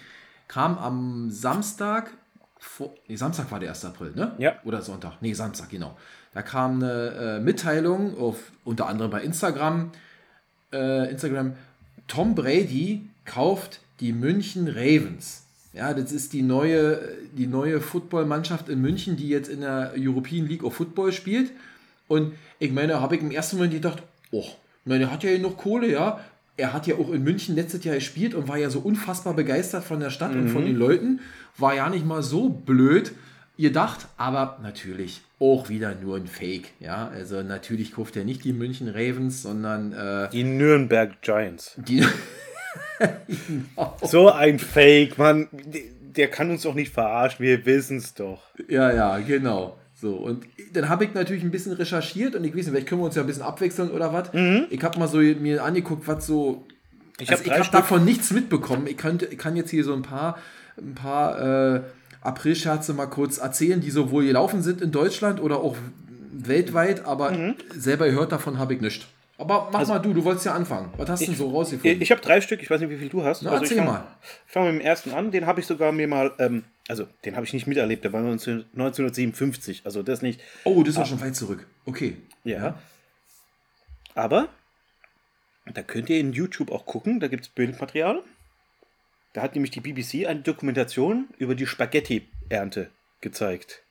kam 0.49 0.79
am 0.79 1.31
Samstag, 1.31 2.13
vor, 2.59 2.95
nee, 3.09 3.17
Samstag 3.17 3.51
war 3.51 3.61
der 3.61 3.71
1. 3.71 3.85
April, 3.85 4.13
ne? 4.15 4.35
Ja. 4.39 4.55
Oder 4.65 4.81
Sonntag, 4.81 5.15
nee, 5.21 5.35
Samstag, 5.35 5.69
genau. 5.69 5.97
Da 6.35 6.43
kam 6.43 6.83
eine 6.83 7.39
äh, 7.39 7.41
Mitteilung 7.41 8.19
auf 8.19 8.53
unter 8.65 8.89
anderem 8.89 9.11
bei 9.11 9.23
Instagram, 9.23 9.93
äh, 10.73 11.11
Instagram, 11.11 11.55
Tom 12.09 12.35
Brady 12.35 13.09
kauft 13.25 13.81
die 14.01 14.13
München 14.13 14.69
Ravens. 14.69 15.45
Ja, 15.73 15.95
das 15.95 16.13
ist 16.13 16.33
die 16.33 16.43
neue, 16.43 17.01
die 17.37 17.47
neue 17.47 17.81
Footballmannschaft 17.81 18.69
in 18.69 18.81
München, 18.81 19.17
die 19.17 19.29
jetzt 19.29 19.49
in 19.49 19.61
der 19.61 19.93
European 19.97 20.47
League 20.47 20.63
of 20.65 20.75
Football 20.75 21.13
spielt. 21.13 21.53
Und 22.07 22.35
ich 22.59 22.73
meine, 22.73 23.01
habe 23.01 23.17
ich 23.17 23.23
im 23.23 23.31
ersten 23.31 23.57
Moment 23.57 23.75
gedacht, 23.75 24.03
oh, 24.31 24.45
meine, 24.85 25.05
er 25.05 25.11
hat 25.11 25.25
ja 25.25 25.37
noch 25.39 25.57
Kohle, 25.57 25.91
ja. 25.91 26.21
Er 26.57 26.73
hat 26.73 26.87
ja 26.87 26.95
auch 26.97 27.11
in 27.11 27.25
München 27.25 27.57
letztes 27.57 27.83
Jahr 27.83 27.97
gespielt 27.97 28.35
und 28.35 28.47
war 28.47 28.57
ja 28.57 28.71
so 28.71 28.79
unfassbar 28.79 29.35
begeistert 29.35 29.83
von 29.83 29.99
der 29.99 30.11
Stadt 30.11 30.33
und 30.35 30.51
von 30.51 30.65
den 30.65 30.77
Leuten. 30.77 31.21
War 31.59 31.75
ja 31.75 31.89
nicht 31.89 32.07
mal 32.07 32.23
so 32.23 32.49
blöd 32.49 33.13
gedacht, 33.59 34.07
aber 34.17 34.59
natürlich 34.63 35.23
auch 35.41 35.69
wieder 35.69 35.95
nur 35.95 36.17
ein 36.17 36.27
Fake. 36.27 36.71
Ja, 36.81 37.09
also 37.09 37.43
natürlich 37.43 37.95
kauft 37.95 38.17
er 38.17 38.25
nicht 38.25 38.45
die 38.45 38.53
München 38.53 38.89
Ravens, 38.89 39.43
sondern 39.43 39.93
äh, 39.93 40.29
die 40.31 40.45
Nürnberg 40.45 41.21
Giants. 41.23 41.75
die. 41.77 42.05
So 44.03 44.31
ein 44.31 44.59
Fake, 44.59 45.19
Mann. 45.19 45.49
Der 46.17 46.29
kann 46.29 46.51
uns 46.51 46.63
doch 46.63 46.75
nicht 46.75 46.93
verarschen, 46.93 47.45
wir 47.45 47.65
wissen 47.67 47.99
es 47.99 48.15
doch. 48.15 48.43
Ja, 48.69 48.93
ja, 48.93 49.19
genau. 49.19 49.77
So, 49.95 50.15
und 50.17 50.45
dann 50.73 50.89
habe 50.89 51.05
ich 51.05 51.15
natürlich 51.15 51.43
ein 51.43 51.51
bisschen 51.51 51.73
recherchiert 51.73 52.35
und 52.35 52.45
ich 52.45 52.51
weiß 52.51 52.57
nicht, 52.57 52.69
vielleicht 52.69 52.89
können 52.89 53.01
wir 53.01 53.07
uns 53.07 53.17
ja 53.17 53.23
ein 53.23 53.27
bisschen 53.27 53.43
abwechseln 53.43 53.91
oder 53.91 54.13
was. 54.13 54.31
Ich 54.71 54.83
habe 54.83 54.99
mal 54.99 55.09
so 55.09 55.19
mir 55.19 55.63
angeguckt, 55.65 56.07
was 56.07 56.27
so. 56.27 56.67
Ich 57.19 57.31
also 57.31 57.45
hab 57.45 57.51
habe 57.53 57.65
Stück. 57.65 57.73
davon 57.73 58.05
nichts 58.05 58.31
mitbekommen. 58.33 58.87
Ich, 58.87 58.97
könnte, 58.97 59.27
ich 59.27 59.39
kann 59.39 59.57
jetzt 59.57 59.71
hier 59.71 59.85
so 59.85 59.93
ein 59.95 60.03
paar, 60.03 60.39
ein 60.77 60.95
paar 60.95 61.77
äh, 61.77 61.81
Aprilscherze 62.25 62.93
mal 62.95 63.07
kurz 63.07 63.39
erzählen, 63.39 63.81
die 63.81 63.91
sowohl 63.91 64.25
gelaufen 64.27 64.63
sind 64.63 64.81
in 64.81 64.91
Deutschland 64.91 65.41
oder 65.41 65.59
auch 65.59 65.77
weltweit, 66.33 67.05
aber 67.05 67.31
Mhm. 67.31 67.55
selber 67.75 68.07
gehört 68.07 68.33
davon 68.33 68.59
habe 68.59 68.75
ich 68.75 68.81
nichts. 68.81 69.07
Aber 69.37 69.69
mach 69.73 69.87
mal 69.89 69.99
du, 69.99 70.15
du 70.15 70.25
wolltest 70.25 70.47
ja 70.47 70.55
anfangen. 70.55 70.91
Was 70.97 71.09
hast 71.11 71.23
du 71.23 71.27
denn 71.27 71.35
so 71.35 71.51
rausgefunden? 71.51 71.91
Also 71.91 72.03
Ich 72.03 72.11
habe 72.13 72.21
drei 72.21 72.41
Stück, 72.41 72.63
ich 72.63 72.71
weiß 72.71 72.81
nicht, 72.81 72.91
wie 72.91 72.97
viel 72.97 73.09
du 73.09 73.25
hast. 73.25 73.43
Na, 73.43 73.55
ich 73.57 73.63
erzähl 73.63 73.79
fang- 73.79 73.87
mal. 73.87 74.07
Ich 74.47 74.53
fange 74.53 74.73
mit 74.73 74.81
dem 74.83 74.87
ersten 74.87 75.11
an, 75.13 75.31
den 75.33 75.47
habe 75.47 75.59
ich 75.61 75.67
sogar 75.67 75.91
mir 75.91 76.07
mal, 76.07 76.33
ähm, 76.39 76.63
also 76.89 77.07
den 77.25 77.35
habe 77.35 77.45
ich 77.45 77.53
nicht 77.53 77.67
miterlebt, 77.67 78.05
der 78.05 78.13
war 78.13 78.21
19, 78.21 78.65
1957, 78.75 79.83
also 79.85 80.03
das 80.05 80.23
nicht. 80.23 80.41
oh, 80.65 80.81
das 80.83 80.91
ist 80.91 80.99
doch 80.99 81.07
schon 81.07 81.21
weit 81.21 81.35
zurück. 81.35 81.67
Okay. 81.85 82.17
Ja. 82.45 82.79
Aber 84.15 84.49
da 85.73 85.83
könnt 85.83 86.11
ihr 86.11 86.21
in 86.21 86.33
YouTube 86.33 86.71
auch 86.71 86.87
gucken, 86.87 87.19
da 87.19 87.27
gibt 87.27 87.43
es 87.45 87.49
Bildmaterial. 87.49 88.23
Da 89.35 89.43
hat 89.43 89.55
nämlich 89.55 89.73
die 89.73 89.81
BBC 89.81 90.27
eine 90.27 90.41
Dokumentation 90.41 91.27
über 91.39 91.55
die 91.55 91.67
Spaghetti-Ernte 91.67 92.89
gezeigt. 93.21 93.83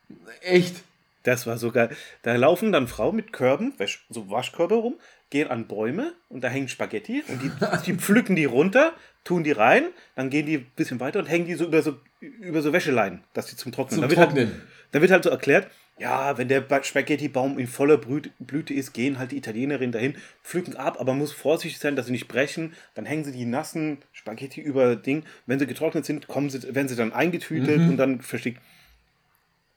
Echt? 0.42 0.78
Das 1.24 1.46
war 1.46 1.58
so 1.58 1.72
geil. 1.72 1.90
Da 2.24 2.36
laufen 2.36 2.72
dann 2.72 2.88
Frauen 2.88 3.16
mit 3.16 3.34
Körben, 3.34 3.74
so 4.10 4.30
Waschkörbe 4.30 4.76
rum, 4.76 4.96
gehen 5.30 5.50
an 5.50 5.68
Bäume 5.68 6.14
und 6.30 6.44
da 6.44 6.48
hängen 6.48 6.70
Spaghetti 6.70 7.24
und 7.28 7.42
die, 7.42 7.52
die 7.86 7.94
pflücken 7.94 8.36
die 8.36 8.46
runter, 8.46 8.94
tun 9.26 9.44
die 9.44 9.52
rein, 9.52 9.88
dann 10.16 10.30
gehen 10.30 10.46
die 10.46 10.58
ein 10.60 10.72
bisschen 10.76 11.00
weiter 11.00 11.20
und 11.20 11.26
hängen 11.26 11.46
die 11.46 11.56
so 11.56 11.66
über 11.66 11.82
so, 11.82 11.98
über 12.20 12.62
so 12.62 12.72
Wäscheleinen, 12.72 13.24
dass 13.34 13.48
die 13.48 13.58
zum 13.58 13.72
Trocknen. 13.72 14.00
Zum 14.00 14.04
da 14.04 14.10
wird 14.10 14.20
Trocknen. 14.20 14.48
Halt, 14.48 14.62
da 14.92 15.02
wird 15.02 15.12
halt 15.12 15.24
so 15.24 15.30
erklärt, 15.30 15.68
ja, 16.00 16.38
wenn 16.38 16.48
der 16.48 16.62
Ba- 16.62 16.84
Spaghetti-Baum 16.84 17.60
in 17.60 17.68
voller 17.68 17.98
Blüte 17.98 18.74
ist, 18.74 18.94
gehen 18.94 19.20
halt 19.20 19.32
die 19.32 19.38
Italienerinnen 19.38 19.92
dahin, 19.92 20.16
pflücken 20.44 20.76
ab, 20.76 20.98
aber 21.00 21.12
man 21.14 21.20
muss 21.20 21.32
vorsichtig 21.32 21.80
sein, 21.80 21.96
dass 21.96 22.08
sie 22.08 22.12
nicht 22.12 22.28
brechen. 22.28 22.74
Dann 22.96 23.06
hängen 23.06 23.24
sie 23.24 23.32
die 23.32 23.46
nassen 23.46 24.00
Spaghetti 24.12 24.60
über 24.62 24.96
Ding. 24.96 25.24
Wenn 25.46 25.60
sie 25.60 25.68
getrocknet 25.68 26.06
sind, 26.06 26.28
kommen 26.28 26.50
sie, 26.50 26.64
werden 26.76 26.88
sie 26.88 26.96
dann 26.96 27.14
eingetütet 27.14 27.78
und 27.78 27.98
dann 27.98 28.22
versteckt. 28.22 28.60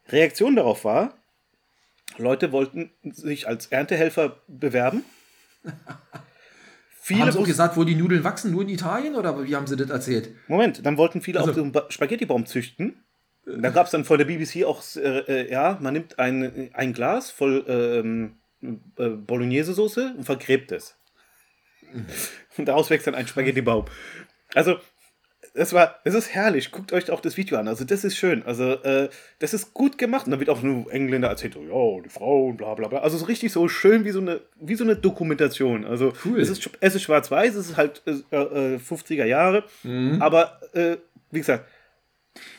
Reaktion 0.09 0.57
darauf 0.57 0.85
war, 0.85 1.15
Leute 2.17 2.51
wollten 2.53 2.91
sich 3.03 3.47
als 3.47 3.67
Erntehelfer 3.67 4.41
bewerben. 4.49 5.05
Viele 7.01 7.21
haben 7.23 7.33
sie 7.33 7.39
auch 7.39 7.45
gesagt, 7.45 7.77
wo 7.77 7.85
die 7.85 7.95
Nudeln 7.95 8.25
wachsen? 8.25 8.51
Nur 8.51 8.63
in 8.63 8.69
Italien 8.69 9.15
oder 9.15 9.45
wie 9.47 9.55
haben 9.55 9.67
sie 9.69 9.77
das 9.77 9.91
erzählt? 9.91 10.31
Moment, 10.49 10.85
dann 10.85 10.97
wollten 10.97 11.21
viele 11.21 11.39
Also- 11.39 11.53
auch 11.53 11.55
so 11.55 11.63
einen 11.63 11.71
Ba- 11.73 11.87
Spaghettibaum 11.89 12.47
züchten. 12.47 13.05
Da 13.47 13.71
gab 13.71 13.87
es 13.87 13.93
dann 13.93 14.05
von 14.05 14.19
der 14.19 14.25
BBC 14.25 14.65
auch, 14.65 14.83
äh, 14.97 15.19
äh, 15.21 15.51
ja, 15.51 15.79
man 15.81 15.95
nimmt 15.95 16.19
ein, 16.19 16.71
ein 16.75 16.93
Glas 16.93 17.31
voll 17.31 17.65
ähm, 17.69 18.37
äh, 18.99 19.09
Bolognese-Soße 19.09 20.15
und 20.19 20.25
vergräbt 20.25 20.73
es. 20.73 20.97
Und 22.59 22.67
daraus 22.67 22.91
wächst 22.91 23.07
dann 23.07 23.15
ein 23.15 23.29
Spaghettibaum. 23.29 23.85
Also, 24.55 24.79
das 25.55 25.73
war, 25.73 26.01
das 26.05 26.15
ist 26.15 26.35
herrlich. 26.35 26.71
Guckt 26.73 26.93
euch 26.93 27.11
auch 27.11 27.21
das 27.21 27.37
Video 27.37 27.59
an. 27.59 27.69
Also, 27.69 27.85
das 27.85 28.03
ist 28.03 28.17
schön. 28.17 28.43
Also, 28.45 28.73
äh, 28.83 29.09
das 29.39 29.55
ist 29.55 29.75
gut 29.75 29.99
gemacht. 29.99 30.27
Und 30.27 30.33
dann 30.33 30.41
wird 30.41 30.51
auch 30.51 30.63
nur 30.63 30.93
Engländer 30.93 31.29
erzählt, 31.29 31.55
ja, 31.55 32.01
die 32.03 32.09
Frauen, 32.09 32.57
bla 32.57 32.75
bla 32.75 32.89
bla. 32.89 33.01
Also, 33.01 33.19
so 33.19 33.27
richtig 33.27 33.53
so 33.53 33.69
schön 33.69 34.05
wie 34.05 34.11
so 34.11 34.21
eine, 34.21 34.41
wie 34.59 34.75
so 34.75 34.85
eine 34.85 34.97
Dokumentation. 34.97 35.85
Also, 35.85 36.13
Cool. 36.25 36.41
es 36.41 36.49
ist, 36.49 36.69
es 36.81 36.95
ist 36.95 37.03
schwarz-weiß, 37.03 37.55
es 37.55 37.71
ist 37.71 37.77
halt 37.77 38.03
äh, 38.07 38.13
äh, 38.37 38.79
50er 38.79 39.27
Jahre. 39.27 39.65
Aber, 40.21 40.61
äh, 40.73 40.97
wie 41.31 41.39
gesagt, 41.39 41.69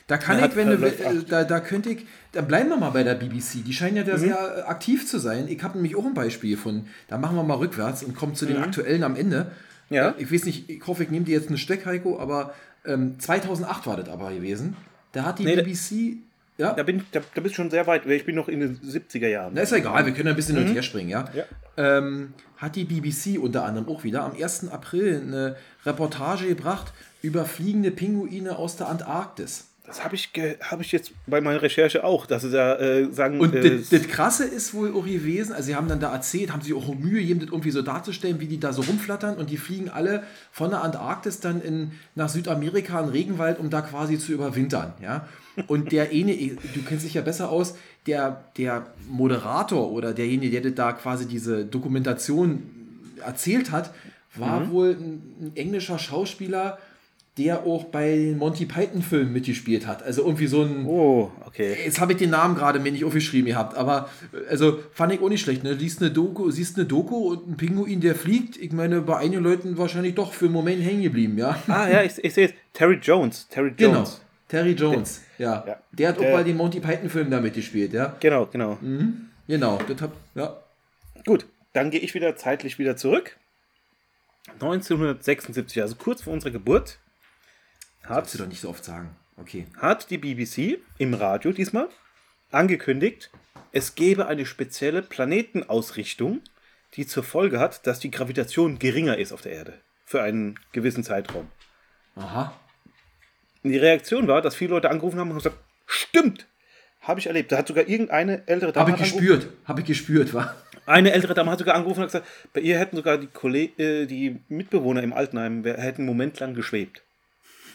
Da 0.07 0.17
kann 0.17 0.43
ich, 0.43 0.55
wenn 0.55 0.69
du, 0.69 0.77
Paragraph 0.77 1.15
äh, 1.23 1.25
da, 1.27 1.43
da 1.43 1.59
könnte 1.59 1.89
ich, 1.89 2.05
dann 2.31 2.47
bleiben 2.47 2.69
wir 2.69 2.77
mal 2.77 2.91
bei 2.91 3.03
der 3.03 3.15
BBC. 3.15 3.63
Die 3.65 3.73
scheinen 3.73 3.97
ja 3.97 4.03
da 4.03 4.17
sehr 4.17 4.37
äh, 4.57 4.61
aktiv 4.61 5.07
zu 5.07 5.19
sein. 5.19 5.47
Ich 5.47 5.61
habe 5.63 5.75
nämlich 5.77 5.95
auch 5.95 6.05
ein 6.05 6.13
Beispiel 6.13 6.51
gefunden. 6.51 6.87
Da 7.07 7.17
machen 7.17 7.35
wir 7.35 7.43
mal 7.43 7.55
rückwärts 7.57 8.03
und 8.03 8.15
kommen 8.15 8.35
zu 8.35 8.45
den 8.45 8.57
aktuellen 8.57 9.03
am 9.03 9.15
Ende. 9.15 9.51
Ja. 9.89 10.09
Äh, 10.09 10.13
Ich 10.23 10.31
weiß 10.31 10.45
nicht, 10.45 10.69
ich 10.69 10.85
hoffe, 10.87 11.03
ich 11.03 11.09
nehme 11.09 11.25
dir 11.25 11.35
jetzt 11.37 11.47
einen 11.49 11.57
Steck, 11.57 11.85
Heiko, 11.85 12.19
aber 12.19 12.53
ähm, 12.85 13.19
2008 13.19 13.87
war 13.87 13.97
das 13.97 14.09
aber 14.09 14.31
gewesen. 14.33 14.75
Da 15.11 15.23
hat 15.23 15.39
die 15.39 15.43
Nee, 15.45 15.55
da- 15.55 15.61
BBC, 15.63 16.17
ja, 16.59 16.73
Da, 16.73 16.81
bin, 16.83 17.03
da, 17.11 17.19
da 17.35 17.41
bist 17.41 17.53
du 17.53 17.57
schon 17.57 17.69
sehr 17.69 17.85
weit. 17.85 18.05
Ich 18.07 18.25
bin 18.25 18.35
noch 18.35 18.47
in 18.47 18.59
den 18.61 18.79
70er 18.79 19.27
Jahren. 19.27 19.51
na 19.53 19.61
ist 19.61 19.71
ja 19.71 19.77
egal, 19.77 20.05
wir 20.07 20.13
können 20.13 20.29
ein 20.29 20.35
bisschen 20.35 20.57
hin 20.57 20.67
und 20.69 20.73
her 20.73 20.81
springen, 20.81 21.09
ja. 21.09 21.25
Ja. 21.35 21.43
Ähm, 21.77 22.33
hat 22.57 22.75
die 22.75 22.83
BBC 22.85 23.37
unter 23.39 23.63
anderem 23.63 23.87
auch 23.87 24.03
wieder 24.03 24.23
am 24.23 24.31
1. 24.33 24.69
April 24.69 25.21
eine 25.23 25.55
Reportage 25.85 26.47
gebracht 26.47 26.91
über 27.21 27.45
fliegende 27.45 27.91
Pinguine 27.91 28.57
aus 28.57 28.75
der 28.75 28.87
Antarktis. 28.89 29.66
Das 29.87 30.03
habe 30.03 30.15
ich, 30.15 30.31
hab 30.69 30.81
ich 30.81 30.91
jetzt 30.91 31.13
bei 31.27 31.39
meiner 31.39 31.61
Recherche 31.61 32.03
auch, 32.03 32.25
dass 32.25 32.41
sie 32.41 32.51
da 32.51 32.75
äh, 32.75 33.09
sagen. 33.13 33.39
Und 33.39 33.55
äh, 33.55 33.77
das, 33.77 33.87
das 33.87 34.05
Krasse 34.09 34.43
ist 34.43 34.73
wohl 34.73 34.93
auch 34.93 35.05
gewesen, 35.05 35.53
also 35.53 35.67
sie 35.67 35.75
haben 35.77 35.87
dann 35.87 36.01
da 36.01 36.11
erzählt, 36.11 36.51
haben 36.51 36.61
sich 36.61 36.73
auch 36.73 36.93
Mühe 36.93 37.21
gegeben, 37.21 37.39
das 37.39 37.49
irgendwie 37.49 37.71
so 37.71 37.81
darzustellen, 37.81 38.41
wie 38.41 38.47
die 38.47 38.59
da 38.59 38.73
so 38.73 38.81
rumflattern 38.81 39.37
und 39.37 39.49
die 39.49 39.55
fliegen 39.55 39.87
alle 39.87 40.23
von 40.51 40.71
der 40.71 40.83
Antarktis 40.83 41.39
dann 41.39 41.61
in, 41.61 41.93
nach 42.15 42.27
Südamerika 42.27 42.99
in 42.99 43.09
Regenwald, 43.09 43.59
um 43.59 43.69
da 43.69 43.79
quasi 43.79 44.19
zu 44.19 44.33
überwintern, 44.33 44.93
ja. 45.01 45.25
Und 45.67 45.93
der 45.93 46.11
eine, 46.11 46.35
du 46.35 46.81
kennst 46.85 47.05
dich 47.05 47.13
ja 47.13 47.21
besser 47.21 47.49
aus, 47.49 47.75
der, 48.07 48.43
der 48.57 48.87
Moderator 49.09 49.91
oder 49.91 50.13
derjenige, 50.13 50.61
der 50.61 50.71
da 50.71 50.91
quasi 50.91 51.27
diese 51.27 51.65
Dokumentation 51.65 52.63
erzählt 53.25 53.71
hat, 53.71 53.93
war 54.35 54.69
wohl 54.69 54.97
ein, 54.99 55.21
ein 55.41 55.51
englischer 55.55 55.97
Schauspieler, 55.97 56.77
der 57.37 57.63
auch 57.65 57.85
bei 57.85 58.15
den 58.15 58.37
Monty 58.37 58.65
Python-Filmen 58.65 59.31
mitgespielt 59.31 59.85
hat. 59.85 60.01
Also 60.03 60.23
irgendwie 60.23 60.47
so 60.47 60.63
ein, 60.63 60.85
oh, 60.85 61.31
okay. 61.45 61.75
Jetzt 61.85 61.99
habe 61.99 62.13
ich 62.13 62.17
den 62.17 62.31
Namen 62.31 62.55
gerade 62.55 62.79
mir 62.79 62.91
nicht 62.91 63.05
aufgeschrieben 63.05 63.47
gehabt, 63.47 63.75
aber 63.77 64.09
äh, 64.33 64.49
also 64.49 64.79
fand 64.91 65.13
ich 65.13 65.21
auch 65.21 65.29
nicht 65.29 65.41
schlecht. 65.41 65.63
Ne? 65.63 65.73
Liest 65.73 66.01
eine 66.01 66.11
Doku, 66.11 66.49
siehst 66.51 66.77
eine 66.77 66.85
Doku 66.85 67.15
und 67.31 67.47
ein 67.47 67.57
Pinguin, 67.57 68.01
der 68.01 68.15
fliegt. 68.15 68.57
Ich 68.57 68.71
meine, 68.71 69.01
bei 69.01 69.17
einigen 69.17 69.43
Leuten 69.43 69.77
wahrscheinlich 69.77 70.15
doch 70.15 70.33
für 70.33 70.45
einen 70.45 70.53
Moment 70.53 70.83
hängen 70.83 71.03
geblieben, 71.03 71.37
ja. 71.37 71.57
Ah, 71.67 71.87
ja, 71.89 72.03
ich, 72.03 72.17
ich 72.23 72.33
sehe 72.33 72.47
es. 72.47 72.53
Terry 72.73 72.99
Jones. 73.01 73.47
Terry 73.49 73.71
Genau. 73.77 73.95
Jones. 73.97 74.21
Terry 74.47 74.71
Jones, 74.71 75.21
ja. 75.37 75.63
Ja. 75.67 75.77
Der 75.91 76.09
hat 76.09 76.17
auch 76.17 76.21
Der- 76.21 76.33
bei 76.33 76.43
den 76.43 76.55
Monty 76.57 76.79
Python-Filmen 76.79 77.29
da 77.31 77.41
mitgespielt, 77.41 77.91
ja. 77.93 78.15
Genau, 78.19 78.45
genau. 78.45 78.77
Genau, 79.47 79.79
das 79.87 80.01
hab, 80.01 80.11
ja. 80.35 80.57
Gut, 81.25 81.45
dann 81.73 81.91
gehe 81.91 81.99
ich 81.99 82.13
wieder 82.13 82.35
zeitlich 82.37 82.79
wieder 82.79 82.95
zurück. 82.95 83.35
1976, 84.53 85.81
also 85.81 85.95
kurz 85.95 86.21
vor 86.21 86.33
unserer 86.33 86.51
Geburt, 86.51 86.99
Du 88.07 88.13
hat, 88.13 88.39
doch 88.39 88.47
nicht 88.47 88.61
so 88.61 88.69
oft 88.69 88.85
sagen. 88.85 89.15
Okay. 89.39 89.67
hat 89.77 90.09
die 90.09 90.17
BBC 90.17 90.79
im 90.97 91.13
Radio 91.13 91.51
diesmal 91.51 91.89
angekündigt, 92.51 93.29
es 93.71 93.93
gebe 93.93 94.27
eine 94.27 94.45
spezielle 94.45 95.03
Planetenausrichtung, 95.03 96.41
die 96.95 97.05
zur 97.05 97.23
Folge 97.23 97.59
hat, 97.59 97.85
dass 97.85 97.99
die 97.99 98.09
Gravitation 98.09 98.79
geringer 98.79 99.17
ist 99.17 99.31
auf 99.31 99.41
der 99.41 99.51
Erde 99.51 99.73
für 100.05 100.23
einen 100.23 100.59
gewissen 100.71 101.03
Zeitraum. 101.03 101.49
Aha. 102.15 102.57
Und 103.63 103.71
die 103.71 103.77
Reaktion 103.77 104.27
war, 104.27 104.41
dass 104.41 104.55
viele 104.55 104.71
Leute 104.71 104.89
angerufen 104.89 105.19
haben 105.19 105.29
und 105.29 105.37
gesagt, 105.37 105.57
stimmt, 105.85 106.47
habe 107.01 107.19
ich 107.19 107.27
erlebt. 107.27 107.51
Da 107.51 107.57
hat 107.57 107.67
sogar 107.67 107.87
irgendeine 107.87 108.47
ältere 108.47 108.71
Dame 108.71 108.91
Habe 108.91 109.03
ich 109.03 109.11
gespürt. 109.11 109.49
Habe 109.65 109.81
ich 109.81 109.87
gespürt, 109.87 110.33
war. 110.33 110.55
Eine 110.85 111.11
ältere 111.11 111.33
Dame 111.33 111.51
hat 111.51 111.59
sogar 111.59 111.75
angerufen 111.75 111.99
und 111.99 112.07
gesagt, 112.07 112.25
bei 112.53 112.61
ihr 112.61 112.79
hätten 112.79 112.95
sogar 112.95 113.17
die, 113.17 113.27
Kolleg 113.27 113.77
äh, 113.77 114.05
die 114.05 114.39
Mitbewohner 114.47 115.03
im 115.03 115.13
Altenheim 115.13 115.63
hätten 115.63 116.01
einen 116.01 116.05
Moment 116.05 116.39
lang 116.39 116.53
geschwebt. 116.53 117.03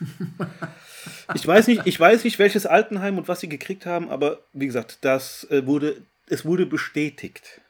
ich 1.34 1.46
weiß 1.46 1.66
nicht, 1.68 1.82
ich 1.86 1.98
weiß 1.98 2.24
nicht, 2.24 2.38
welches 2.38 2.66
Altenheim 2.66 3.18
und 3.18 3.28
was 3.28 3.40
sie 3.40 3.48
gekriegt 3.48 3.86
haben, 3.86 4.08
aber 4.10 4.38
wie 4.52 4.66
gesagt, 4.66 4.98
das 5.02 5.44
äh, 5.50 5.66
wurde, 5.66 5.96
es 6.28 6.44
wurde 6.44 6.66
bestätigt. 6.66 7.60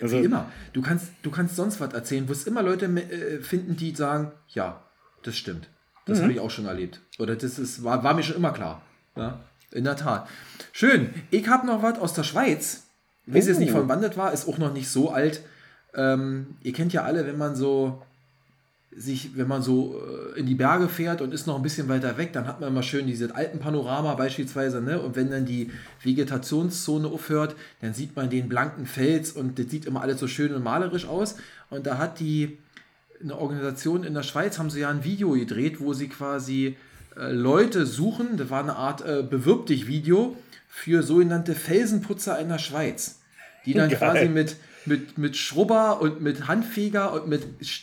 Also- 0.00 0.20
Wie 0.20 0.24
immer. 0.24 0.50
Du 0.72 0.82
kannst, 0.82 1.06
du 1.22 1.30
kannst 1.30 1.56
sonst 1.56 1.80
was 1.80 1.92
erzählen, 1.92 2.28
wo 2.28 2.32
es 2.32 2.44
immer 2.46 2.62
Leute 2.62 2.86
äh, 2.86 3.40
finden, 3.42 3.76
die 3.76 3.94
sagen, 3.94 4.32
ja, 4.48 4.82
das 5.22 5.36
stimmt. 5.36 5.68
Das 6.06 6.22
habe 6.22 6.30
ich 6.32 6.38
auch 6.38 6.50
schon 6.50 6.66
erlebt. 6.66 7.00
Oder 7.18 7.34
das 7.34 7.58
ist, 7.58 7.82
war, 7.82 8.04
war 8.04 8.14
mir 8.14 8.22
schon 8.22 8.36
immer 8.36 8.52
klar. 8.52 8.80
Ja, 9.16 9.40
in 9.72 9.82
der 9.82 9.96
Tat. 9.96 10.28
Schön. 10.72 11.12
Ich 11.32 11.48
habe 11.48 11.66
noch 11.66 11.82
was 11.82 11.98
aus 11.98 12.14
der 12.14 12.22
Schweiz. 12.22 12.84
Ich 13.26 13.34
weiß 13.34 13.48
jetzt 13.48 13.58
nicht, 13.58 13.72
von 13.72 13.88
wann 13.88 14.00
das 14.02 14.16
war, 14.16 14.32
ist 14.32 14.46
auch 14.46 14.58
noch 14.58 14.72
nicht 14.72 14.88
so 14.88 15.10
alt. 15.10 15.40
Ähm, 15.94 16.58
ihr 16.62 16.72
kennt 16.72 16.92
ja 16.92 17.02
alle, 17.02 17.26
wenn 17.26 17.36
man 17.38 17.56
so 17.56 18.05
sich, 18.94 19.36
wenn 19.36 19.48
man 19.48 19.62
so 19.62 20.00
äh, 20.34 20.40
in 20.40 20.46
die 20.46 20.54
Berge 20.54 20.88
fährt 20.88 21.20
und 21.20 21.34
ist 21.34 21.46
noch 21.46 21.56
ein 21.56 21.62
bisschen 21.62 21.88
weiter 21.88 22.16
weg, 22.16 22.32
dann 22.32 22.46
hat 22.46 22.60
man 22.60 22.70
immer 22.70 22.82
schön 22.82 23.06
dieses 23.06 23.30
Alpenpanorama 23.30 24.14
beispielsweise, 24.14 24.80
ne? 24.80 25.00
Und 25.00 25.16
wenn 25.16 25.30
dann 25.30 25.44
die 25.44 25.70
Vegetationszone 26.02 27.06
aufhört, 27.06 27.56
dann 27.82 27.92
sieht 27.92 28.16
man 28.16 28.30
den 28.30 28.48
blanken 28.48 28.86
Fels 28.86 29.32
und 29.32 29.58
das 29.58 29.70
sieht 29.70 29.84
immer 29.84 30.00
alles 30.00 30.18
so 30.20 30.28
schön 30.28 30.54
und 30.54 30.62
malerisch 30.62 31.06
aus. 31.06 31.36
Und 31.68 31.86
da 31.86 31.98
hat 31.98 32.20
die 32.20 32.58
eine 33.22 33.38
Organisation 33.38 34.04
in 34.04 34.14
der 34.14 34.22
Schweiz, 34.22 34.58
haben 34.58 34.70
sie 34.70 34.80
ja 34.80 34.90
ein 34.90 35.04
Video 35.04 35.32
gedreht, 35.32 35.80
wo 35.80 35.92
sie 35.92 36.08
quasi 36.08 36.76
äh, 37.16 37.32
Leute 37.32 37.86
suchen, 37.86 38.36
das 38.36 38.50
war 38.50 38.62
eine 38.62 38.76
Art 38.76 39.04
äh, 39.04 39.22
Bewirb 39.22 39.66
dich 39.66 39.86
Video 39.86 40.36
für 40.68 41.02
sogenannte 41.02 41.54
Felsenputzer 41.54 42.38
in 42.38 42.48
der 42.48 42.58
Schweiz, 42.58 43.20
die 43.64 43.74
dann 43.74 43.88
Geil. 43.90 43.98
quasi 43.98 44.28
mit 44.28 44.56
mit, 44.86 45.18
mit 45.18 45.36
Schrubber 45.36 46.00
und 46.00 46.20
mit 46.20 46.48
Handfeger 46.48 47.12
und 47.12 47.28
mit 47.28 47.42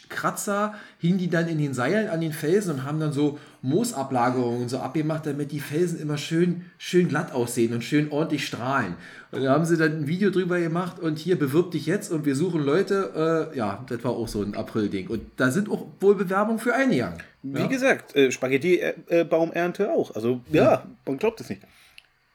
Kratzer 0.09 0.75
hingen 0.99 1.17
die 1.17 1.29
dann 1.29 1.47
in 1.47 1.57
den 1.57 1.73
Seilen 1.73 2.09
an 2.09 2.21
den 2.21 2.33
Felsen 2.33 2.75
und 2.75 2.83
haben 2.83 2.99
dann 2.99 3.13
so 3.13 3.39
Moosablagerungen 3.61 4.69
so 4.69 4.79
abgemacht, 4.79 5.25
damit 5.25 5.51
die 5.51 5.59
Felsen 5.59 5.99
immer 5.99 6.17
schön, 6.17 6.65
schön 6.77 7.07
glatt 7.07 7.31
aussehen 7.31 7.73
und 7.73 7.83
schön 7.83 8.11
ordentlich 8.11 8.45
strahlen. 8.45 8.95
Und 9.31 9.43
da 9.43 9.51
haben 9.51 9.65
sie 9.65 9.77
dann 9.77 10.01
ein 10.01 10.07
Video 10.07 10.29
drüber 10.29 10.59
gemacht 10.59 10.99
und 10.99 11.17
hier 11.17 11.37
bewirb 11.39 11.71
dich 11.71 11.85
jetzt 11.85 12.11
und 12.11 12.25
wir 12.25 12.35
suchen 12.35 12.61
Leute. 12.61 13.49
Äh, 13.53 13.57
ja, 13.57 13.83
das 13.89 14.03
war 14.03 14.11
auch 14.11 14.27
so 14.27 14.41
ein 14.41 14.55
April-Ding. 14.55 15.07
Und 15.07 15.21
da 15.37 15.49
sind 15.51 15.69
auch 15.69 15.87
wohl 15.99 16.15
Bewerbungen 16.15 16.59
für 16.59 16.73
eingegangen. 16.75 17.19
Wie 17.41 17.67
gesagt, 17.67 18.15
äh, 18.15 18.31
Spaghetti-Baumernte 18.31 19.91
auch. 19.91 20.15
Also 20.15 20.41
ja, 20.51 20.85
man 21.05 21.17
glaubt 21.17 21.41
es 21.41 21.49
nicht. 21.49 21.61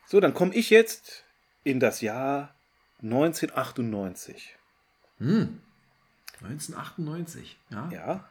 So, 0.06 0.20
dann 0.20 0.34
komme 0.34 0.54
ich 0.54 0.70
jetzt 0.70 1.24
in 1.64 1.80
das 1.80 2.00
Jahr 2.00 2.54
1998. 3.02 4.57
1998. 5.20 7.56
Ja. 7.70 7.88
Ja. 7.92 8.24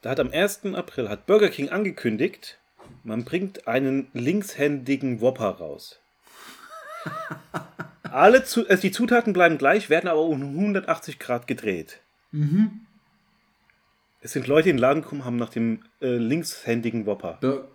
Da 0.00 0.10
hat 0.10 0.20
am 0.20 0.30
1. 0.30 0.66
April 0.74 1.08
hat 1.08 1.26
Burger 1.26 1.48
King 1.48 1.68
angekündigt, 1.68 2.58
man 3.04 3.24
bringt 3.24 3.68
einen 3.68 4.08
linkshändigen 4.12 5.20
Whopper 5.20 5.50
raus. 5.50 6.00
Alle 8.02 8.44
zu, 8.44 8.68
also 8.68 8.80
die 8.82 8.90
Zutaten 8.90 9.32
bleiben 9.32 9.58
gleich, 9.58 9.90
werden 9.90 10.08
aber 10.08 10.22
um 10.22 10.42
180 10.42 11.18
Grad 11.18 11.46
gedreht. 11.46 12.00
Es 14.20 14.32
sind 14.32 14.46
Leute 14.46 14.70
in 14.70 14.76
den 14.76 14.80
Laden 14.80 15.02
gekommen, 15.02 15.24
haben 15.24 15.36
nach 15.36 15.50
dem 15.50 15.82
äh, 16.00 16.16
linkshändigen 16.16 17.06
Whopper. 17.06 17.38
Bur- 17.40 17.68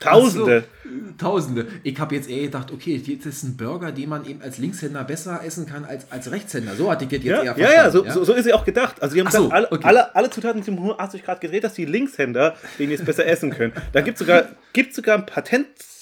Tausende. 0.00 0.64
Ach 0.66 0.84
so, 0.84 1.14
Tausende. 1.18 1.66
Ich 1.82 1.98
habe 1.98 2.14
jetzt 2.14 2.28
eher 2.28 2.42
gedacht, 2.42 2.70
okay, 2.72 2.96
jetzt 2.96 3.26
ist 3.26 3.42
ein 3.42 3.56
Burger, 3.56 3.92
den 3.92 4.08
man 4.08 4.26
eben 4.26 4.42
als 4.42 4.58
Linkshänder 4.58 5.04
besser 5.04 5.42
essen 5.44 5.66
kann 5.66 5.84
als 5.84 6.10
als 6.10 6.30
Rechtshänder. 6.30 6.74
So 6.74 6.90
hatte 6.90 7.04
ich 7.04 7.10
das 7.10 7.24
jetzt 7.24 7.26
Ja, 7.26 7.42
eher 7.42 7.56
ja, 7.56 7.72
ja, 7.72 7.90
so, 7.90 8.02
verstanden, 8.02 8.26
So, 8.26 8.32
so 8.32 8.38
ist 8.38 8.44
sie 8.44 8.52
auch 8.52 8.64
gedacht. 8.64 9.02
Also 9.02 9.14
die 9.14 9.20
haben 9.20 9.30
so, 9.30 9.38
gesagt, 9.38 9.52
alle, 9.52 9.72
okay. 9.72 9.86
alle, 9.86 10.14
alle 10.14 10.30
Zutaten 10.30 10.62
sind 10.62 10.74
um 10.74 10.84
180 10.84 11.24
Grad 11.24 11.40
gedreht, 11.40 11.64
dass 11.64 11.74
die 11.74 11.84
Linkshänder 11.84 12.56
den 12.78 12.90
jetzt 12.90 13.04
besser 13.04 13.26
essen 13.26 13.50
können. 13.50 13.72
Da 13.92 14.00
gibt 14.00 14.16
es 14.16 14.20
sogar, 14.20 14.48
gibt's 14.72 14.96
sogar 14.96 15.18
ein 15.18 15.26
Patentzeichnung 15.26 15.94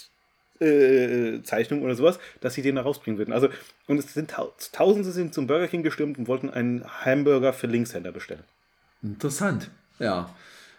äh, 0.61 1.43
Zeichnung 1.43 1.83
oder 1.83 1.95
sowas, 1.95 2.19
dass 2.41 2.55
sie 2.55 2.63
den 2.63 2.77
da 2.77 2.83
rausbringen 2.83 3.19
würden. 3.19 3.33
Also, 3.33 3.49
und 3.87 3.99
es 3.99 4.13
sind 4.15 4.31
tau 4.31 4.53
Tausende 4.73 5.11
sind 5.11 5.35
zum 5.35 5.47
Burger 5.47 5.69
King 5.69 5.83
gestürmt 5.83 6.19
und 6.19 6.29
wollten 6.29 6.51
einen 6.51 6.85
Hamburger 7.05 7.53
für 7.53 7.67
Linkshänder 7.67 8.13
bestellen. 8.13 8.45
Interessant. 9.03 9.71
Ja. 9.99 10.35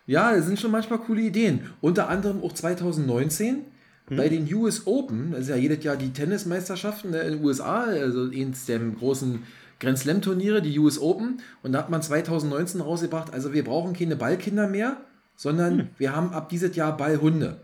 Ja, 0.05 0.35
das 0.35 0.45
sind 0.45 0.59
schon 0.59 0.71
manchmal 0.71 0.99
coole 0.99 1.21
Ideen. 1.21 1.61
Unter 1.81 2.09
anderem 2.09 2.43
auch 2.43 2.53
2019 2.53 3.61
bei 4.09 4.27
den 4.27 4.53
US 4.53 4.85
Open, 4.85 5.31
das 5.31 5.41
ist 5.41 5.49
ja 5.49 5.55
jedes 5.55 5.83
Jahr 5.83 5.95
die 5.95 6.11
Tennismeisterschaften 6.11 7.11
ne, 7.11 7.21
in 7.21 7.33
den 7.33 7.43
USA, 7.43 7.83
also 7.83 8.29
eins 8.29 8.65
der 8.65 8.79
großen 8.79 9.43
Grand 9.79 9.97
Slam 9.97 10.21
Turniere, 10.21 10.61
die 10.61 10.77
US 10.77 10.99
Open. 10.99 11.39
Und 11.61 11.71
da 11.71 11.79
hat 11.79 11.89
man 11.89 12.01
2019 12.01 12.81
rausgebracht, 12.81 13.33
also 13.33 13.53
wir 13.53 13.63
brauchen 13.63 13.93
keine 13.93 14.17
Ballkinder 14.17 14.67
mehr, 14.67 14.97
sondern 15.35 15.89
wir 15.97 16.15
haben 16.15 16.33
ab 16.33 16.49
dieses 16.49 16.75
Jahr 16.75 16.95
Ballhunde. 16.97 17.61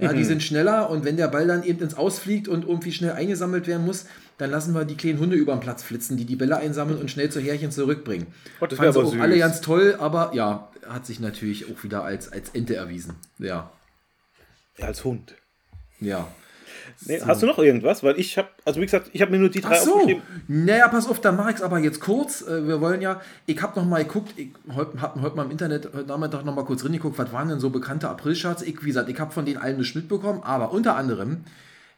Ja, 0.00 0.12
die 0.12 0.24
sind 0.24 0.42
schneller 0.42 0.88
und 0.90 1.04
wenn 1.04 1.16
der 1.16 1.28
Ball 1.28 1.46
dann 1.46 1.62
eben 1.62 1.80
ins 1.80 1.94
Ausfliegt 1.94 2.48
und 2.48 2.64
irgendwie 2.66 2.92
schnell 2.92 3.12
eingesammelt 3.12 3.66
werden 3.66 3.84
muss, 3.84 4.06
dann 4.38 4.50
lassen 4.50 4.74
wir 4.74 4.84
die 4.84 4.96
kleinen 4.96 5.18
Hunde 5.18 5.36
über 5.36 5.52
den 5.54 5.60
Platz 5.60 5.82
flitzen, 5.82 6.16
die 6.16 6.24
die 6.24 6.36
Bälle 6.36 6.56
einsammeln 6.56 6.98
und 6.98 7.10
schnell 7.10 7.30
zu 7.30 7.40
Härchen 7.40 7.70
zurückbringen. 7.70 8.26
Oh, 8.60 8.66
das 8.66 8.78
Fanden 8.78 8.96
auch 8.96 9.12
süß. 9.12 9.20
alle 9.20 9.38
ganz 9.38 9.60
toll, 9.60 9.96
aber 9.98 10.32
ja, 10.34 10.70
hat 10.88 11.04
sich 11.06 11.20
natürlich 11.20 11.66
auch 11.70 11.82
wieder 11.84 12.02
als, 12.04 12.32
als 12.32 12.50
Ente 12.50 12.76
erwiesen. 12.76 13.14
Ja, 13.38 13.70
Ja, 14.78 14.86
als 14.86 15.04
Hund. 15.04 15.34
ja. 16.00 16.26
Nee, 17.06 17.20
Hast 17.24 17.42
du 17.42 17.46
noch 17.46 17.58
irgendwas? 17.58 18.02
Weil 18.02 18.18
ich 18.18 18.36
habe, 18.38 18.48
also 18.64 18.80
wie 18.80 18.84
gesagt, 18.84 19.10
ich 19.12 19.22
habe 19.22 19.30
mir 19.32 19.38
nur 19.38 19.48
die 19.48 19.60
drei 19.60 19.76
Ach 19.78 19.82
so, 19.84 19.94
aufgeschrieben. 19.94 20.22
naja, 20.48 20.88
pass 20.88 21.08
auf, 21.08 21.20
dann 21.20 21.36
mache 21.36 21.50
ich 21.50 21.56
es 21.56 21.62
aber 21.62 21.78
jetzt 21.78 22.00
kurz. 22.00 22.42
Äh, 22.42 22.66
Wir 22.66 22.80
wollen 22.80 23.00
ja, 23.00 23.20
ich 23.46 23.60
habe 23.62 23.78
noch 23.80 23.86
mal 23.86 24.04
geguckt, 24.04 24.32
ich 24.36 24.48
habe 24.74 25.00
hab 25.00 25.20
heute 25.20 25.36
mal 25.36 25.44
im 25.44 25.50
Internet 25.50 25.86
heute 25.94 26.06
Nachmittag 26.08 26.44
noch 26.44 26.54
mal 26.54 26.64
kurz 26.64 26.84
reingeguckt, 26.84 27.18
was 27.18 27.32
waren 27.32 27.48
denn 27.48 27.60
so 27.60 27.70
bekannte 27.70 28.08
Aprilscherze? 28.08 28.64
Ich, 28.66 28.82
wie 28.82 28.88
gesagt, 28.88 29.08
ich 29.08 29.18
habe 29.18 29.32
von 29.32 29.44
denen 29.44 29.58
allen 29.58 29.78
nichts 29.78 29.94
mitbekommen, 29.94 30.42
aber 30.42 30.72
unter 30.72 30.96
anderem 30.96 31.38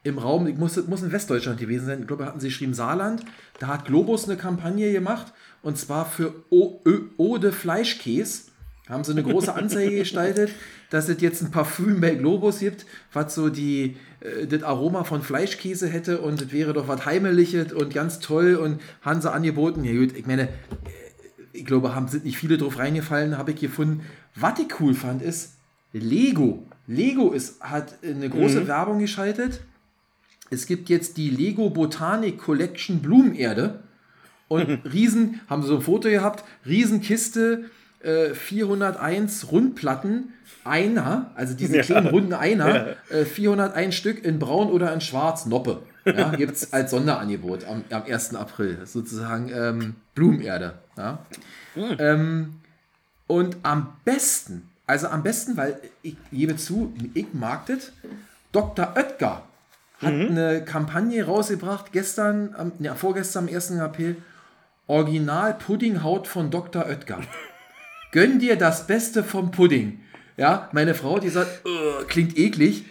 im 0.04 0.18
Raum, 0.18 0.46
ich 0.48 0.56
muss, 0.56 0.76
muss 0.88 1.02
in 1.02 1.12
Westdeutschland 1.12 1.60
gewesen 1.60 1.86
sein, 1.86 2.00
ich 2.00 2.06
glaube, 2.08 2.26
hatten 2.26 2.40
sie 2.40 2.48
geschrieben 2.48 2.74
Saarland, 2.74 3.22
da 3.60 3.68
hat 3.68 3.84
Globus 3.84 4.24
eine 4.28 4.36
Kampagne 4.36 4.92
gemacht 4.92 5.32
und 5.62 5.78
zwar 5.78 6.06
für 6.06 6.34
O- 6.50 6.80
Ode 7.18 7.52
Fleischkäse. 7.52 8.42
Haben 8.88 9.04
sie 9.04 9.12
eine 9.12 9.22
große 9.22 9.54
Anzeige 9.54 9.96
gestaltet, 9.98 10.50
dass 10.92 11.08
es 11.08 11.22
jetzt 11.22 11.42
ein 11.42 11.50
Parfüm 11.50 12.02
bei 12.02 12.10
Globus 12.10 12.58
gibt, 12.58 12.84
was 13.14 13.34
so 13.34 13.48
die, 13.48 13.96
äh, 14.20 14.46
das 14.46 14.62
Aroma 14.62 15.04
von 15.04 15.22
Fleischkäse 15.22 15.88
hätte 15.88 16.20
und 16.20 16.42
es 16.42 16.52
wäre 16.52 16.74
doch 16.74 16.86
was 16.86 17.06
Heimeliges 17.06 17.72
und 17.72 17.94
ganz 17.94 18.18
toll 18.18 18.56
und 18.56 18.78
haben 19.00 19.22
sie 19.22 19.32
angeboten. 19.32 19.84
Ja 19.84 19.94
gut, 19.94 20.14
ich 20.14 20.26
meine, 20.26 20.48
äh, 20.48 20.48
ich 21.54 21.64
glaube, 21.64 21.94
haben 21.94 22.08
sind 22.08 22.26
nicht 22.26 22.36
viele 22.36 22.58
drauf 22.58 22.78
reingefallen, 22.78 23.38
habe 23.38 23.52
ich 23.52 23.60
gefunden. 23.60 24.02
Was 24.34 24.58
ich 24.58 24.80
cool 24.80 24.92
fand, 24.92 25.22
ist 25.22 25.54
Lego. 25.94 26.66
Lego 26.86 27.30
ist, 27.30 27.62
hat 27.62 27.94
eine 28.04 28.28
große 28.28 28.66
Werbung 28.68 28.98
geschaltet. 28.98 29.62
Es 30.50 30.66
gibt 30.66 30.90
jetzt 30.90 31.16
die 31.16 31.30
Lego 31.30 31.70
Botanik 31.70 32.36
Collection 32.36 33.00
Blumenerde. 33.00 33.80
Und 34.48 34.80
riesen, 34.92 35.40
haben 35.48 35.62
sie 35.62 35.68
so 35.68 35.76
ein 35.76 35.82
Foto 35.82 36.10
gehabt, 36.10 36.44
Riesenkiste, 36.66 37.64
äh, 38.02 38.34
401 38.34 39.50
Rundplatten, 39.50 40.34
einer, 40.64 41.30
also 41.34 41.54
diese 41.54 41.76
Ja. 41.78 41.82
kleinen 41.82 42.06
runden 42.08 42.34
Einer, 42.34 42.96
äh, 43.10 43.24
401 43.24 43.94
Stück 43.94 44.24
in 44.24 44.38
braun 44.38 44.68
oder 44.70 44.92
in 44.92 45.00
schwarz, 45.00 45.46
Noppe. 45.46 45.82
Ja, 46.04 46.30
Gibt 46.30 46.56
es 46.56 46.72
als 46.72 46.90
Sonderangebot 46.90 47.64
am, 47.64 47.84
am 47.90 48.02
1. 48.04 48.34
April, 48.34 48.78
sozusagen 48.84 49.50
ähm, 49.54 49.94
Blumenerde. 50.14 50.74
Ja. 50.96 51.18
Ähm, 51.76 52.54
und 53.26 53.56
am 53.62 53.94
besten, 54.04 54.68
also 54.86 55.08
am 55.08 55.22
besten, 55.22 55.56
weil 55.56 55.78
ich 56.02 56.16
gebe 56.30 56.56
zu, 56.56 56.92
ich 57.14 57.32
mag 57.32 57.66
das, 57.66 57.92
Dr. 58.52 58.92
Oetker 58.96 59.42
hat 60.02 60.12
eine 60.12 60.64
Kampagne 60.64 61.24
rausgebracht, 61.24 61.92
gestern, 61.92 62.54
am, 62.56 62.72
ja, 62.80 62.94
vorgestern 62.96 63.48
am 63.48 63.54
1. 63.54 63.78
April, 63.78 64.16
Original 64.88 65.54
Puddinghaut 65.54 66.26
von 66.26 66.50
Dr. 66.50 66.84
Oetker. 66.86 67.20
Gönn 68.12 68.38
dir 68.40 68.56
das 68.56 68.86
Beste 68.86 69.22
vom 69.24 69.52
Pudding. 69.52 70.00
Ja, 70.36 70.68
meine 70.72 70.94
Frau, 70.94 71.18
die 71.18 71.28
sagt, 71.28 71.64
"Ugh, 71.66 72.04
klingt 72.08 72.36
eklig. 72.38 72.84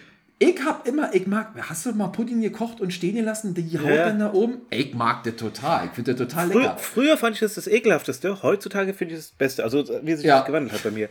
Ich 0.44 0.60
hab 0.66 0.88
immer, 0.88 1.14
ich 1.14 1.28
mag, 1.28 1.50
hast 1.70 1.86
du 1.86 1.92
mal 1.92 2.08
Pudding 2.08 2.42
gekocht 2.42 2.82
und 2.82 2.92
stehen 2.92 3.14
gelassen, 3.16 3.54
die 3.54 3.78
Haut 3.78 3.86
Ja. 3.88 4.06
dann 4.08 4.18
da 4.18 4.34
oben? 4.34 4.62
Ich 4.72 4.92
mag 4.96 5.24
das 5.24 5.36
total. 5.36 5.86
Ich 5.86 5.92
finde 5.92 6.16
das 6.16 6.28
total 6.28 6.50
Früher, 6.50 6.62
lecker. 6.64 6.78
früher 6.80 7.18
fand 7.18 7.36
ich 7.36 7.42
das 7.42 7.54
das 7.54 7.68
ekelhafteste, 7.68 8.42
heutzutage 8.42 8.96
finde 8.96 9.14
ich 9.14 9.20
das 9.20 9.30
das 9.30 9.38
Beste. 9.38 9.64
Also 9.64 9.88
wie 10.04 10.16
sich 10.16 10.26
Ja. 10.26 10.38
das 10.40 10.48
gewandelt 10.48 10.74
hat 10.74 10.82
bei 10.84 10.90
mir. 10.90 11.10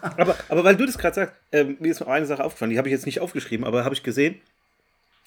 aber, 0.00 0.34
aber 0.48 0.64
weil 0.64 0.76
du 0.76 0.86
das 0.86 0.96
gerade 0.96 1.14
sagst, 1.14 1.34
ähm, 1.52 1.76
mir 1.78 1.90
ist 1.90 2.00
noch 2.00 2.08
eine 2.08 2.24
Sache 2.24 2.42
aufgefallen, 2.42 2.70
die 2.70 2.78
habe 2.78 2.88
ich 2.88 2.92
jetzt 2.92 3.04
nicht 3.04 3.20
aufgeschrieben, 3.20 3.66
aber 3.66 3.84
habe 3.84 3.94
ich 3.94 4.02
gesehen. 4.02 4.40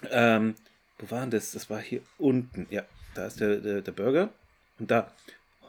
Ähm, 0.10 0.56
wo 0.98 1.12
war 1.12 1.22
denn 1.22 1.30
das? 1.32 1.52
Das 1.52 1.70
war 1.70 1.80
hier 1.80 2.02
unten. 2.18 2.66
Ja, 2.72 2.82
da 3.14 3.28
ist 3.28 3.40
der, 3.40 3.58
der, 3.58 3.82
der 3.82 3.92
Burger. 3.92 4.30
Und 4.80 4.90
da 4.90 5.12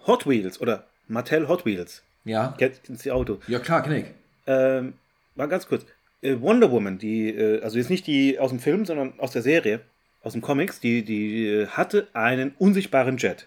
Hot 0.06 0.26
Wheels 0.26 0.58
oder 0.60 0.84
Mattel 1.06 1.48
Hot 1.48 1.66
Wheels. 1.66 2.02
Ja, 2.24 2.54
Kennst 2.58 2.88
du 2.88 2.94
die 2.94 3.10
Auto? 3.12 3.40
ja 3.46 3.58
klar, 3.58 3.82
kenn 3.82 3.92
ich. 3.92 4.04
Ähm, 4.48 4.94
mal 5.36 5.46
ganz 5.46 5.68
kurz. 5.68 5.84
Äh, 6.22 6.40
Wonder 6.40 6.72
Woman, 6.72 6.98
die, 6.98 7.28
äh, 7.30 7.62
also 7.62 7.78
jetzt 7.78 7.90
nicht 7.90 8.06
die 8.08 8.38
aus 8.40 8.50
dem 8.50 8.58
Film, 8.58 8.84
sondern 8.86 9.12
aus 9.20 9.30
der 9.30 9.42
Serie, 9.42 9.80
aus 10.22 10.32
dem 10.32 10.42
Comics, 10.42 10.80
die, 10.80 11.02
die 11.04 11.46
äh, 11.46 11.66
hatte 11.68 12.08
einen 12.12 12.54
unsichtbaren 12.58 13.18
Jet. 13.18 13.46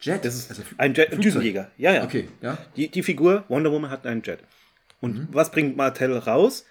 Jet. 0.00 0.24
Das 0.24 0.34
ist 0.34 0.48
also 0.50 0.62
ein 0.78 0.94
Jet, 0.94 1.08
Flugzeug. 1.08 1.22
Düsenjäger. 1.24 1.70
Ja, 1.76 1.92
ja. 1.92 2.04
Okay, 2.04 2.28
ja. 2.40 2.56
Die, 2.76 2.88
die 2.88 3.02
Figur 3.02 3.44
Wonder 3.48 3.70
Woman 3.70 3.90
hat 3.90 4.06
einen 4.06 4.22
Jet. 4.22 4.38
Und 5.00 5.18
Mhm. 5.18 5.28
was 5.32 5.50
bringt 5.50 5.76
Mattel 5.76 6.16
raus? 6.16 6.64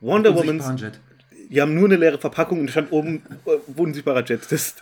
Wonder 0.00 0.34
Woman, 0.34 0.92
die 1.50 1.60
haben 1.60 1.74
nur 1.74 1.86
eine 1.86 1.96
leere 1.96 2.18
Verpackung 2.18 2.60
und 2.60 2.70
stand 2.70 2.92
oben 2.92 3.22
äh, 3.46 3.50
unsichtbarer 3.80 4.24
Jet. 4.24 4.40
Das, 4.50 4.76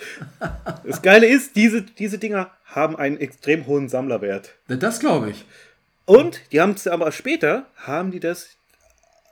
das 0.85 1.03
Geile 1.03 1.27
ist, 1.27 1.57
diese, 1.57 1.83
diese 1.83 2.19
Dinger 2.19 2.51
haben 2.65 2.97
einen 2.97 3.17
extrem 3.19 3.67
hohen 3.67 3.89
Sammlerwert. 3.89 4.55
Das 4.69 5.01
glaube 5.01 5.31
ich. 5.31 5.45
Und 6.07 6.41
die 6.53 6.61
haben 6.61 6.73
es 6.73 6.87
aber 6.87 7.13
später, 7.13 7.67
haben 7.77 8.11
die 8.11 8.21
das 8.21 8.49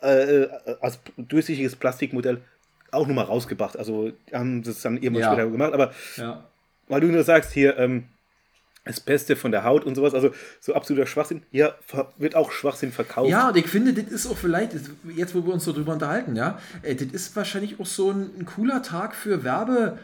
äh, 0.02 0.42
äh, 0.42 0.48
als 0.80 0.98
durchsichtiges 1.16 1.76
Plastikmodell 1.76 2.40
auch 2.90 3.06
nochmal 3.06 3.24
rausgebracht. 3.24 3.76
Also 3.78 4.12
haben 4.32 4.62
das 4.62 4.82
dann 4.82 4.96
irgendwann 4.96 5.22
Ja. 5.22 5.32
später 5.32 5.48
gemacht. 5.50 5.72
Aber 5.72 5.92
Ja. 6.16 6.44
weil 6.88 7.00
du 7.00 7.06
nur 7.08 7.22
sagst, 7.24 7.52
hier 7.52 7.78
ähm, 7.78 8.04
das 8.84 9.00
Beste 9.00 9.34
von 9.34 9.50
der 9.50 9.64
Haut 9.64 9.84
und 9.84 9.94
sowas, 9.94 10.12
also 10.12 10.30
so 10.60 10.74
absoluter 10.74 11.06
Schwachsinn, 11.06 11.42
ver- 11.86 12.12
wird 12.18 12.34
auch 12.36 12.52
Schwachsinn 12.52 12.92
verkauft. 12.92 13.30
Ja, 13.30 13.48
und 13.48 13.56
ich 13.56 13.66
finde, 13.66 13.94
das 13.94 14.12
ist 14.12 14.26
auch 14.26 14.36
vielleicht, 14.36 14.72
jetzt 15.16 15.34
wo 15.34 15.46
wir 15.46 15.54
uns 15.54 15.64
so 15.64 15.72
drüber 15.72 15.94
unterhalten, 15.94 16.36
ja, 16.36 16.58
äh, 16.82 16.94
das 16.94 17.08
ist 17.08 17.34
wahrscheinlich 17.34 17.80
auch 17.80 17.86
so 17.86 18.10
ein, 18.10 18.30
ein 18.38 18.44
cooler 18.44 18.82
Tag 18.82 19.14
für 19.14 19.42
Werbe, 19.42 19.98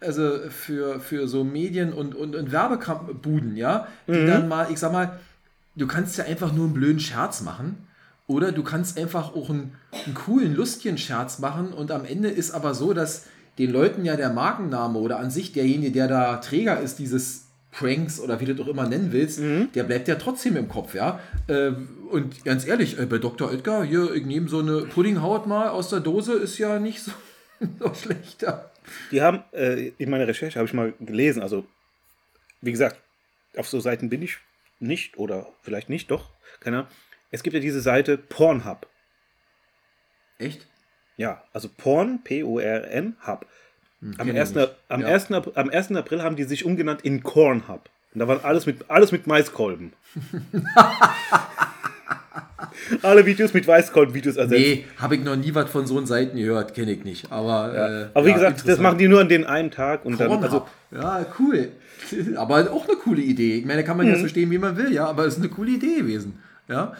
also 0.00 0.38
für, 0.48 1.00
für 1.00 1.26
so 1.26 1.42
Medien 1.42 1.92
und, 1.92 2.14
und, 2.14 2.36
und 2.36 2.52
Werbebuden, 2.52 3.56
ja, 3.56 3.88
die 4.06 4.26
dann 4.26 4.46
mal, 4.48 4.70
ich 4.70 4.78
sag 4.78 4.92
mal, 4.92 5.18
du 5.76 5.86
kannst 5.86 6.18
ja 6.18 6.24
einfach 6.24 6.52
nur 6.52 6.64
einen 6.64 6.74
blöden 6.74 7.00
Scherz 7.00 7.40
machen. 7.42 7.86
Oder 8.26 8.52
du 8.52 8.62
kannst 8.62 8.96
einfach 8.96 9.34
auch 9.34 9.50
einen, 9.50 9.74
einen 10.06 10.14
coolen, 10.14 10.54
lustigen 10.54 10.98
Scherz 10.98 11.40
machen 11.40 11.72
und 11.72 11.90
am 11.90 12.04
Ende 12.04 12.28
ist 12.28 12.52
aber 12.52 12.74
so, 12.74 12.92
dass 12.92 13.26
den 13.58 13.72
Leuten 13.72 14.04
ja 14.04 14.14
der 14.16 14.30
Markenname 14.30 14.98
oder 15.00 15.18
an 15.18 15.32
sich 15.32 15.52
derjenige, 15.52 15.90
der 15.90 16.06
da 16.06 16.36
Träger 16.36 16.78
ist, 16.80 17.00
dieses 17.00 17.46
Pranks 17.72 18.20
oder 18.20 18.38
wie 18.38 18.44
du 18.44 18.54
das 18.54 18.64
auch 18.64 18.70
immer 18.70 18.88
nennen 18.88 19.10
willst, 19.10 19.40
der 19.74 19.82
bleibt 19.82 20.06
ja 20.06 20.14
trotzdem 20.14 20.56
im 20.56 20.68
Kopf, 20.68 20.94
ja. 20.94 21.18
Ähm, 21.48 21.88
Und 22.10 22.44
ganz 22.44 22.66
ehrlich, 22.66 22.98
äh, 23.00 23.06
bei 23.06 23.18
Dr. 23.18 23.50
Oetker, 23.50 23.82
hier, 23.82 24.12
ich 24.14 24.24
nehme 24.26 24.48
so 24.48 24.60
eine 24.60 24.82
Puddinghaut 24.82 25.46
mal 25.48 25.68
aus 25.68 25.90
der 25.90 26.00
Dose, 26.00 26.34
ist 26.34 26.56
ja 26.58 26.78
nicht 26.78 27.02
so, 27.02 27.10
so 27.80 27.92
schlechter. 27.94 28.70
Die 29.10 29.22
haben, 29.22 29.42
äh, 29.52 29.88
in 29.98 30.08
meiner 30.08 30.28
Recherche 30.28 30.58
habe 30.58 30.68
ich 30.68 30.74
mal 30.74 30.92
gelesen, 31.00 31.42
also 31.42 31.64
wie 32.60 32.70
gesagt, 32.70 32.96
auf 33.56 33.68
so 33.68 33.80
Seiten 33.80 34.08
bin 34.08 34.22
ich 34.22 34.38
nicht 34.80 35.18
oder 35.18 35.46
vielleicht 35.62 35.88
nicht, 35.88 36.10
doch, 36.10 36.30
keine 36.60 36.78
Ahnung. 36.78 36.90
Es 37.30 37.42
gibt 37.42 37.54
ja 37.54 37.60
diese 37.60 37.80
Seite 37.80 38.18
Pornhub. 38.18 38.86
Echt? 40.38 40.66
Ja, 41.16 41.42
also 41.52 41.68
Porn, 41.68 42.20
P-O-R-N, 42.24 43.16
Hub. 43.26 43.46
Am 44.02 44.16
kenn 44.16 44.28
ich 44.34 44.40
1. 44.40 44.54
nicht. 44.54 44.74
Am, 44.88 45.00
Ja. 45.02 45.08
1. 45.08 45.30
Ap- 45.32 45.56
am 45.56 45.68
1. 45.70 45.92
April 45.92 46.22
haben 46.22 46.34
die 46.36 46.44
sich 46.44 46.64
umgenannt 46.64 47.02
in 47.02 47.22
Corn 47.22 47.68
Hub. 47.68 47.90
Und 48.14 48.18
da 48.20 48.26
war 48.26 48.44
alles 48.44 48.64
mit, 48.66 48.90
alles 48.90 49.12
mit 49.12 49.26
Maiskolben. 49.26 49.92
Alle 53.02 53.24
Videos 53.26 53.52
mit 53.54 53.66
Weißkolben-Videos 53.66 54.36
ersetzt. 54.36 54.60
Nee, 54.60 54.84
habe 54.98 55.16
ich 55.16 55.22
noch 55.22 55.36
nie 55.36 55.54
was 55.54 55.70
von 55.70 55.86
so 55.86 55.96
einen 55.96 56.06
Seiten 56.06 56.36
gehört, 56.36 56.74
kenne 56.74 56.92
ich 56.92 57.04
nicht. 57.04 57.30
Aber, 57.32 57.74
Ja. 57.74 58.02
äh, 58.02 58.08
Aber 58.14 58.26
wie 58.26 58.30
ja, 58.30 58.34
gesagt, 58.36 58.68
das 58.68 58.78
machen 58.78 58.98
die 58.98 59.08
nur 59.08 59.20
an 59.20 59.28
den 59.28 59.44
einen 59.44 59.70
Tag 59.70 60.04
und 60.04 60.20
dann. 60.20 60.30
Also, 60.42 60.66
ja, 60.90 61.26
cool. 61.38 61.72
Aber 62.36 62.70
auch 62.72 62.88
eine 62.88 62.96
coole 62.96 63.22
Idee. 63.22 63.58
Ich 63.58 63.64
meine, 63.64 63.84
kann 63.84 63.96
man 63.96 64.06
Mhm. 64.06 64.12
ja 64.14 64.18
so 64.18 64.28
stehen, 64.28 64.50
wie 64.50 64.58
man 64.58 64.76
will, 64.76 64.92
ja, 64.92 65.06
aber 65.06 65.26
es 65.26 65.34
ist 65.34 65.40
eine 65.40 65.48
coole 65.50 65.72
Idee 65.72 65.96
gewesen. 65.98 66.40
Ja. 66.68 66.94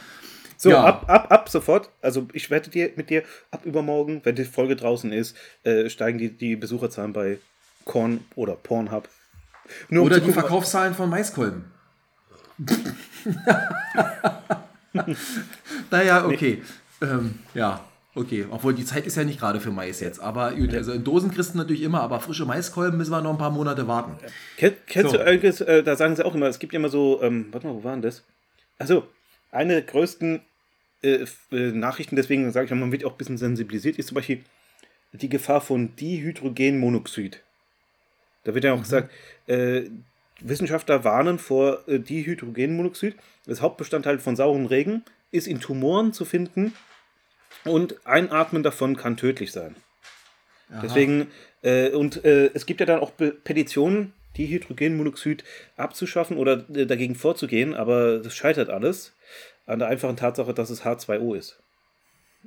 so, 0.57 0.71
ja. 0.71 0.85
ab, 0.85 1.05
ab, 1.09 1.31
ab 1.31 1.49
sofort. 1.49 1.91
Also, 2.03 2.29
ich 2.33 2.51
wette 2.51 2.71
dir 2.71 2.91
mit 2.97 3.11
dir, 3.11 3.23
ab 3.51 3.65
übermorgen, 3.65 4.21
wenn 4.25 4.35
die 4.35 4.45
Folge 4.45 4.77
draußen 4.77 5.13
ist, 5.13 5.37
äh, 5.65 5.89
steigen 5.89 6.19
die, 6.19 6.31
die 6.31 6.57
Besucherzahlen 6.57 7.13
bei 7.13 7.39
Korn 7.85 8.25
oder 8.35 8.55
Pornhub. 8.55 9.09
Nur 9.89 10.03
um 10.03 10.07
Oder 10.07 10.17
zu 10.17 10.27
die 10.27 10.33
Verkaufszahlen 10.33 10.95
von 10.95 11.09
Maiskolben. 11.09 11.65
naja, 15.91 16.27
okay. 16.27 16.63
Ähm, 17.01 17.39
ja, 17.55 17.85
okay. 18.15 18.47
Obwohl 18.51 18.75
die 18.75 18.85
Zeit 18.85 19.07
ist 19.07 19.17
ja 19.17 19.25
nicht 19.25 19.41
gerade 19.41 19.61
für 19.61 19.71
Mais 19.71 20.01
jetzt. 20.01 20.21
Aber 20.21 20.53
gut, 20.53 20.75
also 20.75 20.93
in 20.93 21.05
Dosen 21.05 21.31
kriegst 21.31 21.55
du 21.55 21.59
natürlich 21.59 21.83
immer, 21.83 22.01
aber 22.01 22.21
frische 22.21 22.45
Maiskolben 22.45 22.99
müssen 22.99 23.11
wir 23.11 23.21
noch 23.21 23.31
ein 23.31 23.39
paar 23.39 23.51
Monate 23.51 23.87
warten. 23.87 24.17
Kenn, 24.57 24.75
kennst 24.87 25.13
So. 25.13 25.19
du 25.19 25.25
irgendwas, 25.25 25.61
äh, 25.61 25.83
da 25.83 25.97
sagen 25.97 26.17
sie 26.17 26.25
auch 26.25 26.35
immer, 26.35 26.47
es 26.47 26.59
gibt 26.59 26.73
ja 26.73 26.79
immer 26.79 26.89
so, 26.89 27.23
ähm, 27.23 27.49
warte 27.51 27.67
mal, 27.67 27.75
wo 27.75 27.85
waren 27.85 28.03
das? 28.03 28.25
Also, 28.79 29.07
eine 29.51 29.75
der 29.75 29.83
größten 29.83 30.41
äh, 31.03 31.25
äh, 31.53 31.73
Nachrichten, 31.73 32.17
deswegen 32.17 32.51
sage 32.53 32.67
ich 32.67 32.71
mal, 32.71 32.79
man 32.79 32.93
wird 32.93 33.05
auch 33.05 33.13
ein 33.13 33.19
bisschen 33.19 33.39
sensibilisiert, 33.39 33.99
ist 33.99 34.09
zum 34.09 34.17
Beispiel 34.17 34.45
die 35.13 35.29
Gefahr 35.29 35.61
von 35.61 35.97
Dihydrogenmonoxid. 35.97 37.43
Da 38.45 38.55
wird 38.55 38.65
ja 38.65 38.75
auch 38.75 38.83
gesagt, 38.83 39.11
äh, 39.47 39.83
Wissenschaftler 40.41 41.05
warnen 41.05 41.39
vor 41.39 41.87
äh, 41.89 41.99
Dihydrogenmonoxid. 41.99 43.17
Das 43.47 43.61
Hauptbestandteil 43.61 44.19
von 44.19 44.37
sauren 44.37 44.67
Regen 44.67 45.05
ist 45.31 45.47
in 45.47 45.61
Tumoren 45.61 46.13
zu 46.13 46.25
finden 46.25 46.75
und 47.65 48.07
Einatmen 48.07 48.63
davon 48.63 48.97
kann 48.97 49.17
tödlich 49.17 49.53
sein. 49.53 49.77
Deswegen, 50.83 51.27
äh, 51.63 51.91
und 51.91 52.25
äh, 52.25 52.51
es 52.55 52.65
gibt 52.65 52.81
ja 52.81 52.87
dann 52.87 53.01
auch 53.01 53.13
Petitionen, 53.45 54.13
Dihydrogenmonoxid 54.37 55.45
abzuschaffen 55.77 56.37
oder 56.37 56.65
äh, 56.75 56.87
dagegen 56.87 57.17
vorzugehen, 57.17 57.75
aber 57.75 58.19
das 58.19 58.35
scheitert 58.35 58.71
alles 58.71 59.13
an 59.67 59.81
der 59.81 59.89
einfachen 59.89 60.17
Tatsache, 60.17 60.55
dass 60.55 60.71
es 60.71 60.85
H2O 60.85 61.37
ist. 61.37 61.59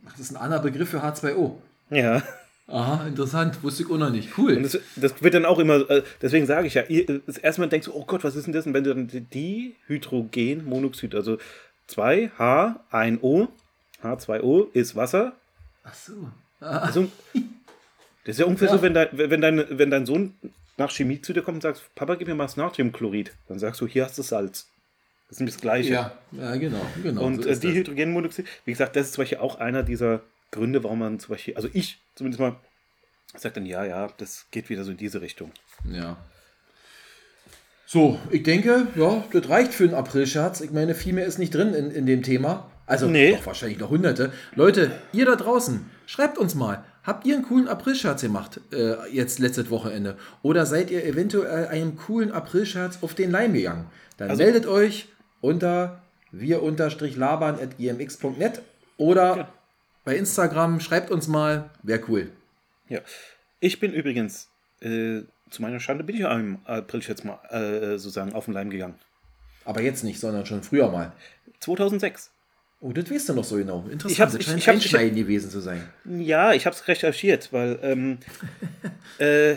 Ach, 0.06 0.12
das 0.12 0.22
ist 0.22 0.32
ein 0.32 0.38
anderer 0.38 0.62
Begriff 0.62 0.90
für 0.90 1.04
H2O. 1.04 1.56
Ja. 1.90 2.24
Aha, 2.68 3.08
interessant. 3.08 3.62
Wusste 3.62 3.84
ich 3.84 3.92
auch 3.92 3.98
noch 3.98 4.10
nicht. 4.10 4.38
Cool. 4.38 4.56
Und 4.56 4.64
das, 4.64 4.80
das 4.96 5.22
wird 5.22 5.34
dann 5.34 5.46
auch 5.46 5.60
immer, 5.60 5.90
äh, 5.90 6.04
deswegen 6.22 6.46
sage 6.46 6.68
ich 6.68 6.76
ja, 6.76 6.84
ihr, 6.84 7.10
äh, 7.10 7.20
das 7.26 7.38
erste 7.38 7.62
Mal 7.62 7.68
denkst 7.68 7.88
du, 7.88 7.94
oh 7.94 8.06
Gott, 8.06 8.24
was 8.24 8.36
ist 8.36 8.46
denn 8.46 8.54
das? 8.54 8.66
Und 8.66 8.74
wenn 8.74 8.86
du 8.86 8.96
dann 8.96 9.10
Dihydrogenmonoxid, 9.10 11.14
also 11.14 11.38
2H, 11.90 12.76
1O, 12.92 13.50
H2O 14.04 14.68
ist 14.74 14.96
Wasser. 14.96 15.34
Ach 15.84 15.94
so. 15.94 16.30
Also, 16.60 17.10
das 18.26 18.36
ist 18.36 18.40
ja 18.40 18.46
ungefähr 18.46 18.70
Ja. 18.70 18.76
so, 18.76 18.82
wenn 18.82 18.94
dein, 18.94 19.10
wenn, 19.12 19.42
dein, 19.42 19.66
wenn 19.70 19.90
dein 19.90 20.06
Sohn 20.06 20.34
nach 20.78 20.92
Chemie 20.92 21.22
zu 21.22 21.34
dir 21.34 21.42
kommt 21.42 21.58
und 21.58 21.62
sagt, 21.62 21.82
Papa, 21.96 22.16
gib 22.16 22.28
mir 22.28 22.36
mal 22.36 22.46
das 22.46 22.58
Natriumchlorid. 22.58 23.32
Dann 23.48 23.60
sagst 23.60 23.80
du, 23.82 23.88
hier 23.88 24.06
hast 24.06 24.18
du 24.18 24.22
Salz. 24.24 24.68
Das 25.28 25.38
ist 25.38 25.40
nämlich 25.40 25.56
das 25.56 25.62
Gleiche. 25.62 25.94
Ja, 25.94 26.18
ja, 26.32 26.56
genau. 26.56 26.82
genau 27.02 27.24
Und 27.24 27.44
so 27.44 27.50
äh. 27.50 27.58
Dihydrogenmonoxid, 27.58 28.46
wie 28.66 28.72
gesagt, 28.72 28.96
das 28.96 29.08
ist 29.08 29.14
zum 29.14 29.22
Beispiel 29.24 29.40
auch 29.40 29.60
einer 29.60 29.84
dieser 29.84 30.22
Gründe, 30.52 30.84
warum 30.84 31.00
man 31.00 31.20
zum 31.20 31.32
Beispiel, 31.32 31.56
also 31.56 31.70
ich 31.74 32.00
zumindest 32.16 32.40
mal, 32.40 32.56
sagt 33.36 33.58
dann, 33.58 33.66
ja, 33.66 33.84
ja, 33.86 34.10
das 34.18 34.46
geht 34.52 34.70
wieder 34.70 34.84
so 34.84 34.92
in 34.92 34.98
diese 34.98 35.22
Richtung. 35.22 35.52
Ja. 35.90 36.18
So, 37.86 38.20
ich 38.32 38.44
denke, 38.44 38.88
ja, 38.96 39.24
das 39.32 39.50
reicht 39.50 39.74
für 39.74 39.84
einen 39.84 39.94
April-Scherz. 39.94 40.62
Ich 40.62 40.72
meine, 40.72 40.96
viel 40.96 41.14
mehr 41.14 41.26
ist 41.26 41.38
nicht 41.40 41.54
drin 41.54 41.74
in, 41.74 41.92
in 41.92 42.06
dem 42.06 42.24
Thema. 42.24 42.70
Also, 42.86 43.08
Nee. 43.08 43.32
doch 43.34 43.46
wahrscheinlich 43.46 43.80
noch 43.80 43.90
hunderte. 43.90 44.32
Leute, 44.56 44.92
ihr 45.14 45.26
da 45.26 45.36
draußen, 45.36 45.90
schreibt 46.06 46.38
uns 46.38 46.56
mal. 46.56 46.84
Habt 47.04 47.26
ihr 47.26 47.36
einen 47.36 47.44
coolen 47.46 47.68
April-Scherz 47.68 48.22
gemacht, 48.22 48.62
äh, 48.72 48.96
jetzt 49.12 49.40
letztes 49.40 49.70
Wochenende? 49.70 50.18
Oder 50.42 50.66
seid 50.66 50.90
ihr 50.92 51.04
eventuell 51.06 51.68
einem 51.68 51.98
coolen 51.98 52.32
April-Scherz 52.32 53.00
auf 53.02 53.14
den 53.14 53.32
Leim 53.32 53.54
gegangen? 53.54 53.88
Dann 54.18 54.30
Also- 54.30 54.44
meldet 54.44 54.66
euch 54.68 55.08
unter 55.42 56.02
wir-labern.gmx.net 56.32 58.62
oder 58.98 59.50
bei 60.06 60.16
Instagram, 60.18 60.80
schreibt 60.80 61.12
uns 61.12 61.28
mal, 61.28 61.70
wäre 61.84 62.02
cool. 62.10 62.30
Ja. 62.90 63.00
Ich 63.60 63.80
bin 63.80 63.94
übrigens, 63.94 64.50
äh, 64.82 65.22
zu 65.50 65.62
meiner 65.62 65.80
Schande, 65.80 66.04
bin 66.04 66.16
ich 66.18 66.26
einem 66.26 66.60
April 66.66 67.02
jetzt 67.02 67.24
mal 67.26 67.40
äh, 67.50 67.98
sozusagen 67.98 68.34
auf 68.34 68.46
den 68.46 68.54
Leim 68.54 68.70
gegangen. 68.70 68.96
Aber 69.66 69.82
jetzt 69.82 70.04
nicht, 70.04 70.20
sondern 70.20 70.46
schon 70.46 70.62
früher 70.64 70.90
mal. 70.92 71.14
2006. 71.60 72.32
Oh, 72.86 72.92
das 72.92 73.10
weißt 73.10 73.30
du 73.30 73.34
noch 73.34 73.46
so 73.46 73.56
genau. 73.56 73.86
Interessant. 73.90 74.12
Ich 74.12 74.18
das 74.18 74.36
ich- 74.36 74.46
scheint 74.46 74.60
ich 74.60 74.68
Einschneiden 74.70 75.16
gewesen 75.16 75.50
zu 75.50 75.62
sein. 75.62 75.88
Ja, 76.04 76.52
ich 76.52 76.66
habe 76.66 76.76
es 76.76 76.86
recherchiert, 76.86 77.54
weil 77.54 77.80
ähm, 77.82 78.18
äh, 79.20 79.56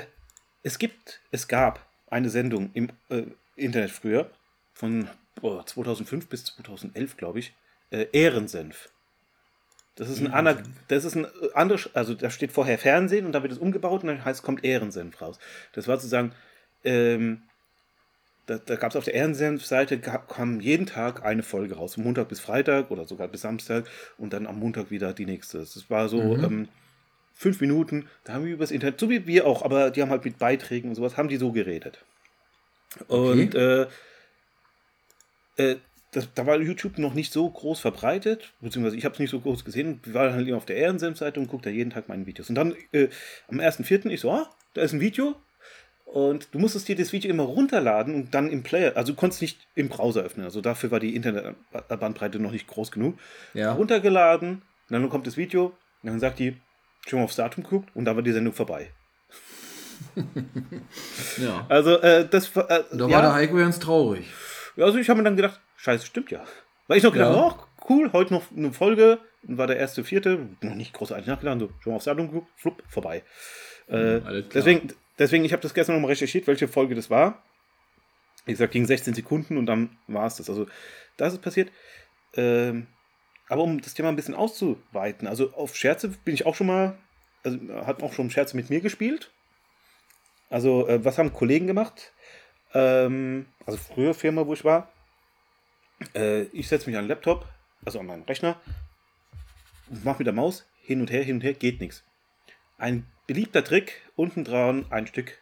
es 0.63 0.79
gibt, 0.79 1.21
es 1.33 1.49
gab 1.49 1.85
eine 2.07 2.31
Sendung 2.31 2.71
im 2.75 2.89
äh, 3.09 3.25
Internet 3.57 3.91
früher 3.91 4.31
von 4.75 5.09
boah, 5.41 5.67
2005 5.67 6.29
bis 6.29 6.45
2011, 6.45 7.17
glaube 7.17 7.41
ich, 7.41 7.53
äh, 7.91 8.07
Ehrensenf. 8.13 8.91
Das 9.97 10.09
ist 10.09 10.21
ein 10.21 10.33
Ana 10.33 10.63
das 10.87 11.05
ist 11.05 11.17
ein 11.17 11.25
äh, 11.25 11.29
anderes, 11.55 11.91
also 11.95 12.15
da 12.15 12.31
steht 12.31 12.53
vorher 12.53 12.79
Fernsehen 12.79 13.27
und 13.27 13.33
dann 13.33 13.43
wird 13.43 13.53
es 13.53 13.59
umgebaut 13.59 14.03
und 14.03 14.09
dann 14.09 14.25
heißt 14.25 14.45
kommt 14.45 14.63
Ehrensenf 14.63 15.21
raus. 15.21 15.41
Das 15.73 15.89
war 15.89 15.97
sozusagen, 15.97 16.33
ähm, 16.85 17.43
da, 18.47 18.59
da 18.59 18.77
gab 18.77 18.91
es 18.91 18.97
auf 18.97 19.05
der 19.05 19.15
Ehrensenf-Seite, 19.15 19.99
kam 19.99 20.61
jeden 20.61 20.87
Tag 20.87 21.25
eine 21.25 21.43
Folge 21.43 21.77
raus, 21.77 21.95
von 21.95 22.05
Montag 22.05 22.29
bis 22.29 22.41
Freitag 22.41 22.91
oder 22.91 23.05
sogar 23.05 23.29
bis 23.29 23.41
Samstag 23.43 23.87
und 24.19 24.33
dann 24.33 24.47
am 24.47 24.59
Montag 24.59 24.91
wieder 24.91 25.13
die 25.13 25.27
nächste. 25.27 25.59
Das 25.59 25.91
war 25.91 26.09
so 26.09 26.21
ähm, 26.21 26.69
fünf 27.35 27.61
Minuten, 27.61 28.09
da 28.25 28.35
haben 28.35 28.45
wir 28.45 28.55
übers 28.55 28.71
Internet, 28.71 29.01
so 29.01 29.11
wie 29.11 29.27
wir 29.27 29.47
auch, 29.47 29.63
aber 29.63 29.91
die 29.91 30.01
haben 30.01 30.11
halt 30.11 30.25
mit 30.25 30.39
Beiträgen 30.39 30.89
und 30.89 30.95
sowas, 30.95 31.17
haben 31.17 31.29
die 31.29 31.37
so 31.37 31.53
geredet. 31.53 32.05
Und 33.09 33.55
äh, 33.55 33.87
äh, 35.57 35.77
das, 36.13 36.33
da 36.35 36.47
war 36.47 36.59
YouTube 36.59 36.99
noch 36.99 37.15
nicht 37.15 37.33
so 37.33 37.51
groß 37.51 37.81
verbreitet, 37.81 38.53
beziehungsweise 38.61 38.97
ich 38.97 39.05
habe 39.05 39.15
es 39.15 39.19
nicht 39.19 39.31
so 39.31 39.41
groß 39.41 39.65
gesehen. 39.65 40.01
Wir 40.05 40.15
waren 40.15 40.33
halt 40.33 40.47
immer 40.47 40.57
auf 40.57 40.65
der 40.65 40.77
Ehrensenf-Seite 40.77 41.41
und 41.41 41.49
guckte 41.49 41.69
da 41.69 41.75
jeden 41.75 41.91
Tag 41.91 42.09
meine 42.09 42.27
Videos. 42.27 42.49
Und 42.49 42.55
dann 42.55 42.75
äh, 42.93 43.09
am 43.49 43.59
1.4. 43.59 44.09
ich 44.09 44.21
so, 44.21 44.31
ah, 44.31 44.49
da 44.73 44.83
ist 44.83 44.93
ein 44.93 45.01
Video. 45.01 45.35
Und 46.07 46.49
du 46.55 46.59
musstest 46.59 46.87
dir 46.89 46.97
das 46.97 47.13
Video 47.13 47.29
immer 47.31 47.43
runterladen 47.43 48.15
und 48.15 48.33
dann 48.35 48.49
im 48.49 48.63
Player, 48.63 48.97
also 48.97 49.13
du 49.13 49.19
konntest 49.19 49.43
nicht 49.43 49.67
im 49.75 49.89
Browser 49.89 50.23
öffnen. 50.23 50.47
Also 50.47 50.61
dafür 50.61 50.91
war 50.93 51.01
die 51.01 51.15
Internetbandbreite 51.17 52.39
noch 52.39 52.53
nicht 52.53 52.67
groß 52.69 52.91
genug. 52.93 53.19
Ja. 53.55 53.73
Runtergeladen, 53.73 54.63
dann 54.89 55.09
kommt 55.11 55.27
das 55.27 55.37
Video, 55.37 55.73
und 56.03 56.11
dann 56.11 56.21
sagt 56.21 56.39
die, 56.39 56.57
schon 57.07 57.19
mal 57.19 57.25
aufs 57.25 57.37
Datum 57.37 57.65
geguckt 57.65 57.91
und 57.95 58.05
dann 58.05 58.15
war 58.17 58.23
die 58.23 58.33
Sendung 58.33 58.55
vorbei. 58.55 58.91
ja. 61.39 61.67
Also 61.69 61.99
äh, 62.01 62.27
das 62.29 62.55
war. 62.55 62.71
Äh, 62.71 62.85
Da 62.93 63.07
ja. 63.09 63.11
war 63.17 63.23
der 63.23 63.35
Heiko 63.35 63.57
ganz 63.57 63.79
traurig. 63.79 64.27
Ja, 64.77 64.85
Also 64.87 64.99
ich 64.99 65.09
habe 65.09 65.19
mir 65.19 65.25
dann 65.25 65.37
gedacht, 65.37 65.61
scheiße, 65.77 66.07
stimmt 66.07 66.31
ja. 66.31 66.45
Weil 66.87 66.99
ich 66.99 67.03
noch 67.05 67.13
gedacht, 67.13 67.35
Ja. 67.35 67.57
oh, 67.59 67.85
cool, 67.89 68.13
heute 68.13 68.33
noch 68.35 68.45
eine 68.57 68.73
Folge, 68.73 69.19
dann 69.43 69.59
war 69.59 69.67
der 69.67 69.77
erste, 69.79 70.05
vierte, 70.05 70.49
noch 70.61 70.75
nicht 70.75 70.93
großartig 70.93 71.27
nachgeladen, 71.27 71.61
so 71.61 71.71
schon 71.81 71.93
mal 71.93 71.97
aufs 71.97 72.05
Datum 72.05 72.29
geguckt, 72.29 72.49
flupp, 72.57 72.83
vorbei. 72.89 73.23
Äh, 73.89 73.95
alles 73.97 74.23
klar. 74.25 74.43
deswegen, 74.55 74.89
deswegen, 75.19 75.45
ich 75.45 75.53
habe 75.53 75.63
das 75.63 75.75
gestern 75.75 75.97
nochmal 75.97 76.11
recherchiert, 76.11 76.47
welche 76.47 76.69
Folge 76.69 76.95
das 76.95 77.11
war. 77.11 77.43
Wie 78.45 78.53
gesagt, 78.53 78.73
ging 78.73 78.87
16 78.87 79.15
Sekunden 79.15 79.57
und 79.59 79.67
dann 79.67 79.97
war 80.07 80.27
es 80.27 80.37
das. 80.37 80.49
Also, 80.49 80.67
das 81.17 81.33
ist 81.33 81.43
passiert. 81.43 81.71
Ähm, 82.35 82.87
aber 83.49 83.63
um 83.63 83.81
das 83.81 83.95
Thema 83.95 84.09
ein 84.09 84.17
bisschen 84.17 84.35
auszuweiten, 84.35 85.29
also 85.29 85.53
auf 85.53 85.77
Scherze 85.77 86.09
bin 86.09 86.35
ich 86.35 86.47
auch 86.47 86.55
schon 86.55 86.67
mal, 86.67 86.99
also 87.45 87.59
hat 87.87 88.03
auch 88.03 88.13
schon 88.13 88.31
Scherze 88.31 88.57
mit 88.57 88.71
mir 88.71 88.81
gespielt. 88.81 89.31
Also, 90.49 90.87
äh, 90.89 91.05
was 91.05 91.19
haben 91.19 91.33
Kollegen 91.33 91.67
gemacht? 91.67 92.13
Ähm, 92.75 93.47
also 93.65 93.79
früher 93.79 94.15
Firma, 94.15 94.47
wo 94.47 94.53
ich 94.53 94.65
war. 94.65 94.93
Äh, 96.15 96.43
ich 96.53 96.69
setze 96.69 96.89
mich 96.89 96.97
an 96.97 97.05
den 97.05 97.09
Laptop, 97.09 97.47
also 97.85 98.01
an 98.01 98.07
meinen 98.07 98.25
Rechner, 98.25 98.61
und 99.89 100.05
mache 100.05 100.19
mit 100.19 100.27
der 100.27 100.35
Maus 100.35 100.67
hin 100.83 101.01
und 101.01 101.11
her, 101.11 101.25
hin 101.25 101.37
und 101.37 101.45
her, 101.45 101.55
geht 101.55 101.81
nichts. 101.81 102.05
Ein 102.79 103.07
beliebter 103.27 103.65
Trick, 103.65 104.03
unten 104.17 104.45
dran 104.45 104.87
ein 104.91 105.07
Stück 105.07 105.39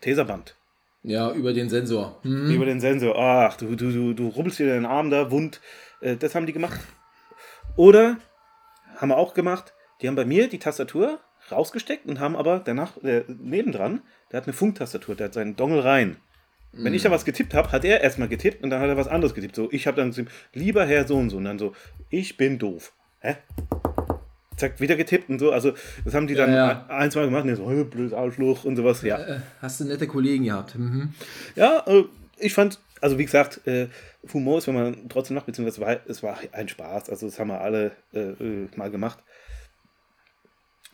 Taserband. 0.00 0.56
Ja, 1.02 1.32
über 1.32 1.52
den 1.52 1.68
Sensor. 1.68 2.20
Hm. 2.22 2.50
Über 2.50 2.64
den 2.64 2.80
Sensor. 2.80 3.16
Ach, 3.18 3.56
du, 3.56 3.76
du, 3.76 3.92
du, 3.92 4.12
du 4.12 4.28
rubbelst 4.28 4.58
dir 4.58 4.66
den 4.66 4.86
Arm 4.86 5.10
da, 5.10 5.30
wund. 5.30 5.60
Äh, 6.00 6.16
das 6.16 6.34
haben 6.34 6.46
die 6.46 6.52
gemacht. 6.52 6.80
Oder, 7.76 8.18
haben 8.96 9.10
wir 9.10 9.16
auch 9.16 9.34
gemacht, 9.34 9.74
die 10.00 10.08
haben 10.08 10.16
bei 10.16 10.24
mir 10.24 10.48
die 10.48 10.58
Tastatur 10.58 11.20
rausgesteckt 11.50 12.06
und 12.06 12.18
haben 12.18 12.36
aber 12.36 12.60
danach, 12.60 12.96
äh, 13.02 13.24
nebendran, 13.28 14.02
der 14.30 14.38
hat 14.38 14.46
eine 14.46 14.52
Funktastatur, 14.52 15.14
der 15.14 15.26
hat 15.26 15.34
seinen 15.34 15.56
Dongle 15.56 15.84
rein. 15.84 16.16
Wenn 16.72 16.92
ich 16.92 17.02
da 17.02 17.10
was 17.10 17.24
getippt 17.24 17.54
habe, 17.54 17.72
hat 17.72 17.84
er 17.84 18.02
erstmal 18.02 18.28
getippt 18.28 18.62
und 18.62 18.68
dann 18.68 18.80
hat 18.80 18.88
er 18.88 18.98
was 18.98 19.08
anderes 19.08 19.34
getippt. 19.34 19.56
So, 19.56 19.70
ich 19.72 19.86
habe 19.86 19.96
dann 19.96 20.10
gesagt, 20.10 20.30
lieber 20.52 20.84
Herr 20.84 21.06
so 21.06 21.16
und 21.16 21.30
so. 21.30 21.38
Und 21.38 21.44
dann 21.44 21.58
so, 21.58 21.72
ich 22.10 22.36
bin 22.36 22.58
doof. 22.58 22.92
Hä? 23.20 23.36
Zack, 24.56 24.80
wieder 24.80 24.96
getippt 24.96 25.28
und 25.28 25.38
so. 25.38 25.52
Also, 25.52 25.72
das 26.04 26.14
haben 26.14 26.26
die 26.26 26.34
dann 26.34 26.50
Ja, 26.50 26.68
ja. 26.68 26.86
ein, 26.88 27.10
zwei 27.10 27.24
gemacht. 27.24 27.44
Und 27.44 27.56
so, 27.56 27.70
"Hey, 27.70 27.84
blödes 27.84 28.12
Arschloch 28.12 28.64
und 28.64 28.76
sowas. 28.76 29.02
Ja. 29.02 29.18
Äh, 29.18 29.40
Hast 29.60 29.80
du 29.80 29.84
nette 29.84 30.06
Kollegen 30.06 30.44
gehabt? 30.44 30.76
Mhm. 30.76 31.12
Ja, 31.54 31.84
äh, 31.86 32.04
ich 32.38 32.54
fand 32.54 32.78
also 33.00 33.18
wie 33.18 33.24
gesagt, 33.24 33.66
äh, 33.66 33.88
Humor 34.32 34.58
ist, 34.58 34.66
wenn 34.66 34.74
man 34.74 35.08
trotzdem 35.08 35.34
macht, 35.34 35.46
beziehungsweise 35.46 35.80
war, 35.80 36.00
es 36.08 36.22
war 36.22 36.38
ein 36.52 36.68
Spaß. 36.68 37.10
Also 37.10 37.26
das 37.26 37.38
haben 37.38 37.48
wir 37.48 37.60
alle 37.60 37.92
äh, 38.12 38.30
äh 38.30 38.68
mal 38.76 38.90
gemacht. 38.90 39.18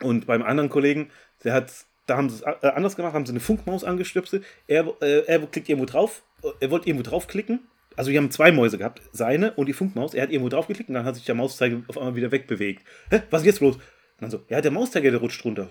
Und 0.01 0.27
beim 0.27 0.43
anderen 0.43 0.69
Kollegen, 0.69 1.09
der 1.43 1.53
hat, 1.53 1.71
da 2.07 2.17
haben 2.17 2.29
sie 2.29 2.37
es 2.37 2.41
äh, 2.41 2.67
anders 2.67 2.95
gemacht, 2.95 3.13
haben 3.13 3.25
sie 3.25 3.31
eine 3.31 3.39
Funkmaus 3.39 3.83
angestöpselt. 3.83 4.43
Er, 4.67 4.93
äh, 5.01 5.25
er 5.25 5.39
klickt 5.47 5.69
irgendwo 5.69 5.85
drauf, 5.85 6.23
er 6.59 6.71
wollte 6.71 6.87
irgendwo 6.89 7.09
draufklicken. 7.09 7.59
Also 7.95 8.11
wir 8.11 8.17
haben 8.17 8.31
zwei 8.31 8.51
Mäuse 8.51 8.77
gehabt, 8.77 9.01
seine 9.11 9.53
und 9.53 9.67
die 9.67 9.73
Funkmaus. 9.73 10.13
Er 10.13 10.23
hat 10.23 10.31
irgendwo 10.31 10.49
draufgeklickt 10.49 10.89
und 10.89 10.95
dann 10.95 11.05
hat 11.05 11.15
sich 11.15 11.25
der 11.25 11.35
Mauszeiger 11.35 11.81
auf 11.87 11.97
einmal 11.97 12.15
wieder 12.15 12.31
wegbewegt. 12.31 12.83
Hä, 13.09 13.21
was 13.29 13.41
ist 13.41 13.47
jetzt 13.47 13.61
los? 13.61 13.75
Und 13.75 13.81
dann 14.21 14.31
so, 14.31 14.41
ja, 14.49 14.61
der 14.61 14.71
Mauszeiger, 14.71 15.11
der 15.11 15.19
rutscht 15.19 15.43
runter. 15.45 15.69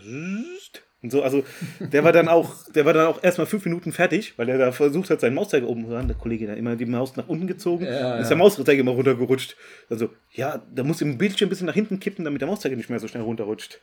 Und 1.03 1.11
so, 1.11 1.23
also 1.23 1.43
der 1.81 2.05
war 2.05 2.13
dann 2.13 2.29
auch, 2.29 2.71
der 2.71 2.85
war 2.85 2.93
dann 2.93 3.07
auch 3.07 3.23
erstmal 3.25 3.47
fünf 3.47 3.65
Minuten 3.65 3.91
fertig, 3.91 4.35
weil 4.37 4.49
er 4.49 4.57
da 4.57 4.71
versucht 4.71 5.11
hat, 5.11 5.21
seinen 5.21 5.35
Mauszeiger 5.35 5.67
oben 5.67 5.87
zu 5.87 5.97
haben. 5.97 6.07
Der 6.07 6.17
Kollege 6.17 6.49
hat 6.49 6.59
immer 6.59 6.77
die 6.77 6.87
Maus 6.87 7.17
nach 7.17 7.29
unten 7.29 7.49
gezogen, 7.49 7.85
ja, 7.85 8.19
ist 8.19 8.29
der 8.29 8.37
Mauszeiger 8.37 8.81
immer 8.81 8.93
runtergerutscht. 8.93 9.57
Also, 9.91 10.11
ja, 10.31 10.63
da 10.73 10.85
muss 10.85 11.01
im 11.01 11.19
Bildschirm 11.19 11.49
ein 11.49 11.51
bisschen 11.51 11.67
nach 11.67 11.75
hinten 11.75 11.99
kippen, 11.99 12.25
damit 12.25 12.41
der 12.41 12.49
Mauszeiger 12.49 12.77
nicht 12.77 12.89
mehr 12.89 13.01
so 13.01 13.09
schnell 13.09 13.25
runterrutscht. 13.25 13.81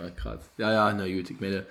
Ja, 0.00 0.10
krass. 0.10 0.48
Ja, 0.58 0.72
ja, 0.72 0.94
na 0.94 1.08
gut, 1.08 1.30
ich 1.30 1.40
meine. 1.40 1.66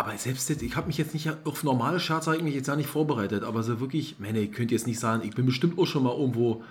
Aber 0.00 0.16
selbst 0.16 0.48
jetzt, 0.48 0.62
ich 0.62 0.76
habe 0.76 0.86
mich 0.86 0.96
jetzt 0.96 1.12
nicht 1.12 1.28
auf 1.44 1.62
normale 1.62 1.98
Charts 1.98 2.26
eigentlich 2.26 2.54
jetzt 2.54 2.68
gar 2.68 2.76
nicht 2.76 2.88
vorbereitet, 2.88 3.44
aber 3.44 3.62
so 3.62 3.80
wirklich, 3.80 4.18
meine, 4.18 4.40
ich 4.40 4.50
könnte 4.50 4.72
jetzt 4.72 4.86
nicht 4.86 4.98
sagen, 4.98 5.28
ich 5.28 5.34
bin 5.34 5.44
bestimmt 5.44 5.78
auch 5.78 5.84
schon 5.84 6.04
mal 6.04 6.16
irgendwo 6.16 6.64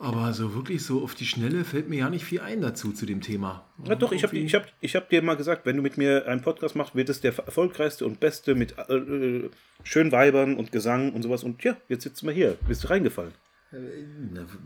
aber 0.00 0.32
so 0.32 0.52
wirklich 0.52 0.84
so 0.84 1.02
auf 1.02 1.14
die 1.14 1.26
Schnelle 1.26 1.64
fällt 1.64 1.88
mir 1.88 2.00
ja 2.00 2.10
nicht 2.10 2.24
viel 2.24 2.40
ein 2.40 2.60
dazu, 2.60 2.92
zu 2.92 3.06
dem 3.06 3.20
Thema. 3.20 3.64
Ja, 3.84 3.94
doch, 3.94 4.10
ich 4.10 4.24
habe 4.24 4.36
ich 4.36 4.52
hab, 4.52 4.66
ich 4.80 4.96
hab 4.96 5.08
dir 5.08 5.22
mal 5.22 5.36
gesagt, 5.36 5.64
wenn 5.64 5.76
du 5.76 5.82
mit 5.82 5.96
mir 5.96 6.26
einen 6.26 6.40
Podcast 6.40 6.74
machst, 6.74 6.96
wird 6.96 7.08
es 7.08 7.20
der 7.20 7.36
erfolgreichste 7.36 8.04
und 8.04 8.18
beste 8.18 8.56
mit 8.56 8.76
äh, 8.88 8.94
äh 8.94 9.50
schönen 9.84 10.10
Weibern 10.10 10.56
und 10.56 10.72
Gesang 10.72 11.12
und 11.12 11.22
sowas. 11.22 11.44
Und 11.44 11.62
ja, 11.62 11.76
jetzt 11.88 12.02
sitzen 12.02 12.26
wir 12.26 12.32
hier. 12.32 12.56
Bist 12.66 12.82
du 12.82 12.90
reingefallen? 12.90 13.32
Äh, 13.72 13.76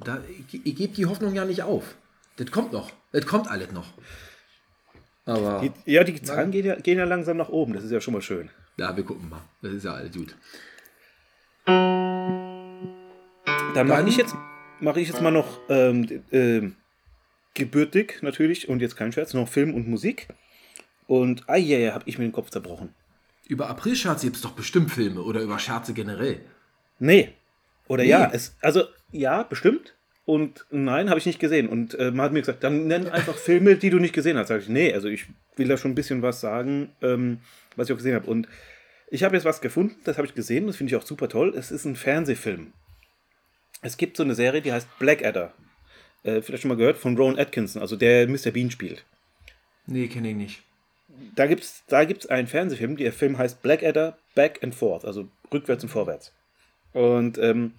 da, 0.05 0.23
ich, 0.51 0.67
ich 0.67 0.77
gebe 0.77 0.95
die 0.95 1.07
Hoffnung 1.07 1.35
ja 1.35 1.45
nicht 1.45 1.63
auf. 1.63 1.97
Das 2.37 2.51
kommt 2.51 2.73
noch. 2.73 2.91
Das 3.13 3.27
kommt 3.27 3.51
alles 3.51 3.73
noch. 3.73 3.93
Aber. 5.25 5.61
Die, 5.61 5.93
ja, 5.93 6.05
die 6.05 6.21
Zahlen 6.21 6.51
gehen 6.51 6.67
ja, 6.67 6.75
gehen 6.77 6.99
ja 6.99 7.05
langsam 7.05 7.37
nach 7.37 7.49
oben. 7.49 7.73
Das 7.75 7.85
ist 7.85 7.91
ja 7.91 8.01
schon 8.01 8.15
mal 8.15 8.23
schön. 8.23 8.51
Ja, 8.77 8.97
wir 8.97 9.05
gucken 9.05 9.29
mal. 9.29 9.43
Das 9.61 9.73
ist 9.73 9.85
ja 9.85 9.95
alles 9.95 10.13
gut. 10.13 10.35
Dann 13.75 13.89
mache 13.89 14.09
ich 14.09 14.17
jetzt 14.17 14.35
mache 14.81 15.01
ich 15.01 15.09
jetzt 15.09 15.23
mal 15.23 15.31
noch 15.31 15.61
ähm, 15.69 16.23
äh, 16.31 16.71
gebürtig 17.55 18.19
natürlich 18.23 18.69
und 18.69 18.81
jetzt 18.81 18.97
kein 18.97 19.13
Scherz, 19.13 19.33
noch 19.33 19.49
Film 19.49 19.75
und 19.75 19.89
Musik. 19.89 20.29
Und 21.07 21.49
ah 21.49 21.57
ja, 21.57 21.79
yeah, 21.79 21.95
habe 21.95 22.05
ich 22.07 22.19
mir 22.19 22.25
den 22.25 22.33
Kopf 22.33 22.51
zerbrochen. 22.51 22.95
Über 23.49 23.69
April-Scherze 23.69 24.27
gibt 24.27 24.37
es 24.37 24.43
doch 24.43 24.53
bestimmt 24.53 24.91
Filme 24.91 25.23
oder 25.23 25.41
über 25.41 25.59
Scherze 25.59 25.95
generell. 25.95 26.41
Nee. 26.99 27.33
Oder 27.89 28.05
nee. 28.05 28.11
ja, 28.11 28.31
es, 28.33 28.57
also 28.61 28.85
ja, 29.11 29.43
bestimmt. 29.43 29.95
Und 30.25 30.67
nein, 30.71 31.11
habe 31.11 31.19
ich 31.19 31.27
nicht 31.27 31.41
gesehen. 31.41 31.69
Und 31.69 31.95
äh, 31.99 32.11
man 32.11 32.27
hat 32.27 32.33
mir 32.33 32.41
gesagt, 32.41 32.63
dann 32.63 32.87
nenn 32.87 33.09
einfach 33.09 33.35
Filme, 33.35 33.77
die 33.77 33.91
du 33.91 33.99
nicht 33.99 34.15
gesehen 34.15 34.39
hast. 34.39 34.49
Sag 34.49 34.63
ich, 34.63 34.69
nee, 34.69 34.93
also 34.93 35.09
ich 35.09 35.27
will 35.57 35.69
da 35.69 35.77
schon 35.77 35.93
ein 35.93 35.97
bisschen 35.97 36.23
was 36.23 36.41
sagen, 36.41 36.93
ähm, 37.03 37.41
was 37.77 37.89
ich 37.89 37.93
auch 37.93 37.99
gesehen 37.99 38.15
habe. 38.15 38.31
Und 38.31 38.49
ich 39.11 39.25
habe 39.25 39.35
jetzt 39.35 39.45
was 39.45 39.61
gefunden, 39.61 39.97
das 40.05 40.17
habe 40.17 40.27
ich 40.27 40.35
gesehen, 40.35 40.67
das 40.67 40.77
finde 40.77 40.95
ich 40.95 40.97
auch 40.97 41.07
super 41.07 41.29
toll. 41.29 41.55
Es 41.57 41.71
ist 41.71 41.85
ein 41.85 41.97
Fernsehfilm. 41.97 42.73
Es 43.83 43.97
gibt 43.97 44.17
so 44.17 44.23
eine 44.23 44.35
Serie, 44.35 44.63
die 44.63 44.73
heißt 44.73 44.89
Blackadder. 44.99 45.53
Äh, 46.23 46.41
vielleicht 46.41 46.63
schon 46.63 46.69
mal 46.69 46.77
gehört, 46.77 46.99
von 46.99 47.17
Rowan 47.17 47.39
Atkinson, 47.39 47.83
also 47.83 47.97
der 47.97 48.29
Mr. 48.29 48.53
Bean 48.53 48.71
spielt. 48.71 49.05
Nee, 49.87 50.07
kenne 50.07 50.31
ich 50.31 50.37
nicht. 50.37 50.63
Da 51.35 51.47
gibt 51.47 51.65
es 51.65 51.83
da 51.89 52.05
gibt's 52.05 52.27
einen 52.27 52.47
Fernsehfilm, 52.47 52.97
der 52.97 53.13
Film 53.13 53.37
heißt 53.37 53.61
Blackadder 53.61 54.17
Back 54.35 54.61
and 54.63 54.75
Forth, 54.75 55.05
also 55.05 55.29
rückwärts 55.53 55.83
und 55.83 55.91
vorwärts. 55.91 56.33
Und 56.93 57.39
ähm, 57.39 57.75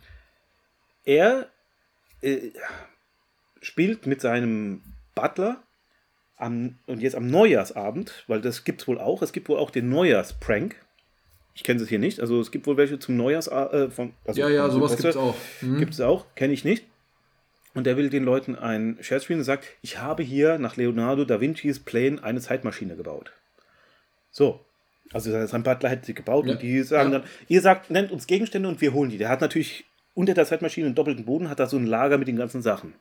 er 1.05 1.47
äh, 2.23 2.51
spielt 3.61 4.07
mit 4.07 4.21
seinem 4.21 4.81
Butler 5.15 5.61
am, 6.37 6.77
und 6.87 7.01
jetzt 7.01 7.15
am 7.15 7.27
Neujahrsabend, 7.27 8.23
weil 8.27 8.41
das 8.41 8.63
gibt 8.63 8.81
es 8.81 8.87
wohl 8.87 8.99
auch, 8.99 9.21
es 9.21 9.31
gibt 9.31 9.49
wohl 9.49 9.59
auch 9.59 9.71
den 9.71 9.89
Neujahrsprank. 9.89 10.75
Ich 11.55 11.63
kenne 11.63 11.81
es 11.81 11.87
hier 11.87 11.99
nicht. 11.99 12.19
Also 12.19 12.39
es 12.39 12.49
gibt 12.49 12.65
wohl 12.65 12.77
welche 12.77 12.97
zum 12.97 13.15
Neujahrs... 13.15 13.47
Äh, 13.47 13.89
von, 13.91 14.13
also 14.25 14.41
ja, 14.41 14.49
ja, 14.49 14.69
sowas 14.69 14.97
gibt 14.97 15.05
es 15.05 15.17
auch. 15.17 15.35
Mhm. 15.61 15.77
Gibt 15.77 15.93
es 15.93 16.01
auch, 16.01 16.25
kenne 16.35 16.53
ich 16.53 16.65
nicht. 16.65 16.85
Und 17.75 17.85
der 17.85 17.97
will 17.97 18.09
den 18.09 18.23
Leuten 18.23 18.55
einen 18.55 19.01
Scherz 19.03 19.23
spielen 19.23 19.39
und 19.39 19.45
sagt, 19.45 19.65
ich 19.81 19.99
habe 19.99 20.23
hier 20.23 20.59
nach 20.59 20.77
Leonardo 20.77 21.25
da 21.25 21.41
Vincis 21.41 21.79
Plänen 21.79 22.19
eine 22.19 22.39
Zeitmaschine 22.39 22.95
gebaut. 22.95 23.31
So. 24.31 24.63
Also 25.11 25.45
sein 25.45 25.63
Butler 25.63 25.91
hat 25.91 26.05
sie 26.05 26.13
gebaut 26.13 26.47
ja. 26.47 26.53
und 26.53 26.61
die 26.61 26.81
sagen 26.81 27.11
ja. 27.11 27.19
dann, 27.19 27.29
ihr 27.47 27.61
sagt, 27.61 27.91
nennt 27.91 28.11
uns 28.11 28.25
Gegenstände 28.25 28.67
und 28.67 28.81
wir 28.81 28.93
holen 28.93 29.11
die. 29.11 29.17
Der 29.17 29.29
hat 29.29 29.41
natürlich 29.41 29.85
unter 30.13 30.33
der 30.33 30.45
Zeitmaschine 30.45 30.87
einen 30.87 30.95
doppelten 30.95 31.25
Boden, 31.25 31.49
hat 31.49 31.59
da 31.59 31.67
so 31.67 31.77
ein 31.77 31.85
Lager 31.85 32.17
mit 32.17 32.27
den 32.27 32.37
ganzen 32.37 32.61
Sachen. 32.61 32.93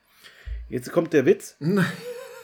Jetzt 0.68 0.90
kommt 0.92 1.12
der 1.12 1.26
Witz. 1.26 1.56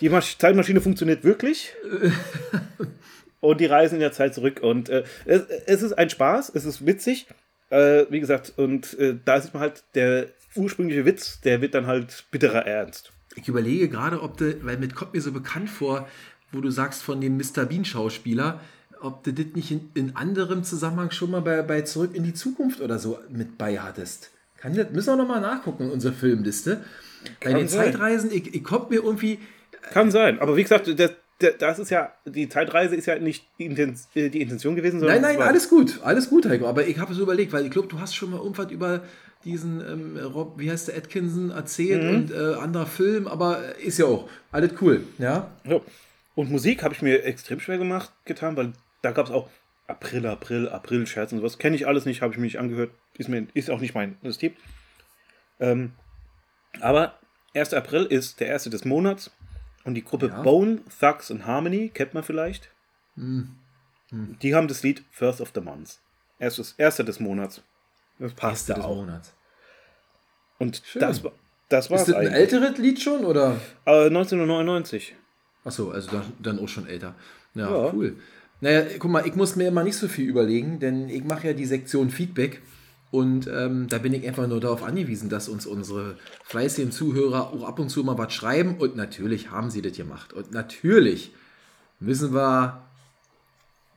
Die 0.00 0.10
Zeitmaschine 0.38 0.80
funktioniert 0.80 1.24
wirklich. 1.24 1.74
und 3.40 3.60
die 3.60 3.66
reisen 3.66 3.96
in 3.96 4.00
der 4.00 4.12
Zeit 4.12 4.34
zurück. 4.34 4.60
Und 4.62 4.88
äh, 4.88 5.04
es, 5.24 5.42
es, 5.66 5.82
ist 5.82 5.92
ein 5.92 6.10
Spaß, 6.10 6.52
es 6.54 6.64
ist 6.64 6.86
witzig. 6.86 7.26
Äh, 7.70 8.06
wie 8.10 8.20
gesagt, 8.20 8.54
und 8.56 8.98
äh, 8.98 9.16
da 9.24 9.40
sieht 9.40 9.54
man 9.54 9.62
halt, 9.62 9.84
der 9.94 10.28
ursprüngliche 10.54 11.04
Witz, 11.04 11.40
der 11.40 11.60
wird 11.60 11.74
dann 11.74 11.86
halt 11.86 12.24
bitterer 12.30 12.66
Ernst. 12.66 13.12
Ich 13.36 13.48
überlege 13.48 13.88
gerade, 13.88 14.22
ob 14.22 14.36
du, 14.36 14.64
weil 14.64 14.78
mit 14.78 14.94
kommt 14.94 15.14
mir 15.14 15.20
so 15.20 15.32
bekannt 15.32 15.70
vor, 15.70 16.08
wo 16.52 16.60
du 16.60 16.70
sagst 16.70 17.02
von 17.02 17.20
dem 17.20 17.36
Mr. 17.36 17.66
Bean-Schauspieler, 17.66 18.60
ob 19.00 19.22
du 19.22 19.32
das 19.32 19.54
nicht 19.54 19.70
in, 19.70 19.90
in, 19.94 20.16
anderem 20.16 20.64
Zusammenhang 20.64 21.10
schon 21.10 21.30
mal 21.30 21.42
bei, 21.42 21.62
bei 21.62 21.82
Zurück 21.82 22.14
in 22.14 22.24
die 22.24 22.34
Zukunft 22.34 22.80
oder 22.80 22.98
so 22.98 23.18
mit 23.28 23.58
bei 23.58 23.78
hattest. 23.78 24.30
Kann 24.60 24.74
das, 24.74 24.90
müssen 24.90 25.08
wir 25.08 25.16
nochmal 25.16 25.40
nachgucken 25.40 25.84
in 25.84 25.90
unserer 25.90 26.12
Filmliste. 26.12 26.82
Kann 27.40 27.52
bei 27.52 27.58
den 27.60 27.68
sein. 27.68 27.92
Zeitreisen, 27.92 28.30
ich, 28.32 28.54
ich 28.54 28.64
kommt 28.64 28.90
mir 28.90 28.96
irgendwie. 28.96 29.38
Kann 29.92 30.10
sein, 30.10 30.38
aber 30.40 30.56
wie 30.56 30.62
gesagt, 30.62 30.86
der, 30.98 31.52
das 31.58 31.78
ist 31.78 31.90
ja, 31.90 32.12
die 32.24 32.48
Zeitreise 32.48 32.96
ist 32.96 33.06
ja 33.06 33.18
nicht 33.18 33.46
die, 33.58 33.66
Intention 33.66 34.74
gewesen, 34.74 34.98
sondern. 34.98 35.22
Nein, 35.22 35.36
nein, 35.36 35.46
alles 35.46 35.68
gut, 35.68 36.00
alles 36.02 36.28
gut, 36.28 36.46
Heiko. 36.46 36.66
Aber 36.66 36.86
ich 36.86 36.98
habe 36.98 37.14
so 37.14 37.22
überlegt, 37.22 37.52
weil 37.52 37.64
ich 37.64 37.70
glaube, 37.70 37.88
du 37.88 38.00
hast 38.00 38.14
schon 38.14 38.30
mal 38.30 38.38
irgendwas 38.38 38.70
über 38.72 39.02
diesen 39.44 39.80
ähm, 39.80 40.16
Rob, 40.16 40.54
wie 40.58 40.70
heißt 40.70 40.88
der, 40.88 40.96
Atkinson 40.96 41.50
erzählt 41.50 42.02
mhm. 42.02 42.08
und 42.08 42.30
äh, 42.32 42.54
anderer 42.54 42.86
Film, 42.86 43.28
aber 43.28 43.76
ist 43.78 43.98
ja 43.98 44.06
auch 44.06 44.28
alles 44.50 44.72
cool, 44.80 45.04
ja. 45.18 45.50
ja. 45.64 45.80
Und 46.34 46.50
Musik 46.50 46.82
habe 46.82 46.94
ich 46.94 47.02
mir 47.02 47.24
extrem 47.24 47.60
schwer 47.60 47.78
gemacht, 47.78 48.10
getan, 48.24 48.56
weil 48.56 48.72
da 49.02 49.12
gab 49.12 49.26
es 49.26 49.32
auch 49.32 49.48
April, 49.88 50.26
April, 50.26 50.68
April, 50.68 51.06
Scherz 51.06 51.32
und 51.32 51.38
sowas. 51.38 51.58
Kenne 51.58 51.74
ich 51.74 51.86
alles 51.86 52.04
nicht, 52.04 52.22
habe 52.22 52.32
ich 52.32 52.38
mir 52.38 52.44
nicht 52.44 52.58
angehört. 52.58 52.90
Ist, 53.16 53.28
mir, 53.28 53.46
ist 53.54 53.70
auch 53.70 53.80
nicht 53.80 53.94
mein 53.94 54.16
System. 54.22 54.54
Ähm, 55.58 55.92
aber 56.80 57.18
1. 57.54 57.74
April 57.74 58.04
ist 58.04 58.38
der 58.38 58.48
erste 58.48 58.70
des 58.70 58.84
Monats 58.84 59.30
und 59.84 59.94
die 59.94 60.04
Gruppe 60.04 60.28
ja. 60.28 60.42
Bone, 60.42 60.80
Thugs 61.00 61.30
and 61.30 61.46
Harmony, 61.46 61.88
kennt 61.88 62.14
man 62.14 62.22
vielleicht. 62.22 62.70
Hm. 63.16 63.56
Hm. 64.10 64.38
Die 64.40 64.54
haben 64.54 64.68
das 64.68 64.82
Lied 64.82 65.02
First 65.10 65.40
of 65.40 65.52
the 65.54 65.60
Month. 65.60 65.98
Erstes, 66.38 66.74
erster 66.76 67.02
des 67.02 67.18
Monats. 67.18 67.62
Das 68.18 68.34
passt 68.34 68.68
Erste 68.68 68.82
da 68.82 68.88
auch. 68.88 68.96
Monats. 68.96 69.34
Und 70.58 70.82
Schön. 70.84 71.00
das, 71.00 71.22
das 71.68 71.90
war 71.90 71.98
Ist 71.98 72.08
das 72.08 72.14
ein 72.14 72.28
älteres 72.28 72.78
Lied 72.78 73.00
schon, 73.00 73.24
oder? 73.24 73.56
Äh, 73.84 74.06
1999. 74.06 75.16
Achso, 75.64 75.90
also 75.90 76.10
dann, 76.10 76.32
dann 76.40 76.58
auch 76.58 76.68
schon 76.68 76.86
älter. 76.86 77.14
Ja, 77.54 77.70
ja, 77.70 77.92
cool. 77.92 78.16
Naja, 78.60 78.84
guck 78.98 79.10
mal, 79.10 79.26
ich 79.26 79.36
muss 79.36 79.56
mir 79.56 79.68
immer 79.68 79.84
nicht 79.84 79.96
so 79.96 80.08
viel 80.08 80.28
überlegen, 80.28 80.80
denn 80.80 81.08
ich 81.08 81.24
mache 81.24 81.48
ja 81.48 81.52
die 81.52 81.66
Sektion 81.66 82.10
Feedback. 82.10 82.60
Und 83.10 83.46
ähm, 83.46 83.86
da 83.88 83.98
bin 83.98 84.12
ich 84.12 84.26
einfach 84.26 84.46
nur 84.46 84.60
darauf 84.60 84.82
angewiesen, 84.82 85.30
dass 85.30 85.48
uns 85.48 85.64
unsere 85.64 86.16
fleißigen 86.44 86.92
Zuhörer 86.92 87.52
auch 87.52 87.66
ab 87.66 87.78
und 87.78 87.88
zu 87.88 88.04
mal 88.04 88.18
was 88.18 88.34
schreiben. 88.34 88.76
Und 88.78 88.96
natürlich 88.96 89.50
haben 89.50 89.70
sie 89.70 89.80
das 89.80 89.96
gemacht. 89.96 90.32
Und 90.32 90.52
natürlich 90.52 91.32
müssen 92.00 92.34
wir 92.34 92.82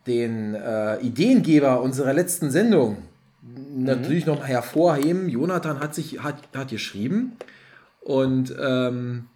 den 0.06 0.54
äh, 0.54 1.00
Ideengeber 1.00 1.80
unserer 1.82 2.12
letzten 2.12 2.50
Sendung 2.50 2.98
mhm. 3.42 3.84
natürlich 3.84 4.26
noch 4.26 4.46
hervorheben. 4.46 5.28
Jonathan 5.28 5.80
hat 5.80 5.94
sich 5.94 6.22
hat, 6.22 6.36
hat 6.54 6.68
geschrieben 6.68 7.32
und 8.00 8.54
ähm, 8.60 9.26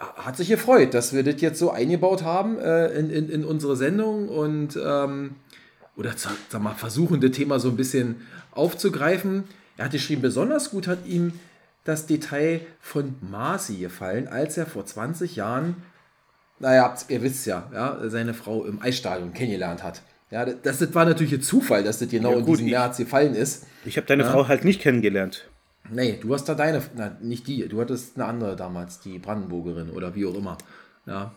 hat 0.00 0.36
sich 0.36 0.48
gefreut, 0.48 0.94
dass 0.94 1.12
wir 1.12 1.22
das 1.22 1.40
jetzt 1.40 1.58
so 1.58 1.70
eingebaut 1.70 2.24
haben 2.24 2.58
äh, 2.58 2.88
in, 2.88 3.10
in, 3.10 3.28
in 3.28 3.44
unsere 3.44 3.76
Sendung 3.76 4.28
und 4.28 4.78
ähm, 4.82 5.36
oder 5.96 6.12
sag 6.16 6.62
mal, 6.62 6.74
versuchen, 6.74 7.20
das 7.20 7.32
Thema 7.32 7.60
so 7.60 7.68
ein 7.68 7.76
bisschen 7.76 8.22
aufzugreifen. 8.52 9.44
Er 9.76 9.86
hat 9.86 9.92
geschrieben, 9.92 10.22
besonders 10.22 10.70
gut 10.70 10.86
hat 10.86 11.06
ihm 11.06 11.32
das 11.84 12.06
Detail 12.06 12.60
von 12.80 13.14
Marcy 13.20 13.76
gefallen, 13.76 14.28
als 14.28 14.56
er 14.56 14.66
vor 14.66 14.86
20 14.86 15.36
Jahren, 15.36 15.76
naja, 16.58 16.94
ihr 17.08 17.22
wisst 17.22 17.46
ja, 17.46 17.68
ja, 17.72 17.98
seine 18.08 18.34
Frau 18.34 18.64
im 18.64 18.80
Eisstadion 18.80 19.32
kennengelernt 19.34 19.82
hat. 19.82 20.02
Ja, 20.30 20.44
das, 20.44 20.78
das 20.78 20.94
war 20.94 21.04
natürlich 21.04 21.32
ein 21.32 21.42
Zufall, 21.42 21.82
dass 21.82 21.98
das 21.98 22.08
genau 22.08 22.32
ja, 22.32 22.40
gut, 22.40 22.60
in 22.60 22.66
diesem 22.66 22.70
März 22.70 22.98
gefallen 22.98 23.34
ist. 23.34 23.66
Ich 23.84 23.96
habe 23.96 24.06
deine 24.06 24.22
ja. 24.22 24.30
Frau 24.30 24.46
halt 24.46 24.64
nicht 24.64 24.80
kennengelernt. 24.80 25.49
Nee, 25.92 26.18
du 26.20 26.32
hast 26.34 26.48
da 26.48 26.54
deine, 26.54 26.82
na, 26.96 27.16
nicht 27.20 27.46
die, 27.46 27.66
du 27.68 27.80
hattest 27.80 28.16
eine 28.16 28.26
andere 28.26 28.56
damals, 28.56 29.00
die 29.00 29.18
Brandenburgerin 29.18 29.90
oder 29.90 30.14
wie 30.14 30.26
auch 30.26 30.34
immer. 30.34 30.58
Ja. 31.06 31.32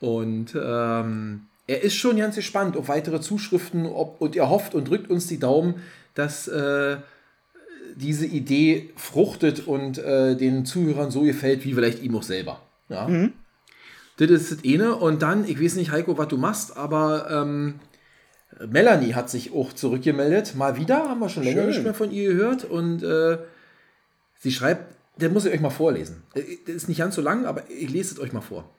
Und 0.00 0.54
ähm, 0.54 1.46
er 1.66 1.82
ist 1.82 1.94
schon 1.94 2.16
ganz 2.16 2.36
gespannt 2.36 2.76
auf 2.76 2.88
weitere 2.88 3.20
Zuschriften 3.20 3.86
ob, 3.86 4.20
und 4.20 4.36
er 4.36 4.50
hofft 4.50 4.74
und 4.74 4.88
drückt 4.88 5.10
uns 5.10 5.26
die 5.26 5.38
Daumen, 5.38 5.76
dass, 6.14 6.48
äh, 6.48 6.96
diese 7.96 8.26
Idee 8.26 8.90
fruchtet 8.96 9.66
und 9.66 9.98
äh, 9.98 10.36
den 10.36 10.64
Zuhörern 10.64 11.10
so 11.10 11.22
gefällt, 11.22 11.64
wie 11.64 11.74
vielleicht 11.74 12.02
ihm 12.02 12.16
auch 12.16 12.22
selber. 12.22 12.60
Ja. 12.88 13.08
Das 14.16 14.30
ist 14.30 14.52
das 14.52 14.58
eine. 14.64 14.96
Und 14.96 15.22
dann, 15.22 15.46
ich 15.46 15.60
weiß 15.60 15.76
nicht, 15.76 15.90
Heiko, 15.90 16.18
was 16.18 16.28
du 16.28 16.36
machst, 16.36 16.76
aber 16.76 17.30
ähm, 17.30 17.74
Melanie 18.68 19.14
hat 19.14 19.30
sich 19.30 19.52
auch 19.52 19.72
zurückgemeldet. 19.72 20.54
Mal 20.56 20.76
wieder, 20.76 21.08
haben 21.08 21.20
wir 21.20 21.28
schon 21.28 21.42
länger 21.42 21.62
Schön. 21.62 21.70
nicht 21.70 21.82
mehr 21.84 21.94
von 21.94 22.10
ihr 22.10 22.32
gehört. 22.32 22.64
Und 22.64 23.02
äh, 23.02 23.38
sie 24.44 24.52
schreibt, 24.52 24.94
der 25.20 25.30
muss 25.30 25.44
ich 25.46 25.52
euch 25.52 25.60
mal 25.60 25.70
vorlesen. 25.70 26.22
Äh, 26.34 26.42
Das 26.66 26.74
ist 26.76 26.88
nicht 26.88 26.98
ganz 26.98 27.14
so 27.16 27.22
lang, 27.22 27.46
aber 27.46 27.68
ich 27.70 27.90
lese 27.90 28.14
es 28.14 28.20
euch 28.20 28.32
mal 28.32 28.40
vor. 28.40 28.70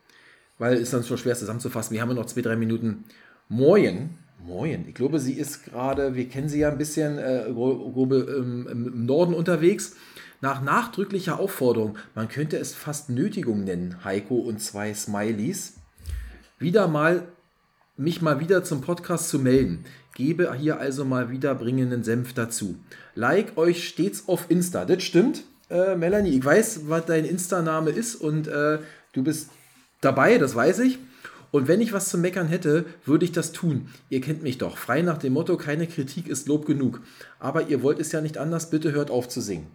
Weil 0.57 0.76
es 0.78 0.91
dann 0.91 1.03
schon 1.03 1.18
schwer 1.18 1.36
zusammenzufassen. 1.36 1.93
Wir 1.93 2.01
haben 2.01 2.09
ja 2.09 2.16
noch 2.16 2.28
zwei, 2.28 2.41
drei 2.41 2.55
Minuten. 2.55 3.03
Moin. 3.49 4.11
Moin. 4.45 4.86
Ich 4.88 4.93
glaube, 4.95 5.20
sie 5.20 5.34
ist 5.34 5.66
gerade, 5.66 6.16
wir 6.16 6.30
kennen 6.30 6.47
sie 6.47 6.59
ja 6.59 6.70
ein 6.70 6.78
bisschen, 6.78 7.18
äh, 7.18 7.45
gro- 7.51 7.91
grobe, 7.91 8.18
ähm, 8.39 8.68
im 8.72 9.05
Norden 9.05 9.34
unterwegs. 9.34 9.95
Nach 10.41 10.61
nachdrücklicher 10.61 11.39
Aufforderung, 11.39 11.97
man 12.13 12.28
könnte 12.30 12.57
es 12.57 12.74
fast 12.74 13.09
Nötigung 13.09 13.63
nennen, 13.63 14.03
Heiko 14.03 14.36
und 14.36 14.61
zwei 14.61 14.93
Smileys, 14.93 15.74
wieder 16.59 16.88
mal 16.88 17.28
mich 17.97 18.22
mal 18.22 18.39
wieder 18.41 18.63
zum 18.63 18.82
Podcast 18.82 19.30
zu 19.30 19.39
melden. 19.39 19.86
Gebe 20.16 20.53
hier 20.53 20.80
also 20.80 21.05
mal 21.05 21.32
wieder 21.32 21.55
bringenden 21.55 22.03
Senf 22.03 22.34
dazu. 22.34 22.76
Like 23.16 23.57
euch 23.57 23.88
stets 23.88 24.28
auf 24.28 24.45
Insta. 24.51 24.84
Das 24.86 25.01
stimmt, 25.03 25.43
äh, 25.70 25.95
Melanie. 25.95 26.38
Ich 26.38 26.43
weiß, 26.45 26.82
was 26.88 27.05
dein 27.05 27.26
Insta-Name 27.26 27.91
ist 27.91 28.16
und 28.16 28.47
äh, 28.47 28.80
du 29.13 29.24
bist 29.24 29.49
dabei, 30.01 30.38
das 30.38 30.55
weiß 30.55 30.80
ich. 30.80 30.99
Und 31.51 31.68
wenn 31.70 31.80
ich 31.80 31.93
was 31.93 32.09
zu 32.09 32.18
meckern 32.18 32.47
hätte, 32.47 32.84
würde 33.05 33.24
ich 33.24 33.32
das 33.32 33.53
tun. 33.53 33.88
Ihr 34.09 34.20
kennt 34.20 34.43
mich 34.43 34.57
doch. 34.57 34.78
Frei 34.78 35.01
nach 35.01 35.18
dem 35.18 35.34
Motto, 35.34 35.55
keine 35.55 35.88
Kritik 35.88 36.28
ist 36.28 36.47
Lob 36.49 36.66
genug. 36.66 36.99
Aber 37.39 37.70
ihr 37.70 37.82
wollt 37.82 37.99
es 37.99 38.11
ja 38.11 38.20
nicht 38.20 38.38
anders, 38.38 38.70
bitte 38.70 38.91
hört 38.91 39.09
auf 39.09 39.30
zu 39.30 39.39
singen. 39.39 39.68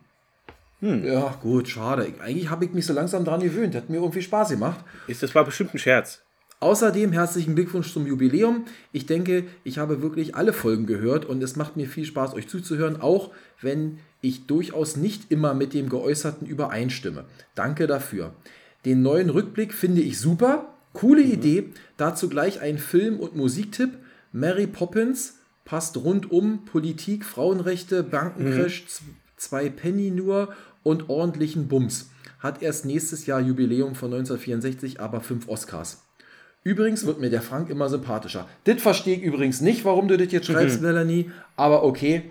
Ja, 0.83 1.39
gut, 1.43 1.69
schade. 1.69 2.07
Ich- 2.07 2.21
Eigentlich 2.23 2.49
habe 2.51 2.65
ich 2.65 2.73
mich 2.73 2.87
so 2.87 2.93
langsam 2.95 3.25
dran 3.25 3.41
gewöhnt. 3.41 3.75
Hat 3.75 3.91
mir 3.91 3.97
irgendwie 3.99 4.23
Spaß 4.23 4.51
gemacht. 4.51 4.83
Ist, 5.07 5.23
das 5.23 5.35
war 5.35 5.45
bestimmt 5.45 5.75
ein 5.75 5.79
Scherz. 5.79 6.23
Außerdem 6.61 7.13
herzlichen 7.13 7.55
Glückwunsch 7.55 7.93
zum 7.93 8.07
Jubiläum. 8.07 8.65
Ich 8.93 9.07
denke, 9.07 9.45
ich 9.65 9.79
habe 9.79 10.03
wirklich 10.03 10.35
alle 10.37 10.53
Folgen 10.53 10.87
gehört 10.87 11.25
und 11.27 11.43
es 11.43 11.57
macht 11.57 11.77
mir 11.77 11.87
viel 11.89 12.05
Spaß, 12.05 12.35
euch 12.35 12.49
zuzuhören, 12.49 13.01
auch 13.01 13.31
wenn 13.63 13.99
ich 14.23 14.47
durchaus 14.47 14.97
nicht 14.97 15.31
immer 15.31 15.55
mit 15.55 15.73
dem 15.75 15.89
Geäußerten 15.89 16.47
übereinstimme. 16.47 17.25
Danke 17.55 17.87
dafür. 17.87 18.35
Den 18.85 19.03
neuen 19.03 19.31
Rückblick 19.31 19.73
finde 19.75 20.01
ich 20.03 20.19
super. 20.19 20.75
Coole 20.93 21.23
Idee. 21.23 21.71
Dazu 21.97 22.29
gleich 22.29 22.61
ein 22.61 22.79
Film- 22.79 23.21
und 23.21 23.37
Musiktipp. 23.37 23.91
Mary 24.33 24.67
Poppins 24.67 25.35
passt 25.65 25.97
rundum 25.97 26.65
Politik, 26.65 27.25
Frauenrechte, 27.25 28.03
Bankencrash, 28.03 28.87
z- 28.87 29.03
zwei 29.37 29.69
Penny 29.71 30.11
nur 30.11 30.53
und 30.83 31.09
ordentlichen 31.09 31.69
Bums. 31.69 32.11
Hat 32.41 32.63
erst 32.63 32.85
nächstes 32.87 33.27
Jahr 33.27 33.41
Jubiläum 33.41 33.95
von 33.95 34.13
1964, 34.13 35.01
aber 35.01 35.21
fünf 35.21 35.49
Oscars. 35.49 36.03
Übrigens 36.63 37.07
wird 37.07 37.21
mir 37.21 37.31
der 37.31 37.41
Frank 37.43 37.71
immer 37.71 37.89
sympathischer. 37.89 38.47
Das 38.65 38.83
verstehe 38.83 39.17
ich 39.17 39.23
übrigens 39.23 39.61
nicht, 39.61 39.85
warum 39.85 40.09
du 40.09 40.17
das 40.19 40.31
jetzt 40.33 40.47
schreibst, 40.47 40.83
Melanie. 40.83 41.31
Aber 41.57 41.85
okay, 41.85 42.31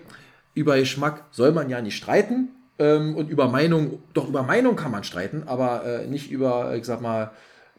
über 0.54 0.78
Geschmack 0.78 1.24
soll 1.30 1.52
man 1.52 1.68
ja 1.68 1.80
nicht 1.80 1.96
streiten. 1.96 2.48
Ähm, 2.78 3.14
und 3.14 3.28
über 3.28 3.48
Meinung, 3.48 3.98
doch 4.14 4.26
über 4.26 4.42
Meinung 4.42 4.74
kann 4.74 4.90
man 4.90 5.04
streiten, 5.04 5.42
aber 5.46 5.84
äh, 5.84 6.06
nicht 6.06 6.30
über, 6.30 6.74
ich 6.74 6.84
sag 6.84 7.02
mal, 7.02 7.30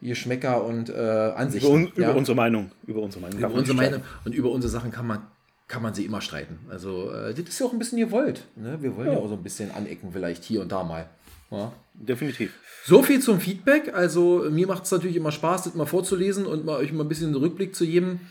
Geschmäcker 0.02 0.64
und 0.64 0.90
äh, 0.90 0.94
Ansichten. 1.36 1.68
Über, 1.68 1.76
un, 1.76 1.92
ja? 1.96 2.10
über 2.10 2.16
unsere 2.16 2.36
Meinung. 2.36 2.72
Über 2.86 3.02
unsere 3.02 3.22
Meinung. 3.22 3.40
Über 3.40 3.54
unsere 3.54 3.78
Meinung 3.78 4.02
und 4.26 4.36
über 4.36 4.52
unsere 4.52 4.72
Sachen 4.72 4.92
kann 4.92 5.08
man, 5.08 5.20
kann 5.68 5.82
man 5.82 5.94
sie 5.94 6.06
immer 6.06 6.22
streiten. 6.22 6.60
Also, 6.70 7.12
äh, 7.12 7.34
das 7.34 7.50
ist 7.50 7.60
ja 7.60 7.66
auch 7.66 7.74
ein 7.74 7.80
bisschen 7.80 8.00
gewollt. 8.00 8.46
Ne? 8.56 8.78
Wir 8.82 8.96
wollen 8.96 9.08
ja. 9.08 9.14
Ja. 9.14 9.20
auch 9.20 9.28
so 9.28 9.36
ein 9.36 9.44
bisschen 9.44 9.72
anecken, 9.72 10.10
vielleicht 10.12 10.44
hier 10.44 10.62
und 10.62 10.72
da 10.72 10.84
mal. 10.84 11.08
Ja. 11.52 11.72
Definitiv. 11.94 12.54
So 12.86 13.04
viel 13.04 13.22
zum 13.22 13.40
Feedback. 13.40 13.94
Also, 13.94 14.46
mir 14.50 14.68
macht 14.68 14.86
es 14.86 14.92
natürlich 14.92 15.18
immer 15.18 15.32
Spaß, 15.32 15.64
das 15.64 15.76
mal 15.76 15.86
vorzulesen 15.86 16.46
und 16.46 16.66
mal 16.66 16.78
euch 16.78 16.92
mal 16.94 17.04
ein 17.04 17.10
bisschen 17.10 17.28
einen 17.28 17.36
Rückblick 17.36 17.76
zu 17.76 17.86
geben. 17.86 18.22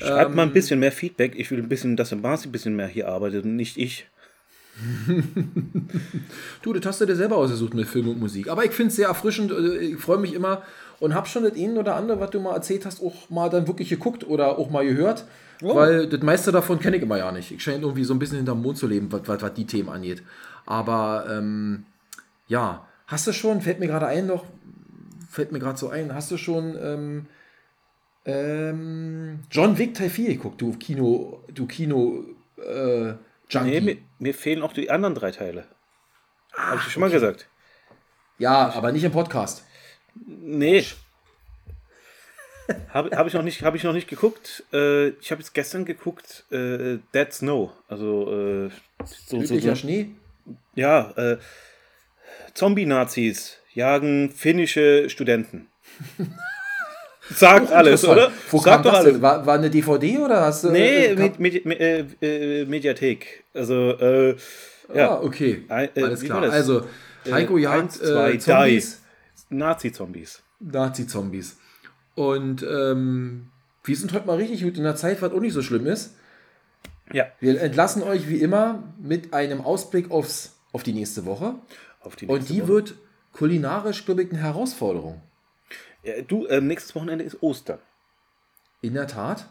Schreibt 0.00 0.30
Ähm, 0.30 0.36
mal 0.36 0.42
ein 0.42 0.52
bisschen 0.52 0.80
mehr 0.80 0.92
Feedback. 0.92 1.34
Ich 1.36 1.50
will 1.50 1.58
ein 1.58 1.68
bisschen, 1.68 1.96
dass 1.96 2.08
der 2.08 2.18
Marci 2.18 2.48
ein 2.48 2.52
bisschen 2.52 2.74
mehr 2.74 2.88
hier 2.88 3.08
arbeitet 3.08 3.44
und 3.44 3.56
nicht 3.56 3.76
ich. 3.76 4.06
Du, 6.62 6.72
das 6.72 6.84
hast 6.86 7.00
du 7.00 7.06
dir 7.06 7.16
selber 7.16 7.36
ausgesucht 7.36 7.74
mit 7.74 7.86
Film 7.86 8.08
und 8.08 8.20
Musik. 8.20 8.48
Aber 8.48 8.64
ich 8.64 8.72
finde 8.72 8.90
es 8.90 8.96
sehr 8.96 9.08
erfrischend. 9.08 9.50
äh, 9.52 9.78
Ich 9.78 9.98
freue 9.98 10.18
mich 10.18 10.34
immer 10.34 10.62
und 11.00 11.14
habe 11.14 11.26
schon 11.26 11.42
das 11.42 11.54
eine 11.54 11.78
oder 11.78 11.96
andere, 11.96 12.20
was 12.20 12.30
du 12.30 12.40
mal 12.40 12.54
erzählt 12.54 12.84
hast, 12.86 13.02
auch 13.02 13.28
mal 13.30 13.48
dann 13.50 13.66
wirklich 13.66 13.88
geguckt 13.88 14.26
oder 14.26 14.58
auch 14.58 14.70
mal 14.70 14.86
gehört. 14.86 15.24
Weil 15.76 16.06
das 16.06 16.22
meiste 16.22 16.52
davon 16.52 16.78
kenne 16.78 16.96
ich 16.96 17.02
immer 17.02 17.18
ja 17.18 17.32
nicht. 17.32 17.50
Ich 17.50 17.62
scheine 17.62 17.82
irgendwie 17.82 18.04
so 18.04 18.14
ein 18.14 18.18
bisschen 18.18 18.38
hinterm 18.38 18.62
Mond 18.62 18.78
zu 18.78 18.86
leben, 18.86 19.10
was, 19.12 19.22
was, 19.26 19.42
was 19.42 19.54
die 19.54 19.66
Themen 19.66 19.88
angeht. 19.90 20.22
Aber 20.66 21.26
ähm, 21.30 21.84
ja, 22.48 22.86
hast 23.06 23.26
du 23.26 23.32
schon, 23.32 23.60
fällt 23.60 23.80
mir 23.80 23.86
gerade 23.86 24.06
ein 24.06 24.26
noch, 24.26 24.44
fällt 25.30 25.52
mir 25.52 25.58
gerade 25.58 25.78
so 25.78 25.88
ein, 25.90 26.14
hast 26.14 26.30
du 26.30 26.36
schon 26.38 26.76
ähm, 26.82 27.26
ähm, 28.26 29.40
John 29.50 29.78
Wick 29.78 29.94
Teil 29.94 30.10
4 30.10 30.28
geguckt, 30.34 30.60
du 30.60 30.72
Kino, 30.76 31.42
du 31.52 31.66
Kino 31.66 32.24
äh, 32.58 33.14
Junkie? 33.48 33.70
Nee, 33.70 33.80
mir, 33.80 33.96
mir 34.18 34.34
fehlen 34.34 34.62
auch 34.62 34.72
die 34.72 34.90
anderen 34.90 35.14
drei 35.14 35.30
Teile. 35.30 35.66
Habe 36.52 36.76
ich 36.76 36.92
schon 36.92 37.00
mal 37.00 37.10
gesagt. 37.10 37.48
ja, 38.38 38.70
aber 38.70 38.92
nicht 38.92 39.04
im 39.04 39.12
Podcast. 39.12 39.64
Nee. 40.14 40.84
Habe 42.90 43.16
hab 43.16 43.26
ich, 43.26 43.34
noch 43.34 43.42
nicht- 43.42 43.62
hab 43.62 43.74
ich 43.74 43.82
noch 43.82 43.92
nicht 43.92 44.06
geguckt. 44.08 44.62
Äh, 44.72 45.08
ich 45.08 45.32
habe 45.32 45.40
jetzt 45.40 45.54
gestern 45.54 45.84
geguckt, 45.84 46.44
äh, 46.52 46.98
Dead 47.12 47.32
Snow. 47.32 47.72
Also, 47.88 48.66
äh, 48.66 48.70
so, 49.04 49.42
so, 49.42 49.58
so, 49.58 49.74
Schnee? 49.74 50.10
ja, 50.76 51.10
äh, 51.16 51.38
Zombie-Nazis 52.54 53.58
jagen 53.74 54.30
finnische 54.30 55.10
Studenten. 55.10 55.68
Sagt 57.34 57.70
alles, 57.72 58.04
oder? 58.04 58.30
Wo 58.50 58.58
kam 58.58 58.72
Sagt 58.74 58.86
doch 58.86 58.90
das 58.92 59.00
alles. 59.00 59.12
denn? 59.14 59.22
War, 59.22 59.46
war 59.46 59.54
eine 59.54 59.70
DVD 59.70 60.18
oder 60.18 60.40
hast 60.42 60.64
du. 60.64 60.70
Nee, 60.70 61.06
äh, 61.06 61.14
mit, 61.16 61.38
mit, 61.38 61.80
äh, 61.80 62.04
äh, 62.20 62.64
Mediathek. 62.66 63.44
Also, 63.54 63.90
äh, 63.98 64.36
ja. 64.94 65.10
Ah, 65.16 65.20
okay. 65.22 65.64
Ein- 65.68 65.88
äh, 65.94 66.02
Alles 66.02 66.22
klar. 66.22 66.42
Also, 66.42 66.82
Heiko 67.30 67.56
Äh, 67.58 67.60
jagt 67.62 67.82
eins, 67.82 67.98
zwei, 67.98 68.32
äh, 68.32 68.38
Zombies, 68.38 69.02
Nazi-Zombies. 69.50 70.42
Nazi-Zombies. 70.60 71.56
Und 72.14 72.62
ähm, 72.62 73.46
wir 73.84 73.96
sind 73.96 74.12
heute 74.12 74.26
mal 74.26 74.36
richtig 74.36 74.62
gut 74.62 74.76
in 74.76 74.82
der 74.84 74.96
Zeit, 74.96 75.22
was 75.22 75.32
auch 75.32 75.40
nicht 75.40 75.52
so 75.54 75.62
schlimm 75.62 75.86
ist. 75.86 76.14
Ja, 77.12 77.26
Wir 77.40 77.60
entlassen 77.60 78.02
euch 78.02 78.28
wie 78.28 78.36
immer 78.40 78.82
mit 79.00 79.32
einem 79.34 79.60
Ausblick 79.60 80.10
aufs, 80.10 80.54
auf 80.72 80.82
die 80.82 80.92
nächste 80.92 81.24
Woche. 81.26 81.54
auf 82.02 82.14
die 82.16 82.26
Und 82.26 82.38
nächste 82.38 82.52
die 82.54 82.62
Woche. 82.62 82.68
wird 82.68 82.94
kulinarisch, 83.32 84.04
glaube 84.04 84.22
ich, 84.22 84.30
eine 84.30 84.40
Herausforderung. 84.40 85.20
Ja, 86.02 86.22
du, 86.26 86.46
ähm, 86.48 86.66
nächstes 86.66 86.94
Wochenende 86.94 87.24
ist 87.24 87.42
Ostern. 87.42 87.78
In 88.80 88.94
der 88.94 89.06
Tat. 89.06 89.46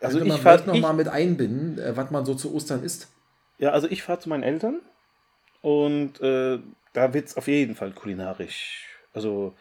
Also 0.00 0.18
man 0.18 0.26
ich 0.28 0.32
fahr- 0.34 0.40
vielleicht 0.40 0.66
noch 0.66 0.74
ich- 0.74 0.80
mal 0.82 0.92
mit 0.92 1.08
einbinden, 1.08 1.78
äh, 1.78 1.96
was 1.96 2.10
man 2.10 2.24
so 2.24 2.34
zu 2.34 2.54
Ostern 2.54 2.82
isst. 2.82 3.08
Ja, 3.58 3.70
also 3.70 3.86
ich 3.88 4.02
fahre 4.02 4.18
zu 4.18 4.28
meinen 4.28 4.42
Eltern 4.42 4.80
und 5.62 6.20
äh, 6.20 6.58
da 6.92 7.14
wird 7.14 7.28
es 7.28 7.36
auf 7.36 7.46
jeden 7.48 7.74
Fall 7.74 7.92
kulinarisch. 7.92 8.86
Also. 9.12 9.54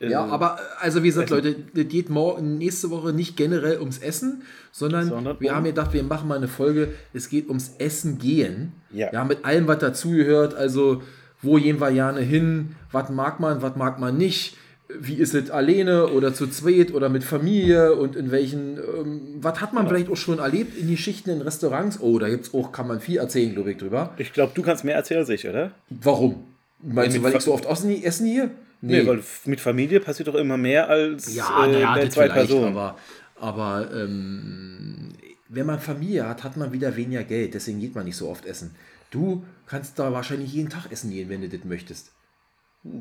äh, 0.00 0.08
Ja, 0.10 0.24
aber 0.26 0.58
äh, 0.58 0.82
also 0.84 1.02
wie 1.02 1.08
gesagt, 1.08 1.30
Essen. 1.30 1.36
Leute, 1.36 1.54
das 1.74 1.88
geht 1.88 2.10
morgen, 2.10 2.58
nächste 2.58 2.90
Woche 2.90 3.12
nicht 3.12 3.36
generell 3.36 3.78
ums 3.80 3.98
Essen, 3.98 4.42
sondern, 4.72 5.08
Sondern 5.08 5.40
wir 5.40 5.54
haben 5.54 5.64
gedacht, 5.64 5.92
wir 5.92 6.02
machen 6.02 6.28
mal 6.28 6.36
eine 6.36 6.48
Folge, 6.48 6.94
es 7.12 7.28
geht 7.28 7.48
ums 7.48 7.76
Essen 7.78 8.18
gehen. 8.18 8.72
Ja. 8.90 9.24
mit 9.24 9.44
allem, 9.44 9.66
was 9.66 9.78
dazugehört, 9.78 10.54
also 10.54 11.02
wo 11.42 11.54
gehen 11.56 11.80
wir 11.80 11.90
gerne 11.92 12.20
hin, 12.20 12.76
was 12.92 13.08
mag 13.10 13.40
man, 13.40 13.62
was 13.62 13.76
mag 13.76 13.98
man 13.98 14.16
nicht, 14.16 14.56
wie 15.00 15.14
ist 15.16 15.34
es 15.34 15.50
alleine 15.50 16.08
oder 16.08 16.32
zu 16.34 16.46
zweit 16.46 16.92
oder 16.94 17.08
mit 17.08 17.24
Familie 17.24 17.94
und 17.94 18.16
in 18.16 18.30
welchen, 18.30 18.78
ähm, 18.78 19.20
was 19.40 19.60
hat 19.60 19.72
man 19.72 19.88
vielleicht 19.88 20.08
auch 20.08 20.16
schon 20.16 20.38
erlebt 20.38 20.76
in 20.78 20.88
Geschichten 20.90 21.30
in 21.30 21.40
Restaurants? 21.42 22.00
Oh, 22.00 22.18
da 22.18 22.28
gibt's 22.28 22.52
auch, 22.54 22.72
kann 22.72 22.86
man 22.88 23.00
viel 23.00 23.18
erzählen, 23.18 23.52
glaube 23.54 23.72
ich, 23.72 23.78
drüber. 23.78 24.14
Ich 24.18 24.32
glaube, 24.32 24.52
du 24.54 24.62
kannst 24.62 24.84
mehr 24.84 24.94
erzählen 24.96 25.20
als 25.20 25.28
ich, 25.30 25.46
oder? 25.48 25.72
Warum? 25.90 26.44
Meinst 26.82 27.16
Ja, 27.16 27.20
du, 27.20 27.24
weil 27.24 27.32
Fa- 27.32 27.38
ich 27.38 27.44
so 27.44 27.54
oft 27.54 27.64
essen, 27.66 28.02
essen 28.02 28.26
hier? 28.26 28.50
Nee, 28.80 29.06
weil 29.06 29.18
f- 29.20 29.46
mit 29.46 29.60
Familie 29.60 30.00
passiert 30.00 30.28
doch 30.28 30.34
immer 30.34 30.56
mehr 30.58 30.88
als 30.90 31.34
Ja, 31.34 31.66
äh, 31.66 32.04
das 32.04 32.14
zwei 32.14 32.28
Personen. 32.28 32.66
aber, 32.76 32.98
aber 33.40 33.88
ähm, 33.94 35.08
wenn 35.48 35.66
man 35.66 35.80
Familie 35.80 36.28
hat, 36.28 36.44
hat 36.44 36.56
man 36.56 36.72
wieder 36.72 36.94
weniger 36.96 37.24
Geld, 37.24 37.54
deswegen 37.54 37.80
geht 37.80 37.94
man 37.94 38.04
nicht 38.04 38.16
so 38.16 38.28
oft 38.28 38.44
essen. 38.46 38.74
Du 39.10 39.44
kannst 39.66 39.98
da 39.98 40.12
wahrscheinlich 40.12 40.52
jeden 40.52 40.68
Tag 40.70 40.90
essen 40.90 41.10
gehen, 41.10 41.28
wenn 41.30 41.40
du 41.40 41.48
das 41.48 41.64
möchtest. 41.64 42.10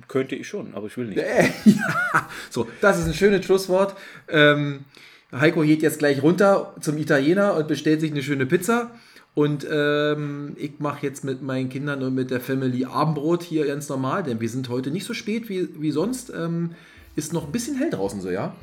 Könnte 0.07 0.35
ich 0.35 0.47
schon, 0.47 0.73
aber 0.75 0.87
ich 0.87 0.97
will 0.97 1.07
nicht. 1.07 1.17
Äh, 1.17 1.43
ja, 1.65 2.29
so, 2.49 2.67
das 2.79 2.99
ist 2.99 3.07
ein 3.07 3.13
schönes 3.13 3.45
Schlusswort. 3.45 3.95
Ähm, 4.29 4.85
Heiko 5.31 5.61
geht 5.61 5.81
jetzt 5.81 5.99
gleich 5.99 6.21
runter 6.23 6.73
zum 6.79 6.97
Italiener 6.97 7.55
und 7.55 7.67
bestellt 7.67 8.01
sich 8.01 8.11
eine 8.11 8.23
schöne 8.23 8.45
Pizza. 8.45 8.91
Und 9.35 9.67
ähm, 9.69 10.55
ich 10.57 10.79
mache 10.79 11.05
jetzt 11.05 11.23
mit 11.23 11.41
meinen 11.41 11.69
Kindern 11.69 12.03
und 12.03 12.13
mit 12.13 12.29
der 12.29 12.39
Family 12.39 12.85
Abendbrot 12.85 13.41
hier 13.41 13.65
ganz 13.65 13.89
normal, 13.89 14.23
denn 14.23 14.39
wir 14.39 14.49
sind 14.49 14.69
heute 14.69 14.91
nicht 14.91 15.05
so 15.05 15.13
spät 15.13 15.49
wie, 15.49 15.69
wie 15.81 15.91
sonst. 15.91 16.31
Ähm, 16.35 16.71
ist 17.15 17.33
noch 17.33 17.45
ein 17.45 17.51
bisschen 17.51 17.75
hell 17.77 17.89
draußen 17.89 18.21
so, 18.21 18.29
ja? 18.29 18.55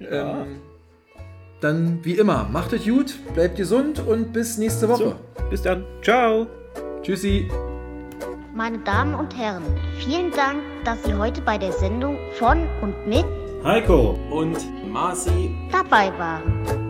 Ja. 0.00 0.42
Ähm, 0.42 0.46
dann 1.60 2.04
wie 2.04 2.14
immer, 2.14 2.48
macht 2.52 2.72
es 2.72 2.84
gut, 2.84 3.14
bleibt 3.34 3.56
gesund 3.56 4.00
und 4.06 4.32
bis 4.32 4.58
nächste 4.58 4.88
Woche. 4.88 5.16
So, 5.38 5.48
bis 5.48 5.62
dann. 5.62 5.84
Ciao. 6.02 6.46
Tschüssi. 7.02 7.48
Meine 8.56 8.78
Damen 8.78 9.14
und 9.14 9.36
Herren, 9.36 9.64
vielen 9.98 10.30
Dank, 10.30 10.62
dass 10.86 11.04
Sie 11.04 11.12
heute 11.12 11.42
bei 11.42 11.58
der 11.58 11.72
Sendung 11.72 12.16
von 12.38 12.66
und 12.80 13.06
mit 13.06 13.26
Heiko. 13.62 14.18
Und 14.30 14.56
Marci. 14.90 15.54
dabei 15.70 16.10
waren. 16.18 16.85